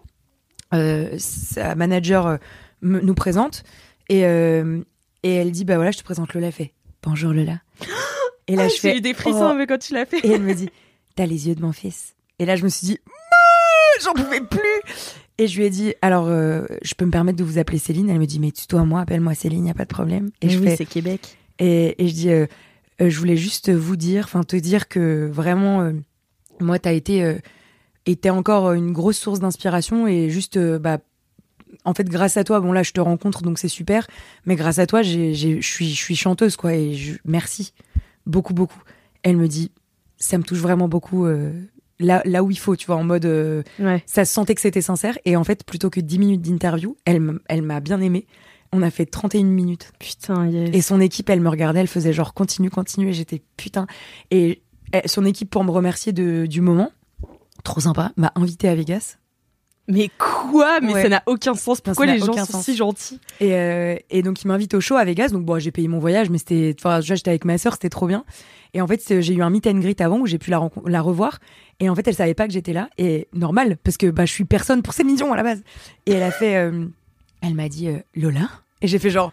euh, 0.74 1.08
sa 1.18 1.74
manager 1.74 2.26
euh, 2.26 2.36
nous 2.82 3.14
présente 3.14 3.62
et 4.08 4.26
euh, 4.26 4.82
et 5.22 5.34
elle 5.36 5.52
dit 5.52 5.64
bah 5.64 5.76
voilà, 5.76 5.92
je 5.92 5.98
te 5.98 6.02
présente 6.04 6.34
Lola. 6.34 6.48
Elle 6.48 6.52
fait 6.52 6.72
bonjour 7.02 7.32
Lola. 7.32 7.60
Et 8.48 8.56
là, 8.56 8.64
Ah, 8.64 8.68
je 8.68 8.74
J'ai 8.74 8.78
fais 8.80 8.96
eu 8.96 9.00
des 9.00 9.14
frissons 9.14 9.50
oh. 9.52 9.54
mais 9.54 9.68
quand 9.68 9.78
tu 9.78 9.94
l'as 9.94 10.04
fait. 10.04 10.18
Et 10.26 10.32
elle 10.32 10.42
me 10.42 10.52
dit 10.52 10.68
t'as 11.14 11.26
les 11.26 11.46
yeux 11.46 11.54
de 11.54 11.62
mon 11.62 11.72
fils. 11.72 12.14
Et 12.40 12.44
là, 12.44 12.56
je 12.56 12.64
me 12.64 12.68
suis 12.68 12.86
dit 12.88 12.98
j'en 14.02 14.12
pouvais 14.14 14.40
plus. 14.40 14.58
Et 15.38 15.46
je 15.48 15.58
lui 15.58 15.66
ai 15.66 15.70
dit 15.70 15.94
alors 16.02 16.26
euh, 16.28 16.64
je 16.82 16.94
peux 16.94 17.04
me 17.04 17.10
permettre 17.10 17.38
de 17.38 17.44
vous 17.44 17.58
appeler 17.58 17.78
Céline? 17.78 18.08
Elle 18.10 18.18
me 18.20 18.26
dit 18.26 18.38
mais 18.38 18.50
tutoie 18.52 18.84
moi, 18.84 19.00
appelle-moi 19.00 19.34
Céline, 19.34 19.66
y 19.66 19.70
a 19.70 19.74
pas 19.74 19.84
de 19.84 19.88
problème. 19.88 20.30
Et 20.40 20.46
Mais 20.46 20.52
je 20.52 20.58
oui, 20.58 20.64
fais 20.68 20.76
c'est 20.76 20.86
Québec. 20.86 21.36
et, 21.58 22.02
et 22.02 22.08
je 22.08 22.12
dis, 22.14 22.30
euh, 22.30 22.46
euh, 23.00 23.08
je 23.10 23.18
voulais 23.18 23.36
juste 23.36 23.70
vous 23.70 23.96
dire, 23.96 24.24
enfin 24.24 24.42
te 24.42 24.56
dire 24.56 24.88
que 24.88 25.28
vraiment, 25.32 25.80
euh, 25.80 25.92
moi, 26.60 26.78
t'as 26.78 26.92
été, 26.92 27.24
euh, 27.24 27.34
été 28.06 28.30
encore 28.30 28.72
une 28.72 28.92
grosse 28.92 29.18
source 29.18 29.40
d'inspiration 29.40 30.06
et 30.06 30.28
juste, 30.28 30.58
euh, 30.58 30.78
bah, 30.78 30.98
en 31.84 31.94
fait, 31.94 32.08
grâce 32.08 32.36
à 32.36 32.44
toi, 32.44 32.60
bon 32.60 32.70
là, 32.72 32.82
je 32.82 32.92
te 32.92 33.00
rencontre, 33.00 33.42
donc 33.42 33.58
c'est 33.58 33.68
super, 33.68 34.06
mais 34.44 34.54
grâce 34.54 34.78
à 34.78 34.86
toi, 34.86 35.02
je 35.02 35.32
suis, 35.32 35.88
je 35.88 35.96
suis 35.96 36.14
chanteuse, 36.16 36.56
quoi, 36.56 36.74
et 36.74 36.94
je, 36.94 37.14
merci 37.24 37.72
beaucoup, 38.26 38.52
beaucoup. 38.54 38.80
Elle 39.22 39.36
me 39.38 39.48
dit, 39.48 39.72
ça 40.18 40.36
me 40.38 40.42
touche 40.44 40.58
vraiment 40.60 40.88
beaucoup. 40.88 41.24
euh, 41.24 41.50
Là, 42.02 42.22
là 42.24 42.42
où 42.42 42.50
il 42.50 42.58
faut, 42.58 42.76
tu 42.76 42.86
vois, 42.86 42.96
en 42.96 43.04
mode, 43.04 43.24
euh, 43.24 43.62
Ouais. 43.78 44.02
ça 44.06 44.24
se 44.24 44.32
sentait 44.32 44.54
que 44.54 44.60
c'était 44.60 44.80
sincère. 44.82 45.18
Et 45.24 45.36
en 45.36 45.44
fait, 45.44 45.64
plutôt 45.64 45.88
que 45.90 46.00
10 46.00 46.18
minutes 46.18 46.42
d'interview, 46.42 46.96
elle, 47.04 47.38
elle 47.48 47.62
m'a 47.62 47.80
bien 47.80 48.00
aimé. 48.00 48.26
On 48.72 48.82
a 48.82 48.90
fait 48.90 49.06
31 49.06 49.44
minutes. 49.44 49.92
Putain, 49.98 50.48
yes. 50.48 50.70
Et 50.72 50.80
son 50.80 51.00
équipe, 51.00 51.28
elle 51.30 51.40
me 51.40 51.48
regardait, 51.50 51.80
elle 51.80 51.86
faisait 51.86 52.12
genre 52.12 52.32
continue, 52.34 52.70
continue, 52.70 53.08
et 53.10 53.12
j'étais 53.12 53.42
putain. 53.56 53.86
Et 54.30 54.62
elle- 54.92 55.08
son 55.08 55.24
équipe, 55.24 55.50
pour 55.50 55.62
me 55.64 55.70
remercier 55.70 56.12
de, 56.12 56.46
du 56.46 56.60
moment, 56.60 56.90
trop 57.64 57.80
sympa, 57.80 58.12
m'a 58.16 58.32
invité 58.34 58.68
à 58.68 58.74
Vegas. 58.74 59.18
Mais 59.88 60.10
quoi? 60.18 60.80
Mais 60.80 60.92
Ouais. 60.94 61.02
ça 61.02 61.08
n'a 61.08 61.22
aucun 61.26 61.54
sens. 61.54 61.80
Pourquoi 61.80 62.06
les 62.06 62.18
gens 62.18 62.32
sont 62.32 62.44
sens. 62.44 62.64
si 62.64 62.76
gentils? 62.76 63.18
Et, 63.40 63.54
euh, 63.54 63.96
et 64.10 64.22
donc, 64.22 64.42
il 64.42 64.48
m'invite 64.48 64.74
au 64.74 64.80
show 64.80 64.96
à 64.96 65.04
Vegas. 65.04 65.28
Donc, 65.30 65.44
bon, 65.44 65.58
j'ai 65.58 65.72
payé 65.72 65.88
mon 65.88 65.98
voyage, 65.98 66.30
mais 66.30 66.38
c'était. 66.38 66.74
Enfin, 66.78 67.00
j'étais 67.00 67.30
avec 67.30 67.44
ma 67.44 67.58
sœur, 67.58 67.72
c'était 67.74 67.88
trop 67.90 68.06
bien. 68.06 68.24
Et 68.74 68.80
en 68.80 68.86
fait, 68.86 69.20
j'ai 69.20 69.34
eu 69.34 69.42
un 69.42 69.50
meet 69.50 69.66
and 69.66 69.80
greet 69.80 70.00
avant 70.00 70.18
où 70.20 70.26
j'ai 70.26 70.38
pu 70.38 70.50
la, 70.50 71.00
revoir. 71.00 71.38
Et 71.80 71.88
en 71.90 71.94
fait, 71.94 72.06
elle 72.08 72.14
savait 72.14 72.32
pas 72.34 72.46
que 72.46 72.52
j'étais 72.52 72.72
là. 72.72 72.88
Et 72.96 73.28
normal, 73.34 73.76
parce 73.82 73.96
que 73.96 74.06
bah, 74.06 74.24
je 74.24 74.32
suis 74.32 74.44
personne 74.44 74.82
pour 74.82 74.94
Céline 74.94 75.16
Dion 75.16 75.32
à 75.32 75.36
la 75.36 75.42
base. 75.42 75.62
Et 76.06 76.12
elle 76.12 76.22
a 76.22 76.30
fait. 76.30 76.56
euh, 76.56 76.86
elle 77.42 77.54
m'a 77.54 77.68
dit 77.68 77.88
euh, 77.88 77.98
Lola? 78.14 78.48
Et 78.82 78.86
j'ai 78.86 78.98
fait 78.98 79.10
genre. 79.10 79.32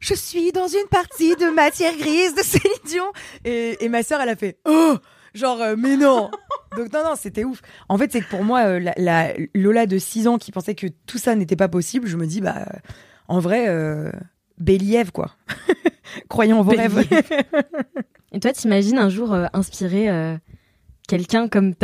Je 0.00 0.14
suis 0.14 0.52
dans 0.52 0.68
une 0.68 0.86
partie 0.90 1.34
de 1.34 1.52
matière 1.52 1.96
grise 1.96 2.34
de 2.36 2.42
Céline 2.42 2.70
Dion. 2.86 3.06
Et, 3.44 3.84
et 3.84 3.88
ma 3.88 4.02
sœur, 4.04 4.20
elle 4.20 4.28
a 4.28 4.36
fait 4.36 4.58
Oh 4.68 4.96
Genre, 5.38 5.60
euh, 5.62 5.76
mais 5.78 5.96
non 5.96 6.30
Donc, 6.76 6.92
non, 6.92 7.02
non, 7.04 7.14
c'était 7.16 7.44
ouf. 7.44 7.62
En 7.88 7.96
fait, 7.96 8.12
c'est 8.12 8.20
que 8.20 8.28
pour 8.28 8.44
moi, 8.44 8.60
euh, 8.66 8.78
la, 8.78 8.92
la 8.96 9.32
Lola 9.54 9.86
de 9.86 9.98
6 9.98 10.28
ans 10.28 10.36
qui 10.38 10.52
pensait 10.52 10.74
que 10.74 10.86
tout 11.06 11.18
ça 11.18 11.34
n'était 11.34 11.56
pas 11.56 11.68
possible, 11.68 12.06
je 12.08 12.16
me 12.16 12.26
dis, 12.26 12.40
bah, 12.40 12.56
euh, 12.58 12.78
en 13.28 13.38
vrai, 13.38 13.66
euh, 13.68 14.10
Béliève, 14.58 15.12
quoi. 15.12 15.30
Croyons 16.28 16.60
en 16.60 16.62
vos 16.62 16.72
rêves. 16.72 17.06
Et 18.32 18.40
toi, 18.40 18.52
t'imagines 18.52 18.98
un 18.98 19.08
jour 19.08 19.34
inspirer 19.52 20.08
quelqu'un 21.08 21.48
comme, 21.48 21.74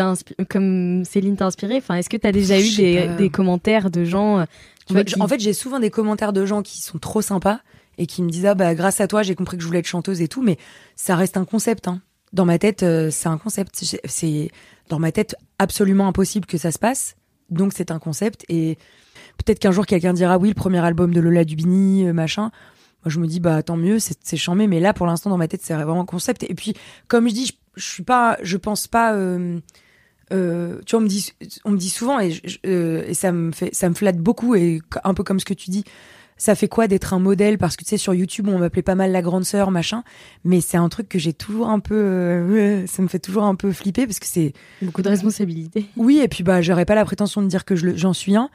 comme 0.50 1.04
Céline 1.04 1.36
t'a 1.36 1.46
inspiré? 1.46 1.76
Enfin, 1.76 1.94
est-ce 1.96 2.10
que 2.10 2.16
t'as 2.16 2.32
déjà 2.32 2.60
eu 2.60 3.16
des, 3.16 3.30
commentaires 3.30 3.90
de 3.90 4.04
gens 4.04 4.44
tu 4.86 4.92
En 4.92 4.94
vois, 4.94 4.98
fait, 5.00 5.04
qui- 5.04 5.22
en 5.22 5.28
fait, 5.28 5.40
j'ai 5.40 5.54
souvent 5.54 5.80
des 5.80 5.90
commentaires 5.90 6.32
de 6.34 6.44
gens 6.44 6.62
qui 6.62 6.82
sont 6.82 6.98
trop 6.98 7.22
sympas 7.22 7.60
et 7.96 8.06
qui 8.06 8.22
me 8.22 8.28
disent 8.28 8.46
ah 8.46 8.54
bah 8.54 8.74
grâce 8.74 9.00
à 9.00 9.06
toi 9.06 9.22
j'ai 9.22 9.34
compris 9.34 9.56
que 9.56 9.62
je 9.62 9.66
voulais 9.66 9.78
être 9.78 9.86
chanteuse 9.86 10.20
et 10.20 10.28
tout, 10.28 10.42
mais 10.42 10.58
ça 10.96 11.16
reste 11.16 11.36
un 11.36 11.44
concept. 11.44 11.88
Hein. 11.88 12.00
Dans 12.34 12.44
ma 12.44 12.58
tête, 12.58 12.82
euh, 12.82 13.10
c'est 13.10 13.28
un 13.28 13.38
concept. 13.38 13.82
C'est- 14.04 14.50
dans 14.90 14.98
ma 14.98 15.12
tête 15.12 15.34
absolument 15.58 16.06
impossible 16.08 16.44
que 16.44 16.58
ça 16.58 16.70
se 16.70 16.78
passe. 16.78 17.16
Donc 17.48 17.72
c'est 17.74 17.90
un 17.90 17.98
concept 17.98 18.44
et 18.50 18.76
peut-être 19.38 19.58
qu'un 19.58 19.70
jour 19.70 19.86
quelqu'un 19.86 20.12
dira 20.12 20.36
oui 20.36 20.48
le 20.48 20.54
premier 20.54 20.80
album 20.84 21.14
de 21.14 21.20
Lola 21.20 21.44
Dubini 21.44 22.06
euh, 22.06 22.12
machin. 22.12 22.50
Moi 23.04 23.10
je 23.10 23.18
me 23.18 23.26
dis 23.26 23.40
bah 23.40 23.62
tant 23.62 23.76
mieux 23.76 23.98
c'est 23.98 24.36
chambé 24.36 24.66
mais 24.66 24.80
là 24.80 24.92
pour 24.92 25.06
l'instant 25.06 25.30
dans 25.30 25.36
ma 25.38 25.48
tête 25.48 25.60
c'est 25.62 25.74
vraiment 25.74 26.00
un 26.00 26.04
concept 26.06 26.42
et 26.42 26.54
puis 26.54 26.74
comme 27.06 27.28
je 27.28 27.34
dis 27.34 27.46
je, 27.46 27.52
je 27.76 27.86
suis 27.86 28.02
pas 28.02 28.36
je 28.42 28.56
pense 28.56 28.86
pas 28.88 29.14
euh, 29.14 29.60
tu 30.30 30.96
vois, 30.96 31.00
on 31.00 31.02
me 31.02 31.08
dit, 31.08 31.32
on 31.64 31.70
me 31.70 31.76
dit 31.76 31.90
souvent 31.90 32.18
et, 32.18 32.40
et 32.64 33.14
ça 33.14 33.30
me 33.30 33.52
fait, 33.52 33.74
ça 33.74 33.88
me 33.88 33.94
flatte 33.94 34.18
beaucoup 34.18 34.54
et 34.54 34.80
un 35.04 35.14
peu 35.14 35.22
comme 35.22 35.38
ce 35.38 35.44
que 35.44 35.54
tu 35.54 35.70
dis. 35.70 35.84
Ça 36.44 36.54
fait 36.54 36.68
quoi 36.68 36.88
d'être 36.88 37.14
un 37.14 37.18
modèle? 37.18 37.56
Parce 37.56 37.74
que 37.74 37.84
tu 37.84 37.88
sais, 37.88 37.96
sur 37.96 38.12
YouTube, 38.12 38.48
on 38.48 38.58
m'appelait 38.58 38.82
pas 38.82 38.94
mal 38.94 39.12
la 39.12 39.22
grande 39.22 39.46
sœur, 39.46 39.70
machin. 39.70 40.04
Mais 40.44 40.60
c'est 40.60 40.76
un 40.76 40.90
truc 40.90 41.08
que 41.08 41.18
j'ai 41.18 41.32
toujours 41.32 41.70
un 41.70 41.80
peu, 41.80 41.94
euh, 41.94 42.86
ça 42.86 43.00
me 43.00 43.08
fait 43.08 43.18
toujours 43.18 43.44
un 43.44 43.54
peu 43.54 43.72
flipper 43.72 44.06
parce 44.06 44.18
que 44.18 44.26
c'est, 44.26 44.52
beaucoup 44.82 45.00
de 45.00 45.08
responsabilités. 45.08 45.86
oui, 45.96 46.20
et 46.22 46.28
puis 46.28 46.44
bah, 46.44 46.60
j'aurais 46.60 46.84
pas 46.84 46.94
la 46.94 47.06
prétention 47.06 47.40
de 47.40 47.46
dire 47.46 47.64
que 47.64 47.76
je 47.76 47.96
j'en 47.96 48.12
suis 48.12 48.36
un, 48.36 48.50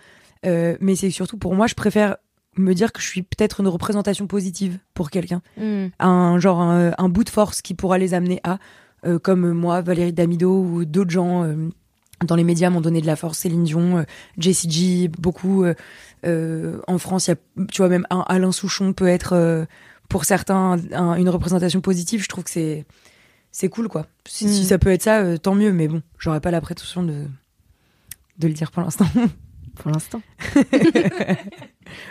euh, 0.45 0.77
mais 0.79 0.95
c'est 0.95 1.09
surtout 1.09 1.39
pour 1.39 1.55
moi, 1.55 1.65
je 1.65 1.73
préfère 1.73 2.17
me 2.57 2.73
dire 2.73 2.93
que 2.93 3.01
je 3.01 3.07
suis 3.07 3.23
peut-être 3.23 3.59
une 3.61 3.67
représentation 3.67 4.27
positive 4.27 4.77
pour 4.93 5.09
quelqu'un 5.09 5.41
un 5.99 6.39
genre 6.39 6.61
un, 6.61 6.91
un 6.95 7.09
bout 7.09 7.23
de 7.23 7.29
force 7.29 7.63
qui 7.63 7.73
pourra 7.73 7.97
les 7.97 8.13
amener 8.13 8.39
à 8.43 8.59
euh, 9.05 9.17
comme 9.17 9.51
moi 9.53 9.81
Valérie 9.81 10.13
Damido 10.13 10.61
ou 10.61 10.85
d'autres 10.85 11.09
gens 11.09 11.43
dans 12.25 12.35
les 12.35 12.43
médias 12.43 12.69
m'ont 12.69 12.81
donné 12.81 13.01
de 13.01 13.05
la 13.07 13.15
force 13.15 13.37
Céline 13.39 13.63
Dion 13.63 13.99
euh, 13.99 14.03
Jessie 14.37 14.69
J 14.69 15.07
beaucoup 15.07 15.63
euh, 15.63 15.73
euh, 16.25 16.79
en 16.87 16.97
France 16.97 17.27
il 17.27 17.31
y 17.31 17.33
a 17.33 17.65
tu 17.71 17.77
vois 17.81 17.89
même 17.89 18.05
un 18.09 18.25
Alain 18.27 18.51
Souchon 18.51 18.91
peut 18.93 19.07
être 19.07 19.33
euh, 19.33 19.65
pour 20.09 20.25
certains 20.25 20.77
un- 20.91 21.15
une 21.15 21.29
représentation 21.29 21.81
positive. 21.81 22.21
Je 22.23 22.27
trouve 22.27 22.43
que 22.43 22.49
c'est 22.49 22.85
c'est 23.51 23.69
cool 23.69 23.87
quoi. 23.87 24.05
Si, 24.27 24.45
Mm. 24.45 24.49
si 24.49 24.65
ça 24.65 24.77
peut 24.77 24.91
être 24.91 25.03
ça 25.03 25.37
tant 25.37 25.55
mieux. 25.55 25.71
Mais 25.71 25.87
bon 25.87 26.01
j'aurais 26.17 26.41
pas 26.41 26.51
la 26.51 26.61
prétention 26.61 27.03
de 27.03 27.25
de 28.37 28.47
le 28.47 28.53
dire 28.53 28.71
pour 28.71 28.83
l'instant. 28.83 29.05
Pour 29.75 29.91
l'instant. 29.91 30.21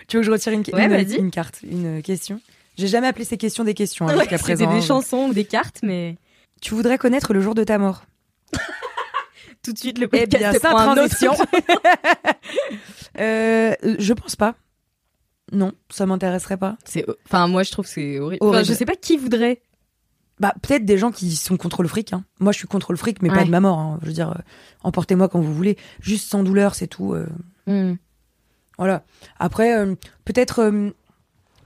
tu 0.08 0.16
veux 0.16 0.20
que 0.20 0.22
je 0.22 0.30
retire 0.30 0.52
une, 0.54 0.62
Ouais, 0.72 1.02
une, 1.02 1.24
une 1.26 1.30
carte 1.30 1.60
une 1.70 2.00
question? 2.02 2.40
J'ai 2.78 2.86
jamais 2.86 3.08
appelé 3.08 3.24
ces 3.26 3.36
questions 3.36 3.62
des 3.64 3.74
questions 3.74 4.06
hein, 4.08 4.12
Ouais, 4.14 4.20
jusqu'à 4.20 4.38
C'était 4.38 4.54
présent 4.54 4.70
des 4.72 4.78
hein. 4.78 4.86
chansons 4.86 5.26
ou 5.28 5.34
des 5.34 5.44
cartes, 5.44 5.80
mais 5.82 6.16
Tu 6.62 6.74
voudrais 6.74 6.96
connaître 6.96 7.34
le 7.34 7.40
jour 7.42 7.54
de 7.54 7.64
ta 7.64 7.76
mort? 7.76 8.04
Tout 9.68 9.74
de 9.74 9.78
suite 9.78 9.98
le 9.98 10.08
Eh 10.12 10.26
podcast 10.26 10.60
bien, 10.62 10.70
prend 10.70 10.78
un 10.78 10.92
autre- 10.96 11.14
transition. 11.16 11.32
Euh, 13.18 13.74
je 13.98 14.12
pense 14.12 14.36
pas. 14.36 14.54
Non, 15.52 15.72
ça 15.90 16.06
m'intéresserait 16.06 16.56
pas. 16.56 16.76
C'est, 16.84 17.04
enfin, 17.26 17.48
moi, 17.48 17.62
je 17.62 17.72
trouve 17.72 17.84
que 17.86 17.90
c'est 17.90 18.18
horrible. 18.20 18.44
Enfin, 18.46 18.62
je 18.62 18.72
sais 18.72 18.84
pas 18.84 18.96
qui 18.96 19.16
voudrait. 19.16 19.60
Bah, 20.40 20.54
peut-être 20.62 20.84
des 20.84 20.98
gens 20.98 21.10
qui 21.10 21.34
sont 21.34 21.56
contre 21.56 21.82
le 21.82 21.88
fric. 21.88 22.12
Hein. 22.12 22.24
Moi, 22.38 22.52
je 22.52 22.58
suis 22.58 22.68
contre 22.68 22.92
le 22.92 22.98
fric, 22.98 23.22
mais 23.22 23.28
pas 23.28 23.44
de 23.44 23.50
ma 23.50 23.58
mort. 23.60 23.78
hein. 23.78 23.98
Je 24.02 24.06
veux 24.06 24.12
dire, 24.12 24.30
euh, 24.30 24.40
emportez-moi 24.84 25.28
quand 25.28 25.40
vous 25.40 25.52
voulez. 25.54 25.76
Juste 26.00 26.30
sans 26.30 26.42
douleur, 26.44 26.74
c'est 26.74 26.86
tout. 26.86 27.12
euh, 27.14 27.26
Hmm. 27.66 27.96
voilà. 28.78 29.02
Après, 29.38 29.76
euh, 29.76 29.94
peut-être 30.24 30.70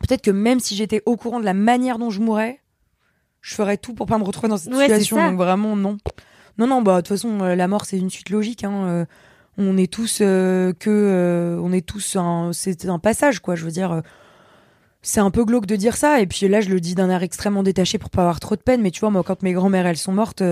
peut-être 0.00 0.22
que 0.22 0.30
même 0.32 0.58
si 0.58 0.74
j'étais 0.74 1.02
au 1.06 1.16
courant 1.16 1.38
de 1.38 1.44
la 1.44 1.54
manière 1.54 1.98
dont 1.98 2.10
je 2.10 2.20
mourrais, 2.20 2.60
je 3.40 3.54
ferais 3.54 3.76
tout 3.76 3.94
pour 3.94 4.06
pas 4.06 4.16
me 4.18 4.24
retrouver 4.24 4.48
dans 4.48 4.56
cette 4.56 4.72
Ouais, 4.74 4.86
situation. 4.88 5.16
ça. 5.16 5.28
Donc 5.28 5.36
vraiment, 5.36 5.76
non. 5.76 5.98
Non, 6.58 6.66
non, 6.66 6.82
bah 6.82 6.96
de 6.96 7.00
toute 7.00 7.08
façon, 7.08 7.40
euh, 7.40 7.54
la 7.54 7.68
mort, 7.68 7.84
c'est 7.84 7.98
une 7.98 8.10
suite 8.10 8.30
logique. 8.30 8.64
Hein. 8.64 8.84
euh, 8.86 9.04
on 9.58 9.76
est 9.76 9.90
tous 9.92 10.18
euh, 10.22 10.72
que... 10.72 11.58
on 11.62 11.72
est 11.72 11.86
tous... 11.86 12.16
un- 12.16 12.52
C'est 12.52 12.86
un 12.86 12.98
passage, 12.98 13.40
quoi. 13.40 13.54
Je 13.54 13.64
veux 13.64 13.70
dire... 13.70 14.02
c'est 15.02 15.20
un 15.20 15.30
peu 15.30 15.44
glauque 15.44 15.66
de 15.66 15.76
dire 15.76 15.96
ça, 15.96 16.20
et 16.20 16.26
puis 16.26 16.48
là, 16.48 16.60
je 16.60 16.68
le 16.70 16.80
dis 16.80 16.94
d'un 16.94 17.10
air 17.10 17.22
extrêmement 17.22 17.62
détaché 17.62 17.98
pour 17.98 18.08
pas 18.10 18.22
avoir 18.22 18.40
trop 18.40 18.56
de 18.56 18.62
peine, 18.62 18.80
mais 18.82 18.90
tu 18.90 19.00
vois, 19.00 19.10
moi, 19.10 19.22
quand 19.24 19.42
mes 19.42 19.52
grand-mères, 19.52 19.86
elles 19.86 19.96
sont 19.96 20.12
mortes, 20.12 20.42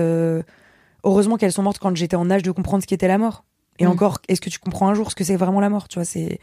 heureusement 1.03 1.37
qu'elles 1.37 1.51
sont 1.51 1.63
mortes 1.63 1.79
quand 1.79 1.95
j'étais 1.95 2.15
en 2.15 2.29
âge 2.29 2.43
de 2.43 2.51
comprendre 2.51 2.83
ce 2.83 2.87
qu'était 2.87 3.07
la 3.07 3.17
mort. 3.17 3.45
Et 3.79 3.85
Mm. 3.85 3.89
encore, 3.89 4.19
est-ce 4.27 4.41
que 4.41 4.49
tu 4.49 4.59
comprends 4.59 4.89
un 4.89 4.93
jour 4.93 5.09
ce 5.09 5.15
que 5.15 5.23
c'est 5.23 5.35
vraiment 5.37 5.59
la 5.61 5.69
mort 5.69 5.87
Tu 5.87 5.95
vois, 5.99 6.05
c'est 6.05 6.39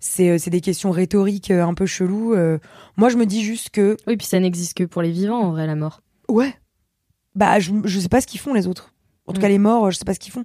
c'est 0.00 0.50
des 0.50 0.60
questions 0.60 0.90
rhétoriques 0.92 1.50
un 1.50 1.74
peu 1.74 1.84
cheloues. 1.86 2.32
euh. 2.34 2.58
Moi, 2.96 3.08
je 3.08 3.16
me 3.16 3.26
dis 3.26 3.42
juste 3.42 3.70
que 3.70 3.96
Oui, 4.06 4.16
puis 4.16 4.26
ça 4.26 4.38
n'existe 4.40 4.74
que 4.76 4.84
pour 4.84 5.02
les 5.02 5.10
vivants, 5.10 5.40
en 5.40 5.50
vrai, 5.50 5.66
la 5.66 5.74
mort. 5.74 6.00
ouais, 6.28 6.54
bah 7.38 7.58
je, 7.60 7.72
je 7.84 8.00
sais 8.00 8.08
pas 8.08 8.20
ce 8.20 8.26
qu'ils 8.26 8.40
font 8.40 8.52
les 8.54 8.66
autres. 8.66 8.92
En 9.26 9.32
tout 9.32 9.38
Mm. 9.38 9.42
cas, 9.42 9.48
les 9.48 9.58
morts, 9.58 9.86
euh, 9.86 9.90
je 9.90 9.96
sais 9.98 10.04
pas 10.04 10.14
ce 10.14 10.18
qu'ils 10.20 10.32
font. 10.32 10.44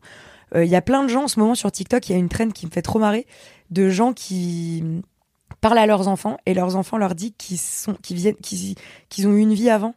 Euh, 0.55 0.63
Il 0.63 0.71
y 0.71 0.75
a 0.75 0.81
plein 0.81 1.03
de 1.03 1.07
gens 1.09 1.23
en 1.23 1.27
ce 1.27 1.39
moment 1.39 1.55
sur 1.55 1.71
TikTok. 1.71 2.07
Il 2.07 2.11
y 2.13 2.15
a 2.15 2.17
une 2.19 2.29
traîne 2.29 2.53
qui 2.53 2.65
me 2.65 2.71
fait 2.71 2.81
trop 2.81 2.99
marrer 2.99 3.25
de 3.71 3.89
gens 3.89 4.13
qui 4.13 4.83
parlent 5.61 5.77
à 5.77 5.85
leurs 5.85 6.07
enfants 6.07 6.37
et 6.45 6.53
leurs 6.53 6.75
enfants 6.75 6.97
leur 6.97 7.15
disent 7.15 7.33
qu'ils 7.37 7.57
sont 7.57 7.93
qu'ils 7.95 8.17
viennent 8.17 8.35
qu'ils 8.35 8.75
qu'ils 9.09 9.27
ont 9.27 9.33
eu 9.33 9.39
une 9.39 9.53
vie 9.53 9.69
avant. 9.69 9.95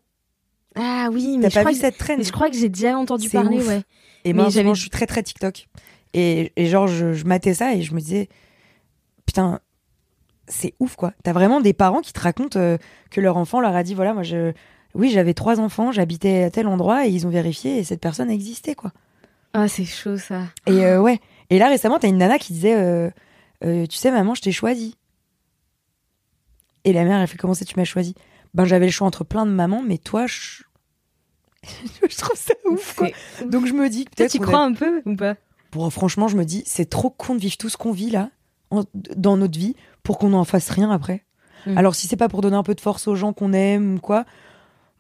Ah 0.77 1.09
oui, 1.13 1.39
mais 1.39 1.49
je, 1.51 1.55
pas 1.55 1.61
crois 1.61 1.73
vu 1.73 1.79
que... 1.79 1.85
cette 1.85 1.99
traîne? 1.99 2.19
mais 2.19 2.25
je 2.25 2.33
crois 2.33 2.51
que 2.51 2.57
j'ai 2.57 2.69
déjà 2.69 2.97
entendu 2.97 3.29
C'est 3.29 3.39
parler, 3.39 3.59
ouf. 3.59 3.69
ouais. 3.69 3.83
Et 4.25 4.33
moi, 4.33 4.49
je 4.49 4.73
suis 4.75 4.91
très 4.91 5.07
très 5.07 5.23
TikTok. 5.23 5.69
Et, 6.15 6.53
et 6.57 6.67
genre, 6.67 6.87
je, 6.87 7.13
je 7.13 7.25
matais 7.25 7.55
ça 7.55 7.75
et 7.75 7.83
je 7.83 7.95
me 7.95 8.01
disais, 8.01 8.29
putain, 9.27 9.61
c'est 10.49 10.75
ouf 10.81 10.97
quoi. 10.97 11.13
T'as 11.25 11.33
vraiment 11.33 11.61
des 11.61 11.73
parents 11.73 12.01
qui 12.01 12.13
te 12.13 12.21
racontent 12.21 12.59
euh, 12.59 12.79
que 13.11 13.21
leur 13.21 13.37
enfant 13.37 13.61
leur 13.61 13.75
a 13.75 13.83
dit, 13.83 13.95
voilà, 13.95 14.15
moi, 14.15 14.23
je, 14.23 14.53
oui, 14.97 15.11
j'avais 15.11 15.35
trois 15.35 15.61
enfants, 15.61 15.93
j'habitais 15.93 16.43
à 16.45 16.51
tel 16.51 16.67
endroit 16.67 17.07
et 17.07 17.11
ils 17.11 17.27
ont 17.27 17.31
vérifié 17.31 17.79
et 17.79 17.85
cette 17.85 18.01
personne 18.01 18.31
existait 18.31 18.75
quoi. 18.75 18.93
Ah, 19.53 19.69
c'est 19.69 19.85
chaud, 19.85 20.17
ça. 20.19 20.43
Et 20.67 20.85
euh, 20.85 21.01
ouais. 21.01 21.21
Et 21.51 21.59
là 21.59 21.69
récemment, 21.69 21.99
t'as 21.99 22.09
une 22.09 22.19
nana 22.19 22.39
qui 22.39 22.53
disait, 22.53 22.75
euh, 22.77 23.11
euh, 23.65 23.87
tu 23.87 23.97
sais, 23.97 24.11
maman, 24.11 24.35
je 24.35 24.43
t'ai 24.43 24.53
choisi. 24.53 24.97
Et 26.85 26.93
la 26.93 27.05
mère, 27.05 27.21
elle 27.21 27.27
fait 27.27 27.37
comment 27.39 27.55
ça, 27.55 27.65
tu 27.65 27.75
m'as 27.77 27.85
choisi? 27.85 28.15
Ben, 28.55 28.65
j'avais 28.65 28.87
le 28.87 28.93
choix 28.93 29.07
entre 29.07 29.25
plein 29.25 29.45
de 29.47 29.51
mamans, 29.51 29.83
mais 29.87 29.99
toi, 29.99 30.27
je, 30.27 30.63
je 32.09 32.17
trouve 32.17 32.37
ça 32.37 32.55
ouf 32.65 32.95
quoi. 32.95 33.09
Donc 33.47 33.67
je 33.67 33.73
me 33.73 33.89
dis, 33.89 34.05
peut-être 34.05 34.31
tu 34.33 34.43
a- 34.43 34.47
crois 34.47 34.61
un 34.61 34.73
peu 34.73 35.03
ou 35.05 35.17
pas? 35.17 35.37
Bon, 35.73 35.89
franchement, 35.91 36.29
je 36.29 36.37
me 36.37 36.45
dis, 36.45 36.63
c'est 36.67 36.89
trop 36.89 37.11
con 37.11 37.35
de 37.35 37.41
vivre 37.41 37.57
tout 37.57 37.69
ce 37.69 37.77
qu'on 37.77 37.93
vit 37.93 38.11
là, 38.11 38.31
en- 38.71 38.85
dans 38.95 39.37
notre 39.37 39.59
vie, 39.59 39.75
pour 40.03 40.19
qu'on 40.19 40.31
n'en 40.31 40.45
fasse 40.45 40.71
rien 40.71 40.91
après. 40.91 41.25
Mm. 41.67 41.77
Alors, 41.77 41.95
si 41.95 42.07
c'est 42.07 42.17
pas 42.17 42.29
pour 42.29 42.41
donner 42.41 42.57
un 42.57 42.63
peu 42.63 42.75
de 42.75 42.81
force 42.81 43.09
aux 43.09 43.17
gens 43.17 43.33
qu'on 43.33 43.53
aime 43.53 43.97
ou 43.97 44.01
quoi, 44.01 44.25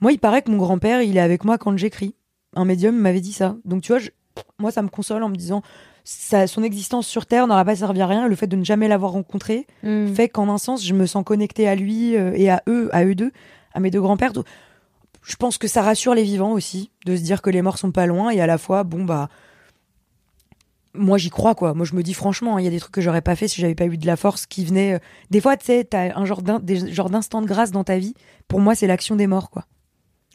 moi, 0.00 0.12
il 0.12 0.18
paraît 0.18 0.42
que 0.42 0.50
mon 0.50 0.56
grand-père, 0.58 1.02
il 1.02 1.16
est 1.16 1.20
avec 1.20 1.44
moi 1.44 1.58
quand 1.58 1.76
j'écris. 1.76 2.14
Un 2.54 2.64
médium 2.64 2.96
m'avait 2.96 3.20
dit 3.20 3.32
ça. 3.32 3.56
Donc, 3.64 3.82
tu 3.82 3.92
vois, 3.92 3.98
je- 3.98 4.10
moi, 4.58 4.70
ça 4.70 4.82
me 4.82 4.88
console 4.88 5.22
en 5.22 5.28
me 5.28 5.36
disant, 5.36 5.62
ça, 6.04 6.46
son 6.46 6.62
existence 6.62 7.06
sur 7.06 7.26
Terre 7.26 7.46
n'aura 7.46 7.64
pas 7.64 7.76
servi 7.76 8.00
à 8.00 8.06
rien. 8.06 8.28
Le 8.28 8.36
fait 8.36 8.46
de 8.46 8.56
ne 8.56 8.64
jamais 8.64 8.88
l'avoir 8.88 9.12
rencontré 9.12 9.66
Hmm. 9.82 10.12
fait 10.14 10.28
qu'en 10.28 10.48
un 10.48 10.58
sens, 10.58 10.84
je 10.84 10.94
me 10.94 11.06
sens 11.06 11.24
connectée 11.24 11.66
à 11.68 11.74
lui 11.74 12.16
euh, 12.16 12.32
et 12.34 12.48
à 12.50 12.62
eux, 12.68 12.88
à 12.92 13.04
eux 13.04 13.14
deux, 13.14 13.32
à 13.72 13.80
mes 13.80 13.90
deux 13.90 14.00
grands-pères. 14.00 14.32
Je 15.22 15.36
pense 15.36 15.58
que 15.58 15.66
ça 15.66 15.82
rassure 15.82 16.14
les 16.14 16.22
vivants 16.22 16.52
aussi, 16.52 16.90
de 17.04 17.16
se 17.16 17.22
dire 17.22 17.42
que 17.42 17.50
les 17.50 17.60
morts 17.62 17.78
sont 17.78 17.90
pas 17.90 18.06
loin 18.06 18.30
et 18.30 18.40
à 18.40 18.46
la 18.46 18.58
fois, 18.58 18.84
bon, 18.84 19.04
bah. 19.04 19.28
Moi, 20.94 21.18
j'y 21.18 21.28
crois, 21.28 21.54
quoi. 21.54 21.74
Moi, 21.74 21.84
je 21.84 21.94
me 21.94 22.02
dis 22.02 22.14
franchement, 22.14 22.58
il 22.58 22.64
y 22.64 22.68
a 22.68 22.70
des 22.70 22.80
trucs 22.80 22.92
que 22.92 23.02
j'aurais 23.02 23.20
pas 23.20 23.36
fait 23.36 23.48
si 23.48 23.60
j'avais 23.60 23.74
pas 23.74 23.84
eu 23.84 23.98
de 23.98 24.06
la 24.06 24.16
force 24.16 24.46
qui 24.46 24.64
venait. 24.64 24.94
euh, 24.94 24.98
Des 25.30 25.42
fois, 25.42 25.56
tu 25.58 25.66
sais, 25.66 25.84
t'as 25.84 26.16
un 26.18 26.24
genre 26.24 26.40
d'instant 26.42 27.42
de 27.42 27.46
grâce 27.46 27.70
dans 27.70 27.84
ta 27.84 27.98
vie. 27.98 28.14
Pour 28.48 28.60
moi, 28.60 28.74
c'est 28.74 28.86
l'action 28.86 29.14
des 29.16 29.26
morts, 29.26 29.50
quoi. 29.50 29.66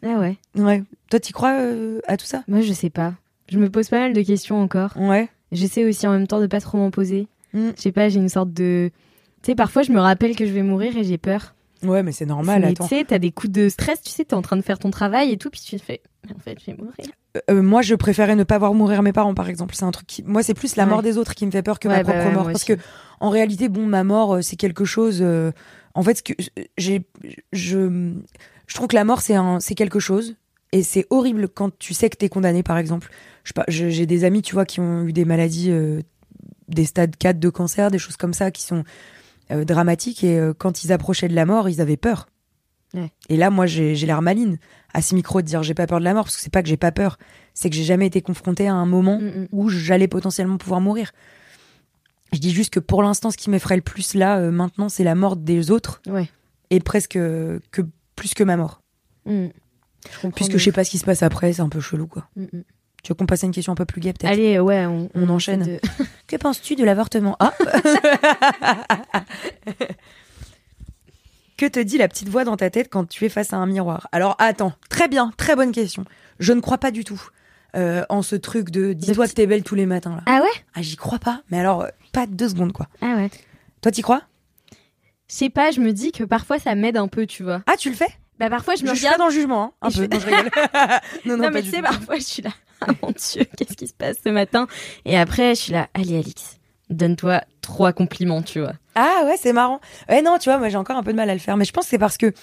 Ah 0.04 0.18
ouais. 0.18 0.36
Ouais. 0.56 0.82
Toi, 1.10 1.20
t'y 1.20 1.32
crois 1.32 1.52
euh, 1.60 2.00
à 2.06 2.16
tout 2.16 2.26
ça? 2.26 2.42
Moi, 2.48 2.60
je 2.60 2.72
sais 2.72 2.90
pas. 2.90 3.14
Je 3.48 3.58
me 3.58 3.70
pose 3.70 3.88
pas 3.88 3.98
mal 4.00 4.12
de 4.12 4.22
questions 4.22 4.60
encore. 4.60 4.92
Ouais. 4.96 5.28
J'essaie 5.52 5.84
aussi 5.84 6.06
en 6.06 6.12
même 6.12 6.26
temps 6.26 6.40
de 6.40 6.46
pas 6.46 6.60
trop 6.60 6.78
m'en 6.78 6.90
poser. 6.90 7.28
Mm. 7.52 7.70
Je 7.76 7.80
sais 7.82 7.92
pas, 7.92 8.08
j'ai 8.08 8.18
une 8.18 8.28
sorte 8.28 8.52
de. 8.52 8.90
Tu 9.42 9.50
sais, 9.50 9.54
parfois, 9.54 9.82
je 9.82 9.92
me 9.92 10.00
rappelle 10.00 10.34
que 10.36 10.46
je 10.46 10.52
vais 10.52 10.62
mourir 10.62 10.96
et 10.96 11.04
j'ai 11.04 11.18
peur. 11.18 11.54
Ouais, 11.84 12.02
mais 12.04 12.12
c'est 12.12 12.26
normal, 12.26 12.60
Mais 12.62 12.68
attends. 12.68 12.86
Tu 12.86 12.96
sais, 12.96 13.04
t'as 13.04 13.18
des 13.18 13.32
coups 13.32 13.52
de 13.52 13.68
stress, 13.68 14.00
tu 14.00 14.10
sais, 14.10 14.24
t'es 14.24 14.34
en 14.34 14.42
train 14.42 14.56
de 14.56 14.62
faire 14.62 14.78
ton 14.78 14.90
travail 14.90 15.32
et 15.32 15.36
tout, 15.36 15.50
puis 15.50 15.60
tu 15.60 15.78
fais. 15.80 16.00
Mais 16.24 16.32
en 16.34 16.38
fait, 16.38 16.56
je 16.60 16.66
vais 16.70 16.76
mourir. 16.78 16.94
Euh, 17.50 17.60
moi, 17.60 17.82
je 17.82 17.94
préférais 17.96 18.36
ne 18.36 18.44
pas 18.44 18.56
voir 18.58 18.72
mourir 18.72 19.02
mes 19.02 19.12
parents, 19.12 19.34
par 19.34 19.48
exemple. 19.48 19.74
C'est 19.74 19.84
un 19.84 19.90
truc 19.90 20.06
qui, 20.06 20.22
moi, 20.22 20.42
c'est 20.44 20.54
plus 20.54 20.76
la 20.76 20.84
Ouais. 20.84 20.90
mort 20.90 21.02
des 21.02 21.18
autres 21.18 21.34
qui 21.34 21.44
me 21.44 21.50
fait 21.50 21.62
peur 21.62 21.80
que 21.80 21.88
Ouais, 21.88 21.96
ma 21.96 22.02
bah 22.04 22.12
propre 22.12 22.28
ouais, 22.28 22.34
mort, 22.34 22.44
parce 22.44 22.56
aussi. 22.56 22.66
que 22.66 22.80
en 23.18 23.30
réalité, 23.30 23.68
bon, 23.68 23.84
ma 23.86 24.04
mort, 24.04 24.36
euh, 24.36 24.42
c'est 24.42 24.54
quelque 24.56 24.84
chose. 24.84 25.18
euh, 25.22 25.50
en 25.94 26.02
fait, 26.04 26.14
ce 26.18 26.22
que 26.22 26.32
j'ai, 26.78 27.02
je, 27.52 28.12
je 28.66 28.74
trouve 28.74 28.88
que 28.88 28.94
la 28.94 29.04
mort, 29.04 29.20
c'est 29.20 29.34
un, 29.34 29.60
c'est 29.60 29.74
quelque 29.74 30.00
chose, 30.00 30.36
et 30.72 30.82
c'est 30.82 31.06
horrible 31.10 31.48
quand 31.48 31.76
tu 31.78 31.94
sais 31.94 32.08
que 32.10 32.16
t'es 32.16 32.28
condamné, 32.28 32.62
par 32.62 32.78
exemple. 32.78 33.10
Je 33.68 33.88
j'ai 33.90 34.06
des 34.06 34.24
amis, 34.24 34.42
tu 34.42 34.54
vois, 34.54 34.64
qui 34.64 34.80
ont 34.80 35.02
eu 35.02 35.12
des 35.12 35.24
maladies, 35.24 35.70
euh, 35.70 36.00
des 36.68 36.84
stades 36.84 37.16
4 37.16 37.38
de 37.38 37.48
cancer, 37.50 37.90
des 37.90 37.98
choses 37.98 38.16
comme 38.16 38.32
ça, 38.32 38.50
qui 38.50 38.62
sont 38.62 38.84
euh, 39.50 39.64
dramatiques, 39.64 40.24
et 40.24 40.38
euh, 40.38 40.54
quand 40.56 40.84
ils 40.84 40.92
approchaient 40.92 41.28
de 41.28 41.34
la 41.34 41.44
mort, 41.44 41.68
ils 41.68 41.80
avaient 41.80 41.96
peur. 41.96 42.28
Ouais. 42.94 43.10
Et 43.28 43.36
là, 43.36 43.50
moi, 43.50 43.66
j'ai 43.66 43.94
j'ai 43.94 44.06
l'air 44.06 44.22
maline 44.22 44.58
à 44.94 45.00
ce 45.02 45.14
micro 45.14 45.40
de 45.42 45.46
dire 45.46 45.62
j'ai 45.62 45.74
pas 45.74 45.86
peur 45.86 45.98
de 45.98 46.04
la 46.04 46.14
mort, 46.14 46.24
parce 46.24 46.36
que 46.36 46.42
c'est 46.42 46.52
pas 46.52 46.62
que 46.62 46.68
j'ai 46.68 46.76
pas 46.76 46.92
peur, 46.92 47.18
c'est 47.54 47.68
que 47.68 47.76
j'ai 47.76 47.84
jamais 47.84 48.06
été 48.06 48.22
confrontée 48.22 48.68
à 48.68 48.74
un 48.74 48.86
moment 48.86 49.18
Mm, 49.18 49.26
mm. 49.42 49.48
où 49.52 49.68
j'allais 49.68 50.08
potentiellement 50.08 50.56
pouvoir 50.58 50.80
mourir. 50.80 51.12
Je 52.32 52.38
dis 52.38 52.50
juste 52.50 52.70
que 52.70 52.80
pour 52.80 53.02
l'instant, 53.02 53.30
ce 53.30 53.36
qui 53.36 53.50
m'effraie 53.50 53.76
le 53.76 53.82
plus 53.82 54.14
là, 54.14 54.38
maintenant, 54.50 54.88
c'est 54.88 55.04
la 55.04 55.14
mort 55.14 55.36
des 55.36 55.70
autres, 55.70 56.00
Ouais. 56.06 56.30
et 56.70 56.80
presque 56.80 57.14
que 57.14 57.82
plus 58.16 58.34
que 58.34 58.44
ma 58.44 58.56
mort. 58.56 58.80
Mm. 59.26 59.46
Je 60.22 60.28
Puisque 60.28 60.56
je 60.58 60.64
sais 60.64 60.72
pas 60.72 60.84
ce 60.84 60.90
qui 60.90 60.98
se 60.98 61.04
passe 61.04 61.22
après, 61.22 61.52
c'est 61.52 61.62
un 61.62 61.68
peu 61.68 61.80
chelou, 61.80 62.06
quoi. 62.06 62.28
Mm, 62.36 62.42
mm. 62.52 62.62
Tu 63.04 63.08
veux 63.10 63.14
qu'on 63.16 63.26
passe 63.26 63.42
à 63.42 63.46
une 63.46 63.52
question 63.52 63.72
un 63.72 63.76
peu 63.76 63.84
plus 63.84 64.00
gaie, 64.00 64.12
peut-être? 64.12 64.30
Allez, 64.32 64.58
ouais, 64.60 64.86
on, 64.86 65.08
On 65.14 65.28
enchaîne. 65.28 65.62
de- 65.62 65.80
Que 66.28 66.36
penses-tu 66.36 66.76
de 66.76 66.84
l'avortement? 66.84 67.36
Ah 67.40 67.52
Que 71.56 71.66
te 71.66 71.78
dit 71.80 71.98
la 71.98 72.08
petite 72.08 72.28
voix 72.28 72.44
dans 72.44 72.56
ta 72.56 72.70
tête 72.70 72.88
quand 72.90 73.04
tu 73.08 73.24
es 73.24 73.28
face 73.28 73.52
à 73.52 73.56
un 73.56 73.66
miroir? 73.66 74.08
Alors 74.12 74.34
attends, 74.38 74.72
très 74.88 75.06
bien, 75.08 75.32
très 75.36 75.54
bonne 75.54 75.70
question. 75.72 76.04
Je 76.40 76.52
ne 76.52 76.60
crois 76.60 76.78
pas 76.78 76.90
du 76.90 77.04
tout 77.04 77.22
euh, 77.76 78.04
en 78.08 78.22
ce 78.22 78.34
truc 78.36 78.70
de 78.70 78.92
dis-toi 78.92 79.28
que 79.28 79.32
t'es 79.32 79.46
belle 79.46 79.62
tous 79.62 79.74
les 79.76 79.86
matins 79.86 80.16
là. 80.16 80.22
Ah 80.26 80.40
ouais? 80.42 80.48
Ah 80.74 80.82
j'y 80.82 80.96
crois 80.96 81.18
pas, 81.20 81.42
mais 81.50 81.60
alors 81.60 81.82
euh, 81.82 81.88
pas 82.12 82.26
deux 82.26 82.48
secondes 82.48 82.72
quoi. 82.72 82.88
Ah 83.00 83.14
ouais. 83.16 83.30
Toi 83.80 83.92
t'y 83.92 84.02
crois? 84.02 84.22
Je 85.32 85.38
sais 85.38 85.48
pas, 85.48 85.70
je 85.70 85.80
me 85.80 85.92
dis 85.94 86.12
que 86.12 86.24
parfois 86.24 86.58
ça 86.58 86.74
m'aide 86.74 86.98
un 86.98 87.08
peu, 87.08 87.24
tu 87.26 87.42
vois. 87.42 87.62
Ah 87.66 87.76
tu 87.78 87.88
le 87.88 87.96
fais? 87.96 88.08
Bah 88.38 88.50
parfois 88.50 88.74
je 88.74 88.80
Je, 88.80 88.84
me 88.84 88.94
suis 88.94 89.02
pas 89.04 89.12
regarde. 89.12 89.18
dans 89.20 89.26
le 89.28 89.32
jugement, 89.32 89.62
hein, 89.64 89.72
un 89.80 89.88
je 89.88 90.02
peu. 90.04 90.14
Non, 90.14 90.20
je 90.20 90.26
rigole. 90.26 90.50
non, 91.24 91.36
non, 91.36 91.36
Non, 91.36 91.42
pas 91.44 91.50
mais 91.52 91.62
tu 91.62 91.70
sais, 91.70 91.80
parfois 91.80 92.16
je 92.16 92.22
suis 92.22 92.42
là. 92.42 92.50
Ah 92.82 92.88
mon 93.02 93.12
dieu, 93.12 93.46
qu'est-ce 93.56 93.74
qui 93.74 93.86
se 93.86 93.94
passe 93.94 94.16
ce 94.22 94.28
matin? 94.28 94.66
Et 95.06 95.16
après, 95.16 95.54
je 95.54 95.60
suis 95.60 95.72
là. 95.72 95.88
Allez, 95.94 96.18
Alix, 96.18 96.58
donne-toi 96.90 97.40
trois 97.62 97.94
compliments, 97.94 98.42
tu 98.42 98.60
vois. 98.60 98.74
Ah 98.94 99.22
ouais, 99.24 99.36
c'est 99.38 99.54
marrant. 99.54 99.80
Ouais, 100.10 100.20
non, 100.20 100.36
tu 100.38 100.50
vois, 100.50 100.58
moi 100.58 100.68
j'ai 100.68 100.76
encore 100.76 100.98
un 100.98 101.02
peu 101.02 101.12
de 101.12 101.16
mal 101.16 101.30
à 101.30 101.34
le 101.34 101.40
faire, 101.40 101.56
mais 101.56 101.64
je 101.64 101.72
pense 101.72 101.84
que 101.84 101.90
c'est 101.90 101.98
parce 101.98 102.18
que 102.18 102.34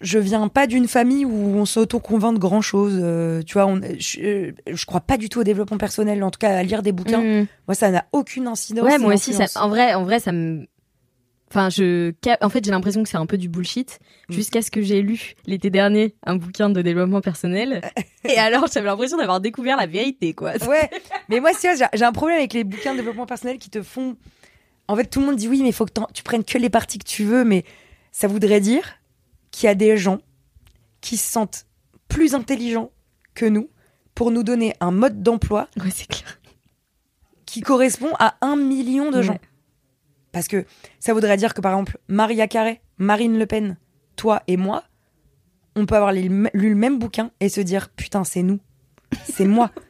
je 0.00 0.18
viens 0.18 0.48
pas 0.48 0.66
d'une 0.66 0.88
famille 0.88 1.26
où 1.26 1.56
on 1.58 1.66
s'auto-convainc 1.66 2.32
de 2.34 2.38
grand 2.38 2.62
chose. 2.62 2.94
tu 3.44 3.52
vois, 3.52 3.66
on, 3.66 3.78
je, 3.98 4.20
euh, 4.20 4.52
je 4.72 4.86
crois 4.86 5.00
pas 5.02 5.18
du 5.18 5.28
tout 5.28 5.40
au 5.40 5.44
développement 5.44 5.76
personnel, 5.78 6.24
en 6.24 6.30
tout 6.30 6.38
cas 6.38 6.56
à 6.56 6.62
lire 6.62 6.82
des 6.82 6.92
bouquins. 6.92 7.20
Mm. 7.20 7.46
Moi, 7.66 7.74
ça 7.74 7.90
n'a 7.90 8.06
aucune 8.12 8.46
incidence. 8.46 8.84
Ouais, 8.86 8.96
moi 8.98 9.12
aussi, 9.12 9.34
ça, 9.34 9.44
en 9.62 9.68
vrai, 9.68 9.92
en 9.92 10.04
vrai, 10.04 10.18
ça 10.18 10.32
me. 10.32 10.66
Enfin, 11.50 11.70
je. 11.70 12.12
En 12.42 12.48
fait, 12.50 12.64
j'ai 12.64 12.70
l'impression 12.70 13.02
que 13.02 13.08
c'est 13.08 13.16
un 13.16 13.26
peu 13.26 13.38
du 13.38 13.48
bullshit. 13.48 14.00
Mm. 14.28 14.32
Jusqu'à 14.34 14.62
ce 14.62 14.70
que 14.70 14.82
j'ai 14.82 15.00
lu 15.02 15.34
l'été 15.46 15.70
dernier 15.70 16.14
un 16.24 16.36
bouquin 16.36 16.68
de 16.70 16.82
développement 16.82 17.20
personnel. 17.20 17.80
Et 18.24 18.36
alors, 18.36 18.66
j'avais 18.72 18.86
l'impression 18.86 19.16
d'avoir 19.16 19.40
découvert 19.40 19.76
la 19.76 19.86
vérité, 19.86 20.34
quoi. 20.34 20.52
Ouais, 20.66 20.90
mais 21.28 21.40
moi, 21.40 21.52
vois, 21.52 21.74
j'ai- 21.94 22.04
un 22.04 22.12
problème 22.12 22.38
avec 22.38 22.52
les 22.52 22.64
bouquins 22.64 22.92
de 22.92 22.98
développement 22.98 23.26
personnel 23.26 23.58
qui 23.58 23.70
te 23.70 23.82
font. 23.82 24.16
En 24.88 24.96
fait, 24.96 25.04
tout 25.06 25.20
le 25.20 25.26
monde 25.26 25.36
dit 25.36 25.48
oui, 25.48 25.62
mais 25.62 25.68
il 25.68 25.74
faut 25.74 25.86
que 25.86 25.92
tu 26.12 26.22
prennes 26.22 26.44
que 26.44 26.58
les 26.58 26.70
parties 26.70 26.98
que 26.98 27.06
tu 27.08 27.24
veux, 27.24 27.44
mais 27.44 27.64
ça 28.12 28.26
voudrait 28.28 28.60
dire 28.60 28.96
qu'il 29.50 29.66
y 29.66 29.70
a 29.70 29.74
des 29.74 29.96
gens 29.96 30.18
qui 31.00 31.16
se 31.16 31.30
sentent 31.30 31.66
plus 32.08 32.34
intelligents 32.34 32.90
que 33.34 33.46
nous 33.46 33.68
pour 34.14 34.30
nous 34.30 34.42
donner 34.42 34.74
un 34.80 34.90
mode 34.90 35.22
d'emploi 35.22 35.68
Ouais, 35.76 35.90
c'est 35.94 36.08
clair. 36.08 36.38
qui 37.46 37.60
correspond 37.60 38.12
à 38.18 38.36
un 38.40 38.56
million 38.56 39.10
de 39.10 39.22
gens. 39.22 39.38
Parce 40.32 40.48
que 40.48 40.64
ça 41.00 41.12
voudrait 41.14 41.36
dire 41.36 41.54
que, 41.54 41.60
par 41.60 41.72
exemple, 41.72 41.98
Maria 42.08 42.46
Carré, 42.48 42.80
Marine 42.98 43.38
Le 43.38 43.46
Pen, 43.46 43.76
toi 44.16 44.42
et 44.46 44.56
moi, 44.56 44.84
on 45.76 45.86
peut 45.86 45.94
avoir 45.96 46.12
lu 46.12 46.28
le 46.52 46.74
même 46.74 46.98
bouquin 46.98 47.30
et 47.40 47.48
se 47.48 47.60
dire 47.60 47.88
putain, 47.90 48.24
c'est 48.24 48.42
nous, 48.42 48.60
c'est 49.24 49.46
moi. 49.46 49.70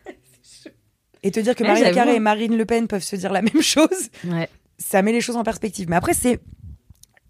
Et 1.24 1.32
te 1.32 1.40
dire 1.40 1.54
que 1.56 1.64
Maria. 1.64 1.90
Carré 1.92 2.14
et 2.14 2.20
Marine 2.20 2.56
Le 2.56 2.64
Pen 2.64 2.86
peuvent 2.86 3.02
se 3.02 3.16
dire 3.16 3.32
la 3.32 3.42
même 3.42 3.60
chose, 3.60 4.08
Ouais. 4.24 4.48
ça 4.78 5.02
met 5.02 5.10
les 5.12 5.20
choses 5.20 5.36
en 5.36 5.42
perspective. 5.42 5.88
Mais 5.90 5.96
après, 5.96 6.14
c'est. 6.14 6.40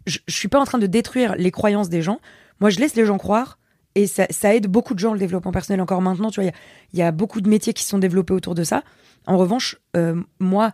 Je, 0.06 0.18
je 0.26 0.34
suis 0.34 0.48
pas 0.48 0.60
en 0.60 0.64
train 0.64 0.78
de 0.78 0.86
détruire 0.86 1.34
les 1.36 1.50
croyances 1.50 1.88
des 1.88 2.02
gens. 2.02 2.20
Moi, 2.60 2.68
je 2.70 2.78
laisse 2.80 2.94
les 2.96 3.06
gens 3.06 3.16
croire 3.18 3.58
Et 3.94 4.06
ça, 4.06 4.26
ça 4.30 4.54
aide 4.54 4.66
beaucoup 4.66 4.92
de 4.94 4.98
gens 4.98 5.12
le 5.14 5.18
développement 5.18 5.52
personnel 5.52 5.80
encore 5.80 6.02
maintenant. 6.02 6.30
Tu 6.30 6.40
vois, 6.40 6.44
il 6.44 6.48
y 6.48 6.50
a- 6.50 6.54
il 6.92 6.98
y, 6.98 7.02
a 7.02 7.10
beaucoup 7.12 7.40
de 7.40 7.48
métiers 7.48 7.72
qui 7.72 7.84
sont 7.84 7.98
développés 7.98 8.34
autour 8.34 8.54
de 8.54 8.62
ça. 8.62 8.82
En 9.26 9.38
revanche, 9.38 9.76
euh, 9.96 10.22
moi, 10.38 10.72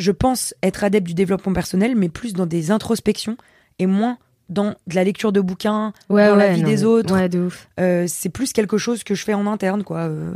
je 0.00 0.10
pense 0.12 0.54
être 0.62 0.82
adepte 0.84 1.06
du 1.06 1.14
développement 1.14 1.52
personnel, 1.52 1.94
mais 1.96 2.08
plus 2.08 2.32
dans 2.32 2.46
des 2.46 2.70
introspections 2.70 3.36
et 3.78 3.86
moins 3.86 4.18
dans 4.48 4.70
de 4.88 4.94
la 4.94 5.04
lecture 5.04 5.30
de 5.30 5.40
bouquins, 5.40 5.92
Ouais, 6.08 6.26
dans 6.26 6.34
la 6.34 6.52
vie 6.52 6.62
non, 6.62 6.68
des 6.68 6.82
autres. 6.84 7.14
Ouais, 7.14 7.28
de 7.28 7.38
ouf. 7.38 7.68
Euh, 7.78 8.06
c'est 8.08 8.30
plus 8.30 8.52
quelque 8.52 8.78
chose 8.78 9.04
que 9.04 9.14
je 9.14 9.22
fais 9.22 9.34
en 9.34 9.46
interne, 9.46 9.84
quoi, 9.84 9.98
euh, 10.08 10.32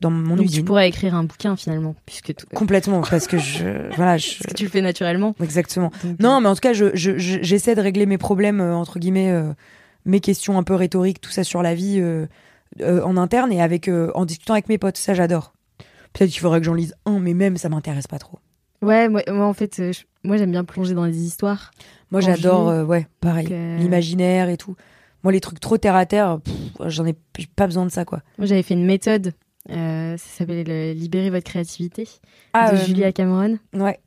dans 0.00 0.10
mon 0.10 0.34
Donc 0.34 0.46
tu 0.46 0.52
usine. 0.54 0.64
pourrais 0.64 0.88
écrire 0.88 1.14
un 1.14 1.22
bouquin 1.22 1.54
finalement, 1.54 1.94
puisque 2.04 2.34
tout- 2.34 2.46
Complètement, 2.54 3.02
parce 3.02 3.28
que 3.28 3.38
je, 3.38 3.64
voilà, 3.96 4.18
je, 4.18 4.38
parce 4.38 4.48
que 4.48 4.54
tu 4.54 4.64
le 4.64 4.70
fais 4.70 4.80
naturellement. 4.80 5.36
exactement. 5.40 5.92
Donc, 6.02 6.18
Non, 6.18 6.40
mais 6.40 6.48
en 6.48 6.54
tout 6.54 6.60
cas, 6.60 6.72
je, 6.72 6.86
je- 6.94 7.18
je- 7.18 7.38
j'essaie 7.42 7.76
de 7.76 7.80
régler 7.80 8.06
mes 8.06 8.18
problèmes, 8.18 8.60
euh, 8.60 8.74
entre 8.74 8.98
guillemets, 8.98 9.30
euh, 9.30 9.52
mes 10.06 10.18
questions 10.18 10.58
un 10.58 10.64
peu 10.64 10.74
rhétoriques, 10.74 11.20
tout 11.20 11.30
ça 11.30 11.44
sur 11.44 11.62
la 11.62 11.74
vie 11.76 12.00
euh, 12.00 12.26
euh, 12.80 13.00
en 13.04 13.16
interne 13.16 13.52
et 13.52 13.62
avec, 13.62 13.86
euh, 13.86 14.10
en 14.16 14.24
discutant 14.24 14.54
avec 14.54 14.68
mes 14.68 14.78
potes. 14.78 14.96
Ça, 14.96 15.14
j'adore. 15.14 15.52
Peut-être 16.14 16.30
qu'il 16.30 16.40
faudrait 16.40 16.58
que 16.58 16.66
j'en 16.66 16.74
lise 16.74 16.94
un, 17.06 17.20
mais 17.20 17.32
même, 17.32 17.56
ça 17.58 17.68
m'intéresse 17.68 18.08
pas 18.08 18.18
trop. 18.18 18.40
Ouais, 18.82 19.08
moi, 19.08 19.22
moi, 19.28 19.46
en 19.46 19.52
fait, 19.54 19.78
euh, 19.80 19.92
je- 19.92 20.02
moi 20.24 20.36
j'aime 20.36 20.50
bien 20.50 20.64
plonger 20.64 20.94
dans 20.94 21.04
les 21.04 21.22
histoires. 21.24 21.70
Moi, 22.10 22.20
j'adore, 22.20 22.68
euh, 22.68 22.84
ouais, 22.84 23.06
pareil, 23.20 23.48
euh, 23.50 23.78
l'imaginaire 23.78 24.48
et 24.48 24.56
tout. 24.56 24.76
Moi, 25.22 25.32
les 25.32 25.40
trucs 25.40 25.60
trop 25.60 25.78
terre 25.78 25.94
à 25.96 26.04
terre, 26.04 26.40
j'en 26.84 27.06
ai 27.06 27.14
pas 27.56 27.66
besoin 27.66 27.86
de 27.86 27.90
ça, 27.90 28.04
quoi. 28.04 28.20
Moi 28.38 28.46
j'avais 28.46 28.62
fait 28.62 28.74
une 28.74 28.84
méthode, 28.84 29.32
euh, 29.70 30.16
ça 30.16 30.38
s'appelait 30.38 30.94
Libérer 30.94 31.30
votre 31.30 31.44
créativité 31.44 32.08
Ah, 32.52 32.72
de 32.72 32.76
Julia 32.76 33.12
Cameron. 33.12 33.58
Ouais. 33.72 33.98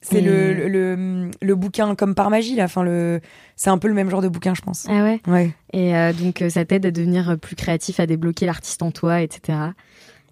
C'est 0.00 0.18
Et- 0.18 0.22
le, 0.22 0.54
le, 0.54 0.68
le, 0.68 1.30
le 1.40 1.54
bouquin 1.54 1.94
comme 1.94 2.14
par 2.16 2.28
magie, 2.30 2.56
là. 2.56 2.64
Enfin, 2.64 2.82
le... 2.82 3.20
C'est 3.54 3.70
un 3.70 3.78
peu 3.78 3.86
le 3.86 3.94
même 3.94 4.10
genre 4.10 4.22
de 4.22 4.28
bouquin, 4.28 4.54
je 4.54 4.62
pense. 4.62 4.86
Ah 4.88 5.02
ouais? 5.04 5.20
Ouais. 5.28 5.54
Et 5.72 5.92
donc 6.14 6.42
ça 6.48 6.64
t'aide 6.64 6.86
à 6.86 6.90
devenir 6.90 7.38
plus 7.38 7.54
créatif, 7.54 8.00
à 8.00 8.06
débloquer 8.06 8.46
l'artiste 8.46 8.82
en 8.82 8.90
toi, 8.90 9.20
etc. 9.22 9.58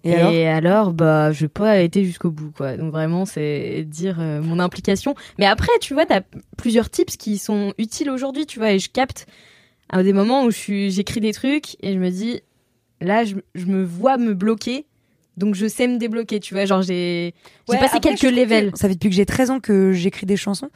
Et, 0.03 0.15
alors 0.15 0.31
alors, 0.47 0.93
bah, 0.93 1.31
je 1.31 1.41
vais 1.41 1.47
pas 1.49 1.79
été 1.79 2.03
jusqu'au 2.03 2.31
bout, 2.31 2.51
quoi. 2.55 2.75
Donc 2.77 2.91
vraiment, 2.91 3.25
c'est 3.25 3.83
dire 3.83 4.19
euh, 4.19 4.41
mon 4.41 4.59
implication. 4.59 5.15
Mais 5.37 5.45
après, 5.45 5.71
tu 5.79 5.93
vois, 5.93 6.05
t'as 6.05 6.21
plusieurs 6.57 6.89
tips 6.89 7.17
qui 7.17 7.37
sont 7.37 7.73
utiles 7.77 8.09
aujourd'hui, 8.09 8.45
tu 8.45 8.59
vois, 8.59 8.71
et 8.71 8.79
je 8.79 8.89
capte 8.89 9.27
à 9.89 10.01
des 10.03 10.13
moments 10.13 10.45
où 10.45 10.51
j'écris 10.51 11.19
des 11.19 11.33
trucs 11.33 11.75
et 11.83 11.93
je 11.93 11.99
me 11.99 12.09
dis, 12.09 12.41
là, 13.01 13.25
je, 13.25 13.35
je 13.55 13.65
me 13.65 13.83
vois 13.83 14.17
me 14.17 14.33
bloquer, 14.33 14.85
donc 15.37 15.55
je 15.55 15.67
sais 15.67 15.87
me 15.87 15.97
débloquer, 15.97 16.39
tu 16.39 16.53
vois. 16.53 16.65
Genre, 16.65 16.81
j'ai, 16.81 17.33
Ouais, 17.67 17.77
passé 17.77 17.97
après, 17.97 18.15
quelques 18.15 18.35
levels. 18.35 18.71
que 18.71 18.77
Ça 18.77 18.87
fait 18.87 18.95
depuis 18.95 19.09
que 19.09 19.15
j'ai 19.15 19.25
13 19.25 19.49
ans 19.51 19.59
que 19.59 19.91
j'écris 19.91 20.25
des 20.25 20.37
chansons 20.37 20.69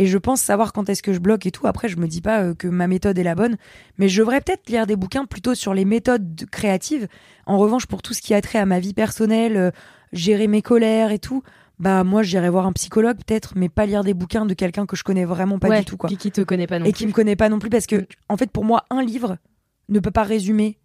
et 0.00 0.06
je 0.06 0.16
pense 0.16 0.40
savoir 0.40 0.72
quand 0.72 0.88
est-ce 0.88 1.02
que 1.02 1.12
je 1.12 1.18
bloque 1.18 1.44
et 1.44 1.50
tout. 1.50 1.66
Après, 1.66 1.86
je 1.90 1.98
me 1.98 2.08
dis 2.08 2.22
pas 2.22 2.40
euh, 2.42 2.54
que 2.54 2.66
ma 2.66 2.86
méthode 2.86 3.18
est 3.18 3.22
la 3.22 3.34
bonne, 3.34 3.58
mais 3.98 4.08
je 4.08 4.22
devrais 4.22 4.40
peut-être 4.40 4.70
lire 4.70 4.86
des 4.86 4.96
bouquins 4.96 5.26
plutôt 5.26 5.54
sur 5.54 5.74
les 5.74 5.84
méthodes 5.84 6.34
de- 6.34 6.46
créatives. 6.46 7.06
En 7.44 7.58
revanche, 7.58 7.84
pour 7.84 8.00
tout 8.00 8.14
ce 8.14 8.22
qui 8.22 8.32
a 8.32 8.40
trait 8.40 8.58
à 8.58 8.64
ma 8.64 8.80
vie 8.80 8.94
personnelle, 8.94 9.58
euh, 9.58 9.70
gérer 10.14 10.46
mes 10.46 10.62
colères 10.62 11.12
et 11.12 11.18
tout, 11.18 11.42
bah 11.78 12.02
moi 12.02 12.22
j'irais 12.22 12.48
voir 12.48 12.64
un 12.64 12.72
psychologue 12.72 13.18
peut-être, 13.18 13.52
mais 13.56 13.68
pas 13.68 13.84
lire 13.84 14.02
des 14.02 14.14
bouquins 14.14 14.46
de 14.46 14.54
quelqu'un 14.54 14.86
que 14.86 14.96
je 14.96 15.04
connais 15.04 15.26
vraiment 15.26 15.58
pas 15.58 15.68
ouais, 15.68 15.80
du 15.80 15.84
tout 15.84 15.98
quoi. 15.98 16.08
Puis 16.08 16.16
qui 16.16 16.32
te 16.32 16.40
connaît 16.40 16.66
pas 16.66 16.78
non 16.78 16.86
et 16.86 16.92
plus. 16.92 16.96
qui 16.98 17.06
me 17.06 17.12
connaît 17.12 17.36
pas 17.36 17.50
non 17.50 17.58
plus 17.58 17.68
parce 17.70 17.86
que 17.86 18.06
en 18.30 18.38
fait 18.38 18.50
pour 18.50 18.64
moi 18.64 18.84
un 18.88 19.02
livre 19.02 19.36
ne 19.90 20.00
peut 20.00 20.10
pas 20.10 20.22
résumer 20.22 20.78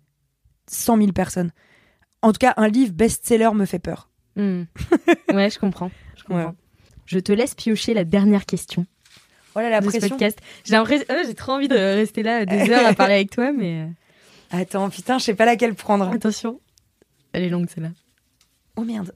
100 0.68 0.97
000 0.97 1.11
personnes. 1.13 1.51
En 2.22 2.34
tout 2.34 2.39
cas, 2.39 2.53
un 2.57 2.68
livre 2.68 2.91
best-seller 2.91 3.51
me 3.53 3.66
fait 3.66 3.80
peur. 3.80 4.09
Hmm. 4.36 4.63
ouais, 5.34 5.49
je 5.49 5.57
comprends. 5.59 5.91
Je 6.18 6.24
comprends. 6.24 6.47
Ouais. 6.47 6.55
Je 7.05 7.20
te 7.20 7.32
laisse 7.32 7.55
piocher 7.55 7.93
la 7.93 8.03
dernière 8.03 8.45
question. 8.45 8.86
Voilà 9.56 9.70
la 9.72 9.80
de 9.82 9.86
ce 9.86 9.89
pression. 9.97 10.10
podcast. 10.10 10.38
J'ai 10.66 10.74
l'impression- 10.74 11.06
oh, 11.10 11.16
j'ai 11.26 11.34
trop 11.34 11.53
envie 11.53 11.68
de 11.68 11.76
rester 11.76 12.22
là 12.22 12.45
des 12.45 12.70
heures 12.72 12.86
à 12.86 12.93
parler 12.93 13.16
avec 13.16 13.32
toi, 13.32 13.51
mais 13.51 13.82
euh, 13.82 13.88
Attends, 14.51 14.89
putain, 14.91 15.18
je 15.18 15.24
sais 15.24 15.34
pas 15.34 15.45
laquelle 15.45 15.74
prendre. 15.74 16.08
attention. 16.14 16.60
Elle 17.34 17.43
est 17.43 17.49
longue 17.49 17.68
celle-là. 17.74 17.89
Oh 18.76 18.84
merde. 18.84 19.12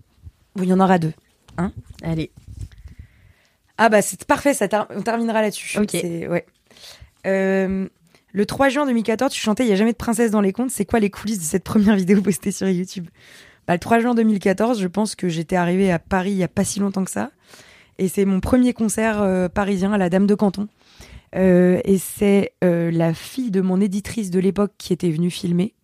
Bon, 0.56 0.64
il 0.64 0.70
y 0.70 0.74
en 0.74 0.80
aura 0.80 0.98
deux. 0.98 1.14
Allez. 2.04 2.32
Ah 3.78 3.90
bah 3.90 4.02
c'est 4.02 4.24
parfait, 4.26 4.54
ça 4.54 4.68
ter- 4.68 4.88
on 4.96 5.02
terminera 5.02 5.42
là-dessus. 5.42 5.78
Ok. 5.78 5.94
Ouais. 5.94 6.46
Euh, 7.28 7.88
le 8.32 8.46
3 8.46 8.70
juin 8.70 8.86
2014, 8.86 9.32
tu 9.34 9.40
chantais 9.40 9.64
Il 9.66 9.70
y 9.70 9.74
a 9.74 9.76
jamais 9.76 9.92
de 9.92 9.98
princesse 9.98 10.32
dans 10.32 10.42
les 10.42 10.54
contes. 10.54 10.72
C'est 10.72 10.86
quoi 10.86 11.00
les 11.00 11.10
coulisses 11.10 11.40
de 11.40 11.44
cette 11.44 11.64
première 11.64 11.96
vidéo 11.96 12.22
postée 12.22 12.52
sur 12.52 12.68
YouTube? 12.70 13.08
Bah, 13.68 13.74
Le 13.74 13.80
3 13.80 14.00
juin 14.00 14.16
2014, 14.16 14.80
je 14.82 14.88
pense 14.88 15.16
que 15.16 15.30
j'étais 15.30 15.56
arrivée 15.56 15.92
à 15.92 16.00
Paris 16.00 16.32
il 16.32 16.38
y 16.38 16.44
a 16.44 16.48
pas 16.48 16.64
si 16.64 16.80
longtemps 16.80 17.04
que 17.06 17.12
ça. 17.12 17.32
Et 18.00 18.08
c'est 18.08 18.24
mon 18.24 18.39
premier 18.39 18.74
concert 18.74 19.22
euh, 19.22 19.50
parisien 19.50 19.91
à 19.91 19.97
la 19.97 20.10
Dame 20.10 20.26
de 20.26 20.34
Canton. 20.34 20.68
Euh, 21.36 21.80
et 21.84 21.97
c'est 21.97 22.54
euh, 22.64 22.89
la 22.91 23.14
fille 23.14 23.52
de 23.52 23.60
mon 23.62 23.80
éditrice 23.82 24.32
de 24.32 24.39
l'époque 24.39 24.72
qui 24.78 24.93
était 24.93 25.12
venue 25.12 25.30
filmer. 25.30 25.76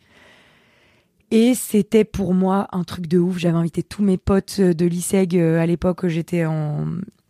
Et 1.29 1.53
c'était 1.55 2.05
pour 2.05 2.33
moi 2.33 2.67
un 2.71 2.85
truc 2.85 3.07
de 3.07 3.19
ouf. 3.19 3.37
J'avais 3.37 3.57
invité 3.57 3.83
tous 3.83 4.01
mes 4.01 4.17
potes 4.17 4.61
de 4.61 4.85
l'ISEG 4.85 5.37
à 5.37 5.65
l'époque. 5.65 6.07
J'étais 6.07 6.45
en, 6.45 6.85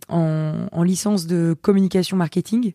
en, 0.07 0.67
en 0.71 0.83
licence 0.83 1.25
de 1.25 1.55
communication 1.59 2.15
marketing. 2.15 2.73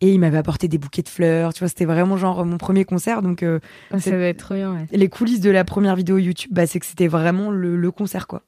Et 0.00 0.12
il 0.12 0.18
m'avait 0.18 0.38
apporté 0.38 0.66
des 0.66 0.78
bouquets 0.78 1.02
de 1.02 1.08
fleurs. 1.08 1.54
Tu 1.54 1.60
vois, 1.60 1.68
c'était 1.68 1.84
vraiment 1.84 2.16
genre 2.16 2.44
mon 2.44 2.58
premier 2.58 2.84
concert. 2.84 3.22
Donc, 3.22 3.42
euh, 3.42 3.60
ça 3.98 4.16
va 4.16 4.26
être 4.26 4.38
trop 4.38 4.54
bien. 4.54 4.72
Ouais. 4.72 4.86
les 4.90 5.08
coulisses 5.08 5.40
de 5.40 5.50
la 5.50 5.64
première 5.64 5.94
vidéo 5.94 6.18
YouTube, 6.18 6.50
bah, 6.52 6.66
c'est 6.66 6.80
que 6.80 6.86
c'était 6.86 7.08
vraiment 7.08 7.50
le, 7.50 7.76
le 7.76 7.90
concert, 7.92 8.26
quoi. 8.26 8.42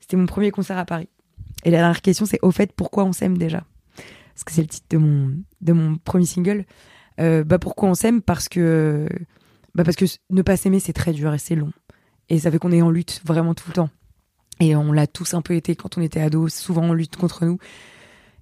C'était 0.00 0.16
mon 0.16 0.26
premier 0.26 0.50
concert 0.50 0.78
à 0.78 0.84
Paris. 0.84 1.08
Et 1.64 1.70
la 1.70 1.78
dernière 1.78 2.02
question, 2.02 2.26
c'est 2.26 2.38
au 2.42 2.50
fait, 2.50 2.72
pourquoi 2.72 3.04
on 3.04 3.12
s'aime 3.12 3.38
déjà? 3.38 3.64
Parce 4.34 4.44
que 4.44 4.52
c'est 4.52 4.62
le 4.62 4.68
titre 4.68 4.86
de 4.90 4.98
mon, 4.98 5.34
de 5.60 5.72
mon 5.72 5.96
premier 5.96 6.26
single. 6.26 6.66
Euh, 7.20 7.44
bah, 7.44 7.58
pourquoi 7.58 7.88
on 7.88 7.94
s'aime? 7.94 8.20
Parce 8.20 8.48
que, 8.48 9.08
bah, 9.74 9.84
parce 9.84 9.96
que 9.96 10.04
ne 10.30 10.42
pas 10.42 10.56
s'aimer, 10.56 10.80
c'est 10.80 10.92
très 10.92 11.12
dur 11.12 11.32
et 11.32 11.38
c'est 11.38 11.54
long. 11.54 11.70
Et 12.28 12.38
ça 12.38 12.50
fait 12.50 12.58
qu'on 12.58 12.72
est 12.72 12.82
en 12.82 12.90
lutte 12.90 13.22
vraiment 13.24 13.54
tout 13.54 13.68
le 13.68 13.74
temps. 13.74 13.90
Et 14.60 14.76
on 14.76 14.92
l'a 14.92 15.06
tous 15.06 15.34
un 15.34 15.42
peu 15.42 15.54
été 15.54 15.74
quand 15.74 15.98
on 15.98 16.00
était 16.00 16.20
ado, 16.20 16.48
souvent 16.48 16.88
en 16.88 16.92
lutte 16.92 17.16
contre 17.16 17.44
nous. 17.44 17.58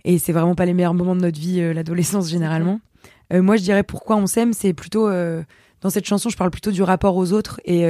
Et 0.05 0.19
c'est 0.19 0.33
vraiment 0.33 0.55
pas 0.55 0.67
les 0.67 0.75
meilleurs 0.75 0.95
moments 0.95 1.15
de 1.15 1.21
notre 1.21 1.39
vie, 1.39 1.61
euh, 1.61 1.73
l'adolescence 1.73 2.29
généralement. 2.29 2.81
Euh, 3.33 3.43
moi, 3.43 3.57
je 3.57 3.63
dirais 3.63 3.83
pourquoi 3.83 4.17
on 4.17 4.27
s'aime, 4.27 4.53
c'est 4.53 4.73
plutôt 4.73 5.09
dans 5.09 5.91
cette 5.91 6.07
chanson, 6.07 6.29
je 6.29 6.37
parle 6.37 6.51
plutôt 6.51 6.71
du 6.71 6.83
rapport 6.83 7.17
aux 7.17 7.33
autres 7.33 7.61
et 7.65 7.85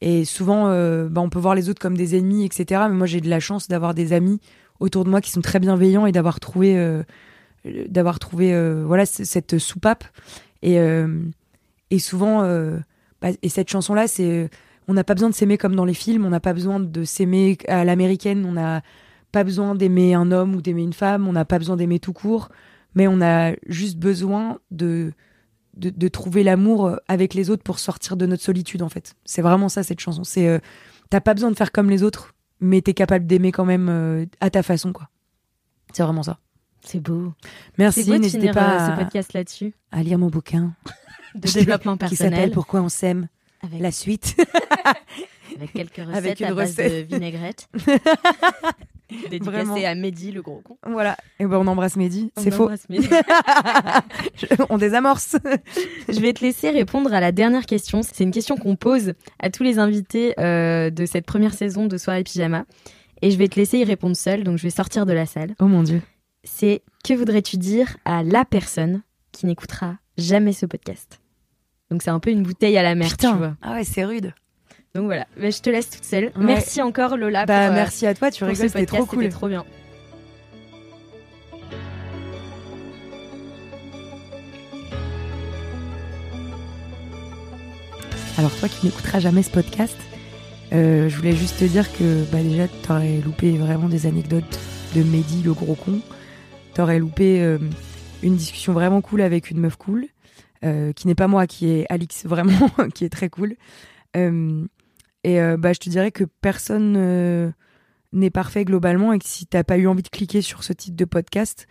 et 0.00 0.24
souvent, 0.24 0.68
euh, 0.68 1.08
bah, 1.08 1.20
on 1.20 1.28
peut 1.28 1.38
voir 1.38 1.54
les 1.54 1.68
autres 1.68 1.80
comme 1.80 1.96
des 1.96 2.16
ennemis, 2.16 2.44
etc. 2.44 2.82
Mais 2.88 2.96
moi, 2.96 3.06
j'ai 3.06 3.20
de 3.20 3.28
la 3.28 3.40
chance 3.40 3.68
d'avoir 3.68 3.94
des 3.94 4.12
amis 4.12 4.40
autour 4.78 5.04
de 5.04 5.10
moi 5.10 5.20
qui 5.20 5.30
sont 5.30 5.42
très 5.42 5.60
bienveillants 5.60 6.06
et 6.06 6.12
d'avoir 6.12 6.40
trouvé, 6.40 6.78
euh, 6.78 7.02
d'avoir 7.64 8.18
trouvé, 8.18 8.54
euh, 8.54 8.82
voilà, 8.86 9.04
cette 9.04 9.58
soupape. 9.58 10.04
Et 10.62 10.78
et 11.92 11.98
souvent, 11.98 12.42
bah, 13.20 13.30
et 13.42 13.48
cette 13.48 13.68
chanson-là, 13.68 14.06
c'est, 14.06 14.48
on 14.86 14.94
n'a 14.94 15.02
pas 15.02 15.14
besoin 15.14 15.28
de 15.28 15.34
s'aimer 15.34 15.58
comme 15.58 15.74
dans 15.74 15.84
les 15.84 15.94
films, 15.94 16.24
on 16.24 16.30
n'a 16.30 16.38
pas 16.38 16.52
besoin 16.52 16.78
de 16.78 17.04
s'aimer 17.04 17.58
à 17.66 17.84
l'américaine, 17.84 18.44
on 18.44 18.52
n'a 18.52 18.82
pas 19.32 19.42
besoin 19.42 19.74
d'aimer 19.74 20.14
un 20.14 20.30
homme 20.30 20.54
ou 20.54 20.62
d'aimer 20.62 20.82
une 20.82 20.92
femme, 20.92 21.26
on 21.26 21.32
n'a 21.32 21.44
pas 21.44 21.58
besoin 21.58 21.76
d'aimer 21.76 21.98
tout 21.98 22.12
court, 22.12 22.48
mais 22.94 23.08
on 23.08 23.20
a 23.20 23.54
juste 23.66 23.98
besoin 23.98 24.58
de 24.70 25.12
de, 25.76 25.90
de 25.90 26.08
trouver 26.08 26.42
l'amour 26.42 26.96
avec 27.08 27.34
les 27.34 27.50
autres 27.50 27.62
pour 27.62 27.78
sortir 27.78 28.16
de 28.16 28.26
notre 28.26 28.42
solitude 28.42 28.82
en 28.82 28.88
fait. 28.88 29.14
C'est 29.24 29.42
vraiment 29.42 29.68
ça 29.68 29.82
cette 29.82 30.00
chanson. 30.00 30.24
C'est 30.24 30.48
euh, 30.48 30.58
t'as 31.10 31.20
pas 31.20 31.34
besoin 31.34 31.50
de 31.50 31.56
faire 31.56 31.72
comme 31.72 31.90
les 31.90 32.02
autres, 32.02 32.34
mais 32.60 32.80
t'es 32.80 32.94
capable 32.94 33.26
d'aimer 33.26 33.52
quand 33.52 33.64
même 33.64 33.88
euh, 33.88 34.26
à 34.40 34.50
ta 34.50 34.62
façon 34.62 34.92
quoi. 34.92 35.08
C'est 35.92 36.02
vraiment 36.02 36.22
ça. 36.22 36.38
C'est 36.82 37.00
beau. 37.00 37.34
Merci, 37.78 38.10
n'hésitez 38.10 38.52
pas 38.52 38.74
euh, 38.74 38.78
à, 38.78 38.90
ce 38.90 39.00
podcast 39.00 39.32
là-dessus. 39.32 39.74
à 39.92 40.02
lire 40.02 40.18
mon 40.18 40.28
bouquin 40.28 40.74
De 41.34 41.50
développement 41.50 41.96
qui 41.98 42.16
s'appelle 42.16 42.30
personnel. 42.30 42.50
Pourquoi 42.52 42.80
on 42.80 42.88
s'aime. 42.88 43.28
Avec, 43.62 43.80
La 43.80 43.92
suite. 43.92 44.36
avec 45.56 45.72
quelques 45.72 45.96
recettes 45.96 46.14
Avec 46.16 46.40
une 46.40 46.46
à 46.46 46.54
base 46.54 46.70
recette. 46.70 47.08
de 47.08 47.14
vinaigrette. 47.14 47.68
Dédicacée 49.28 49.86
à 49.86 49.94
Mehdi, 49.96 50.30
le 50.30 50.40
gros 50.40 50.60
con. 50.60 50.76
voilà. 50.86 51.16
Et 51.40 51.44
ben 51.46 51.56
on 51.58 51.66
embrasse 51.66 51.96
Mehdi. 51.96 52.30
C'est 52.36 52.52
faux. 52.52 52.64
embrasse 52.64 52.88
Mehdi. 52.88 53.08
Je- 54.36 54.46
on 54.68 54.78
désamorce. 54.78 55.36
Je 56.08 56.20
vais 56.20 56.32
te 56.32 56.44
laisser 56.44 56.70
répondre 56.70 57.12
à 57.12 57.18
la 57.20 57.32
dernière 57.32 57.66
question. 57.66 58.02
C'est 58.02 58.22
une 58.22 58.30
question 58.30 58.56
qu'on 58.56 58.76
pose 58.76 59.14
à 59.40 59.50
tous 59.50 59.64
les 59.64 59.80
invités 59.80 60.34
euh, 60.38 60.90
de 60.90 61.06
cette 61.06 61.26
première 61.26 61.54
saison 61.54 61.86
de 61.86 61.96
Soirée 61.98 62.22
Pyjama. 62.22 62.66
Et 63.22 63.32
je 63.32 63.36
vais 63.36 63.48
te 63.48 63.56
laisser 63.58 63.78
y 63.78 63.84
répondre 63.84 64.16
seule, 64.16 64.44
donc 64.44 64.58
je 64.58 64.62
vais 64.62 64.70
sortir 64.70 65.06
de 65.06 65.12
la 65.12 65.26
salle. 65.26 65.54
oh 65.58 65.66
mon 65.66 65.82
dieu. 65.82 66.00
C'est 66.44 66.82
que 67.04 67.12
voudrais-tu 67.12 67.56
dire 67.58 67.96
à 68.04 68.22
la 68.22 68.44
personne 68.44 69.02
qui 69.32 69.44
n'écoutera 69.46 69.96
jamais 70.18 70.52
ce 70.52 70.66
podcast? 70.66 71.20
Donc 71.90 72.02
c'est 72.02 72.10
un 72.10 72.20
peu 72.20 72.30
une 72.30 72.44
bouteille 72.44 72.78
à 72.78 72.82
la 72.84 72.94
mer, 72.94 73.14
tu 73.16 73.26
vois. 73.26 73.34
Putain. 73.36 73.56
Ah 73.60 73.72
ouais, 73.74 73.84
c'est 73.84 74.04
rude. 74.04 74.32
Donc 74.94 75.04
voilà, 75.04 75.26
Mais 75.36 75.52
je 75.52 75.62
te 75.62 75.70
laisse 75.70 75.88
toute 75.88 76.04
seule. 76.04 76.32
Merci 76.36 76.82
encore 76.82 77.16
Lola 77.16 77.46
bah 77.46 77.66
pour, 77.66 77.72
euh, 77.72 77.74
merci 77.74 78.06
à 78.06 78.14
toi, 78.14 78.30
tu 78.32 78.42
rigoles, 78.42 78.68
c'était 78.68 78.86
trop 78.86 79.06
cool. 79.06 79.22
C'était 79.22 79.32
trop 79.32 79.48
bien. 79.48 79.64
Alors 88.36 88.50
toi 88.56 88.68
qui 88.68 88.86
n'écouteras 88.86 89.20
jamais 89.20 89.44
ce 89.44 89.50
podcast, 89.50 89.96
euh, 90.72 91.08
je 91.08 91.16
voulais 91.16 91.36
juste 91.36 91.60
te 91.60 91.64
dire 91.64 91.92
que 91.92 92.24
bah 92.32 92.42
déjà 92.42 92.66
t'aurais 92.82 93.18
loupé 93.18 93.56
vraiment 93.58 93.88
des 93.88 94.06
anecdotes 94.06 94.58
de 94.96 95.04
Mehdi 95.04 95.44
le 95.44 95.52
gros 95.52 95.76
con. 95.76 96.00
T'aurais 96.74 96.98
loupé 96.98 97.42
euh, 97.42 97.58
une 98.24 98.34
discussion 98.34 98.72
vraiment 98.72 99.02
cool 99.02 99.20
avec 99.20 99.50
une 99.52 99.60
meuf 99.60 99.76
cool, 99.76 100.06
qui 100.62 101.06
n'est 101.06 101.14
pas 101.14 101.28
moi, 101.28 101.46
qui 101.46 101.68
est 101.68 101.86
Alix, 101.90 102.26
vraiment, 102.26 102.70
qui 102.94 103.04
est 103.04 103.08
très 103.08 103.28
cool. 103.28 103.54
Et 105.24 105.38
bah, 105.58 105.72
je 105.72 105.80
te 105.80 105.88
dirais 105.88 106.10
que 106.10 106.24
personne 106.24 107.52
n'est 108.12 108.30
parfait 108.30 108.64
globalement 108.64 109.12
et 109.12 109.18
que 109.18 109.26
si 109.26 109.46
t'as 109.46 109.64
pas 109.64 109.78
eu 109.78 109.86
envie 109.86 110.02
de 110.02 110.08
cliquer 110.08 110.42
sur 110.42 110.64
ce 110.64 110.72
type 110.72 110.96
de 110.96 111.04
podcast, 111.04 111.66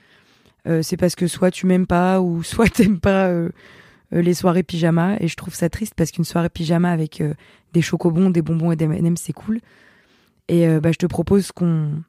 c'est 0.82 0.98
parce 0.98 1.16
que 1.16 1.28
soit 1.28 1.52
tu 1.52 1.66
m'aimes 1.66 1.88
pas 1.88 2.22
ou 2.22 2.44
soit 2.44 2.70
t'aimes 2.70 3.00
pas 3.00 3.32
les 4.12 4.34
soirées 4.34 4.64
pyjama. 4.64 5.18
Et 5.20 5.28
je 5.28 5.36
trouve 5.36 5.56
ça 5.56 5.70
triste 5.70 5.94
parce 5.96 6.12
qu'une 6.12 6.26
soirée 6.26 6.50
pyjama 6.50 6.92
avec 6.92 7.24
des 7.74 7.82
chocobons, 7.82 8.30
des 8.30 8.42
bonbons 8.42 8.72
et 8.72 8.76
des 8.76 8.86
M&M, 8.86 9.18
c'est 9.18 9.34
cool. 9.34 9.60
Et 10.48 10.68
bah, 10.80 10.92
je 10.92 10.98
te 10.98 11.06
propose 11.08 11.52
qu'on 11.52 12.04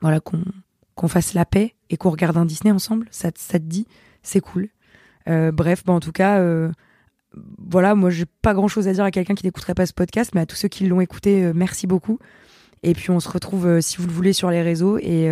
voilà 0.00 0.20
fasse 1.08 1.34
la 1.34 1.44
paix 1.44 1.74
et 1.88 1.96
qu'on 1.96 2.10
regarde 2.10 2.36
un 2.36 2.44
Disney 2.44 2.72
ensemble. 2.72 3.06
Ça, 3.10 3.30
ça 3.34 3.58
te 3.58 3.64
dit 3.64 3.86
C'est 4.22 4.40
cool. 4.40 4.68
Euh, 5.28 5.52
bref, 5.52 5.84
bah, 5.84 5.92
en 5.92 6.00
tout 6.00 6.12
cas, 6.12 6.38
euh, 6.38 6.70
voilà, 7.34 7.94
moi 7.94 8.10
j'ai 8.10 8.26
pas 8.42 8.54
grand 8.54 8.68
chose 8.68 8.88
à 8.88 8.92
dire 8.92 9.04
à 9.04 9.10
quelqu'un 9.10 9.34
qui 9.34 9.44
n'écouterait 9.44 9.74
pas 9.74 9.86
ce 9.86 9.92
podcast, 9.92 10.32
mais 10.34 10.40
à 10.40 10.46
tous 10.46 10.56
ceux 10.56 10.68
qui 10.68 10.86
l'ont 10.86 11.00
écouté, 11.00 11.44
euh, 11.44 11.52
merci 11.54 11.86
beaucoup. 11.86 12.18
Et 12.82 12.94
puis 12.94 13.10
on 13.10 13.20
se 13.20 13.28
retrouve, 13.28 13.80
si 13.80 13.98
vous 13.98 14.06
le 14.06 14.12
voulez, 14.12 14.32
sur 14.32 14.50
les 14.50 14.62
réseaux 14.62 14.96
et 14.96 15.28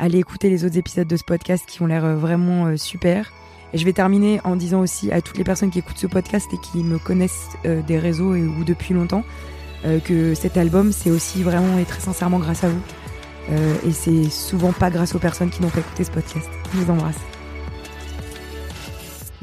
allez 0.00 0.18
écouter 0.18 0.50
les 0.50 0.64
autres 0.64 0.76
épisodes 0.76 1.06
de 1.06 1.16
ce 1.16 1.22
podcast 1.22 1.64
qui 1.68 1.82
ont 1.82 1.86
l'air 1.86 2.16
vraiment 2.16 2.76
super. 2.76 3.32
Et 3.72 3.78
je 3.78 3.84
vais 3.84 3.92
terminer 3.92 4.40
en 4.42 4.56
disant 4.56 4.80
aussi 4.80 5.12
à 5.12 5.20
toutes 5.20 5.38
les 5.38 5.44
personnes 5.44 5.70
qui 5.70 5.78
écoutent 5.78 5.98
ce 5.98 6.08
podcast 6.08 6.48
et 6.52 6.56
qui 6.58 6.82
me 6.82 6.98
connaissent 6.98 7.46
des 7.62 7.96
réseaux 7.96 8.34
et, 8.34 8.42
ou 8.42 8.64
depuis 8.64 8.92
longtemps 8.92 9.22
que 10.04 10.34
cet 10.34 10.56
album, 10.56 10.90
c'est 10.90 11.12
aussi 11.12 11.44
vraiment 11.44 11.78
et 11.78 11.84
très 11.84 12.00
sincèrement 12.00 12.40
grâce 12.40 12.64
à 12.64 12.70
vous. 12.70 12.82
Euh, 13.50 13.74
et 13.86 13.92
c'est 13.92 14.30
souvent 14.30 14.72
pas 14.72 14.90
grâce 14.90 15.14
aux 15.14 15.18
personnes 15.18 15.50
qui 15.50 15.62
n'ont 15.62 15.70
pas 15.70 15.80
écouté 15.80 16.04
ce 16.04 16.10
podcast. 16.10 16.48
Je 16.72 16.78
vous 16.78 16.90
embrasse. 16.90 17.39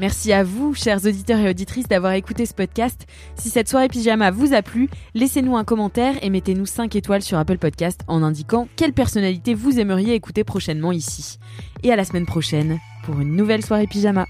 Merci 0.00 0.32
à 0.32 0.44
vous, 0.44 0.74
chers 0.74 1.04
auditeurs 1.04 1.40
et 1.40 1.50
auditrices, 1.50 1.88
d'avoir 1.88 2.12
écouté 2.12 2.46
ce 2.46 2.54
podcast. 2.54 3.06
Si 3.34 3.50
cette 3.50 3.68
soirée 3.68 3.88
pyjama 3.88 4.30
vous 4.30 4.54
a 4.54 4.62
plu, 4.62 4.88
laissez-nous 5.14 5.56
un 5.56 5.64
commentaire 5.64 6.14
et 6.22 6.30
mettez-nous 6.30 6.66
5 6.66 6.94
étoiles 6.94 7.22
sur 7.22 7.36
Apple 7.36 7.58
Podcast 7.58 8.02
en 8.06 8.22
indiquant 8.22 8.68
quelle 8.76 8.92
personnalité 8.92 9.54
vous 9.54 9.80
aimeriez 9.80 10.14
écouter 10.14 10.44
prochainement 10.44 10.92
ici. 10.92 11.40
Et 11.82 11.92
à 11.92 11.96
la 11.96 12.04
semaine 12.04 12.26
prochaine 12.26 12.78
pour 13.04 13.18
une 13.20 13.34
nouvelle 13.34 13.64
soirée 13.64 13.88
pyjama. 13.88 14.26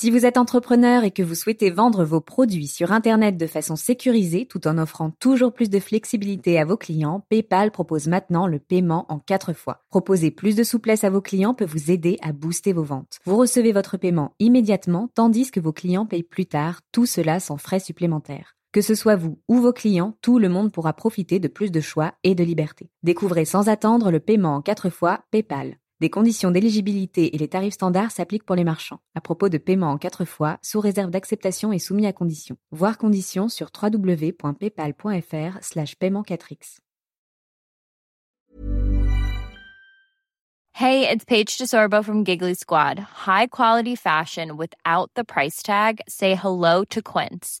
Si 0.00 0.10
vous 0.10 0.24
êtes 0.24 0.38
entrepreneur 0.38 1.04
et 1.04 1.10
que 1.10 1.22
vous 1.22 1.34
souhaitez 1.34 1.68
vendre 1.68 2.04
vos 2.04 2.22
produits 2.22 2.68
sur 2.68 2.90
Internet 2.90 3.36
de 3.36 3.46
façon 3.46 3.76
sécurisée 3.76 4.46
tout 4.46 4.66
en 4.66 4.78
offrant 4.78 5.10
toujours 5.20 5.52
plus 5.52 5.68
de 5.68 5.78
flexibilité 5.78 6.58
à 6.58 6.64
vos 6.64 6.78
clients, 6.78 7.26
PayPal 7.28 7.70
propose 7.70 8.06
maintenant 8.06 8.46
le 8.46 8.58
paiement 8.58 9.04
en 9.10 9.18
quatre 9.18 9.52
fois. 9.52 9.84
Proposer 9.90 10.30
plus 10.30 10.56
de 10.56 10.62
souplesse 10.62 11.04
à 11.04 11.10
vos 11.10 11.20
clients 11.20 11.52
peut 11.52 11.66
vous 11.66 11.90
aider 11.90 12.16
à 12.22 12.32
booster 12.32 12.72
vos 12.72 12.82
ventes. 12.82 13.18
Vous 13.26 13.36
recevez 13.36 13.72
votre 13.72 13.98
paiement 13.98 14.32
immédiatement 14.38 15.10
tandis 15.14 15.50
que 15.50 15.60
vos 15.60 15.74
clients 15.74 16.06
payent 16.06 16.22
plus 16.22 16.46
tard, 16.46 16.80
tout 16.92 17.04
cela 17.04 17.38
sans 17.38 17.58
frais 17.58 17.78
supplémentaires. 17.78 18.56
Que 18.72 18.80
ce 18.80 18.94
soit 18.94 19.16
vous 19.16 19.38
ou 19.48 19.56
vos 19.60 19.74
clients, 19.74 20.16
tout 20.22 20.38
le 20.38 20.48
monde 20.48 20.72
pourra 20.72 20.94
profiter 20.94 21.40
de 21.40 21.48
plus 21.48 21.70
de 21.70 21.80
choix 21.82 22.14
et 22.24 22.34
de 22.34 22.42
liberté. 22.42 22.88
Découvrez 23.02 23.44
sans 23.44 23.68
attendre 23.68 24.10
le 24.10 24.20
paiement 24.20 24.54
en 24.54 24.62
quatre 24.62 24.88
fois 24.88 25.24
PayPal. 25.30 25.76
Des 26.00 26.08
conditions 26.08 26.50
d'éligibilité 26.50 27.34
et 27.34 27.38
les 27.38 27.48
tarifs 27.48 27.74
standards 27.74 28.10
s'appliquent 28.10 28.46
pour 28.46 28.56
les 28.56 28.64
marchands. 28.64 29.00
À 29.14 29.20
propos 29.20 29.50
de 29.50 29.58
paiement 29.58 29.90
en 29.90 29.98
quatre 29.98 30.24
fois, 30.24 30.58
sous 30.62 30.80
réserve 30.80 31.10
d'acceptation 31.10 31.72
et 31.72 31.78
soumis 31.78 32.06
à 32.06 32.14
conditions. 32.14 32.56
Voir 32.72 32.96
conditions 32.96 33.50
sur 33.50 33.68
www.paypal.fr 33.70 35.58
slash 35.60 35.96
paiement 35.96 36.22
4x. 36.22 36.78
Hey, 40.72 41.06
it's 41.06 41.26
Paige 41.26 41.58
DeSorbo 41.58 42.02
from 42.02 42.24
Giggly 42.24 42.54
Squad. 42.54 42.98
High 43.26 43.48
quality 43.48 43.94
fashion 43.94 44.56
without 44.56 45.10
the 45.14 45.24
price 45.24 45.62
tag? 45.62 46.00
Say 46.08 46.34
hello 46.34 46.84
to 46.86 47.02
Quince. 47.02 47.60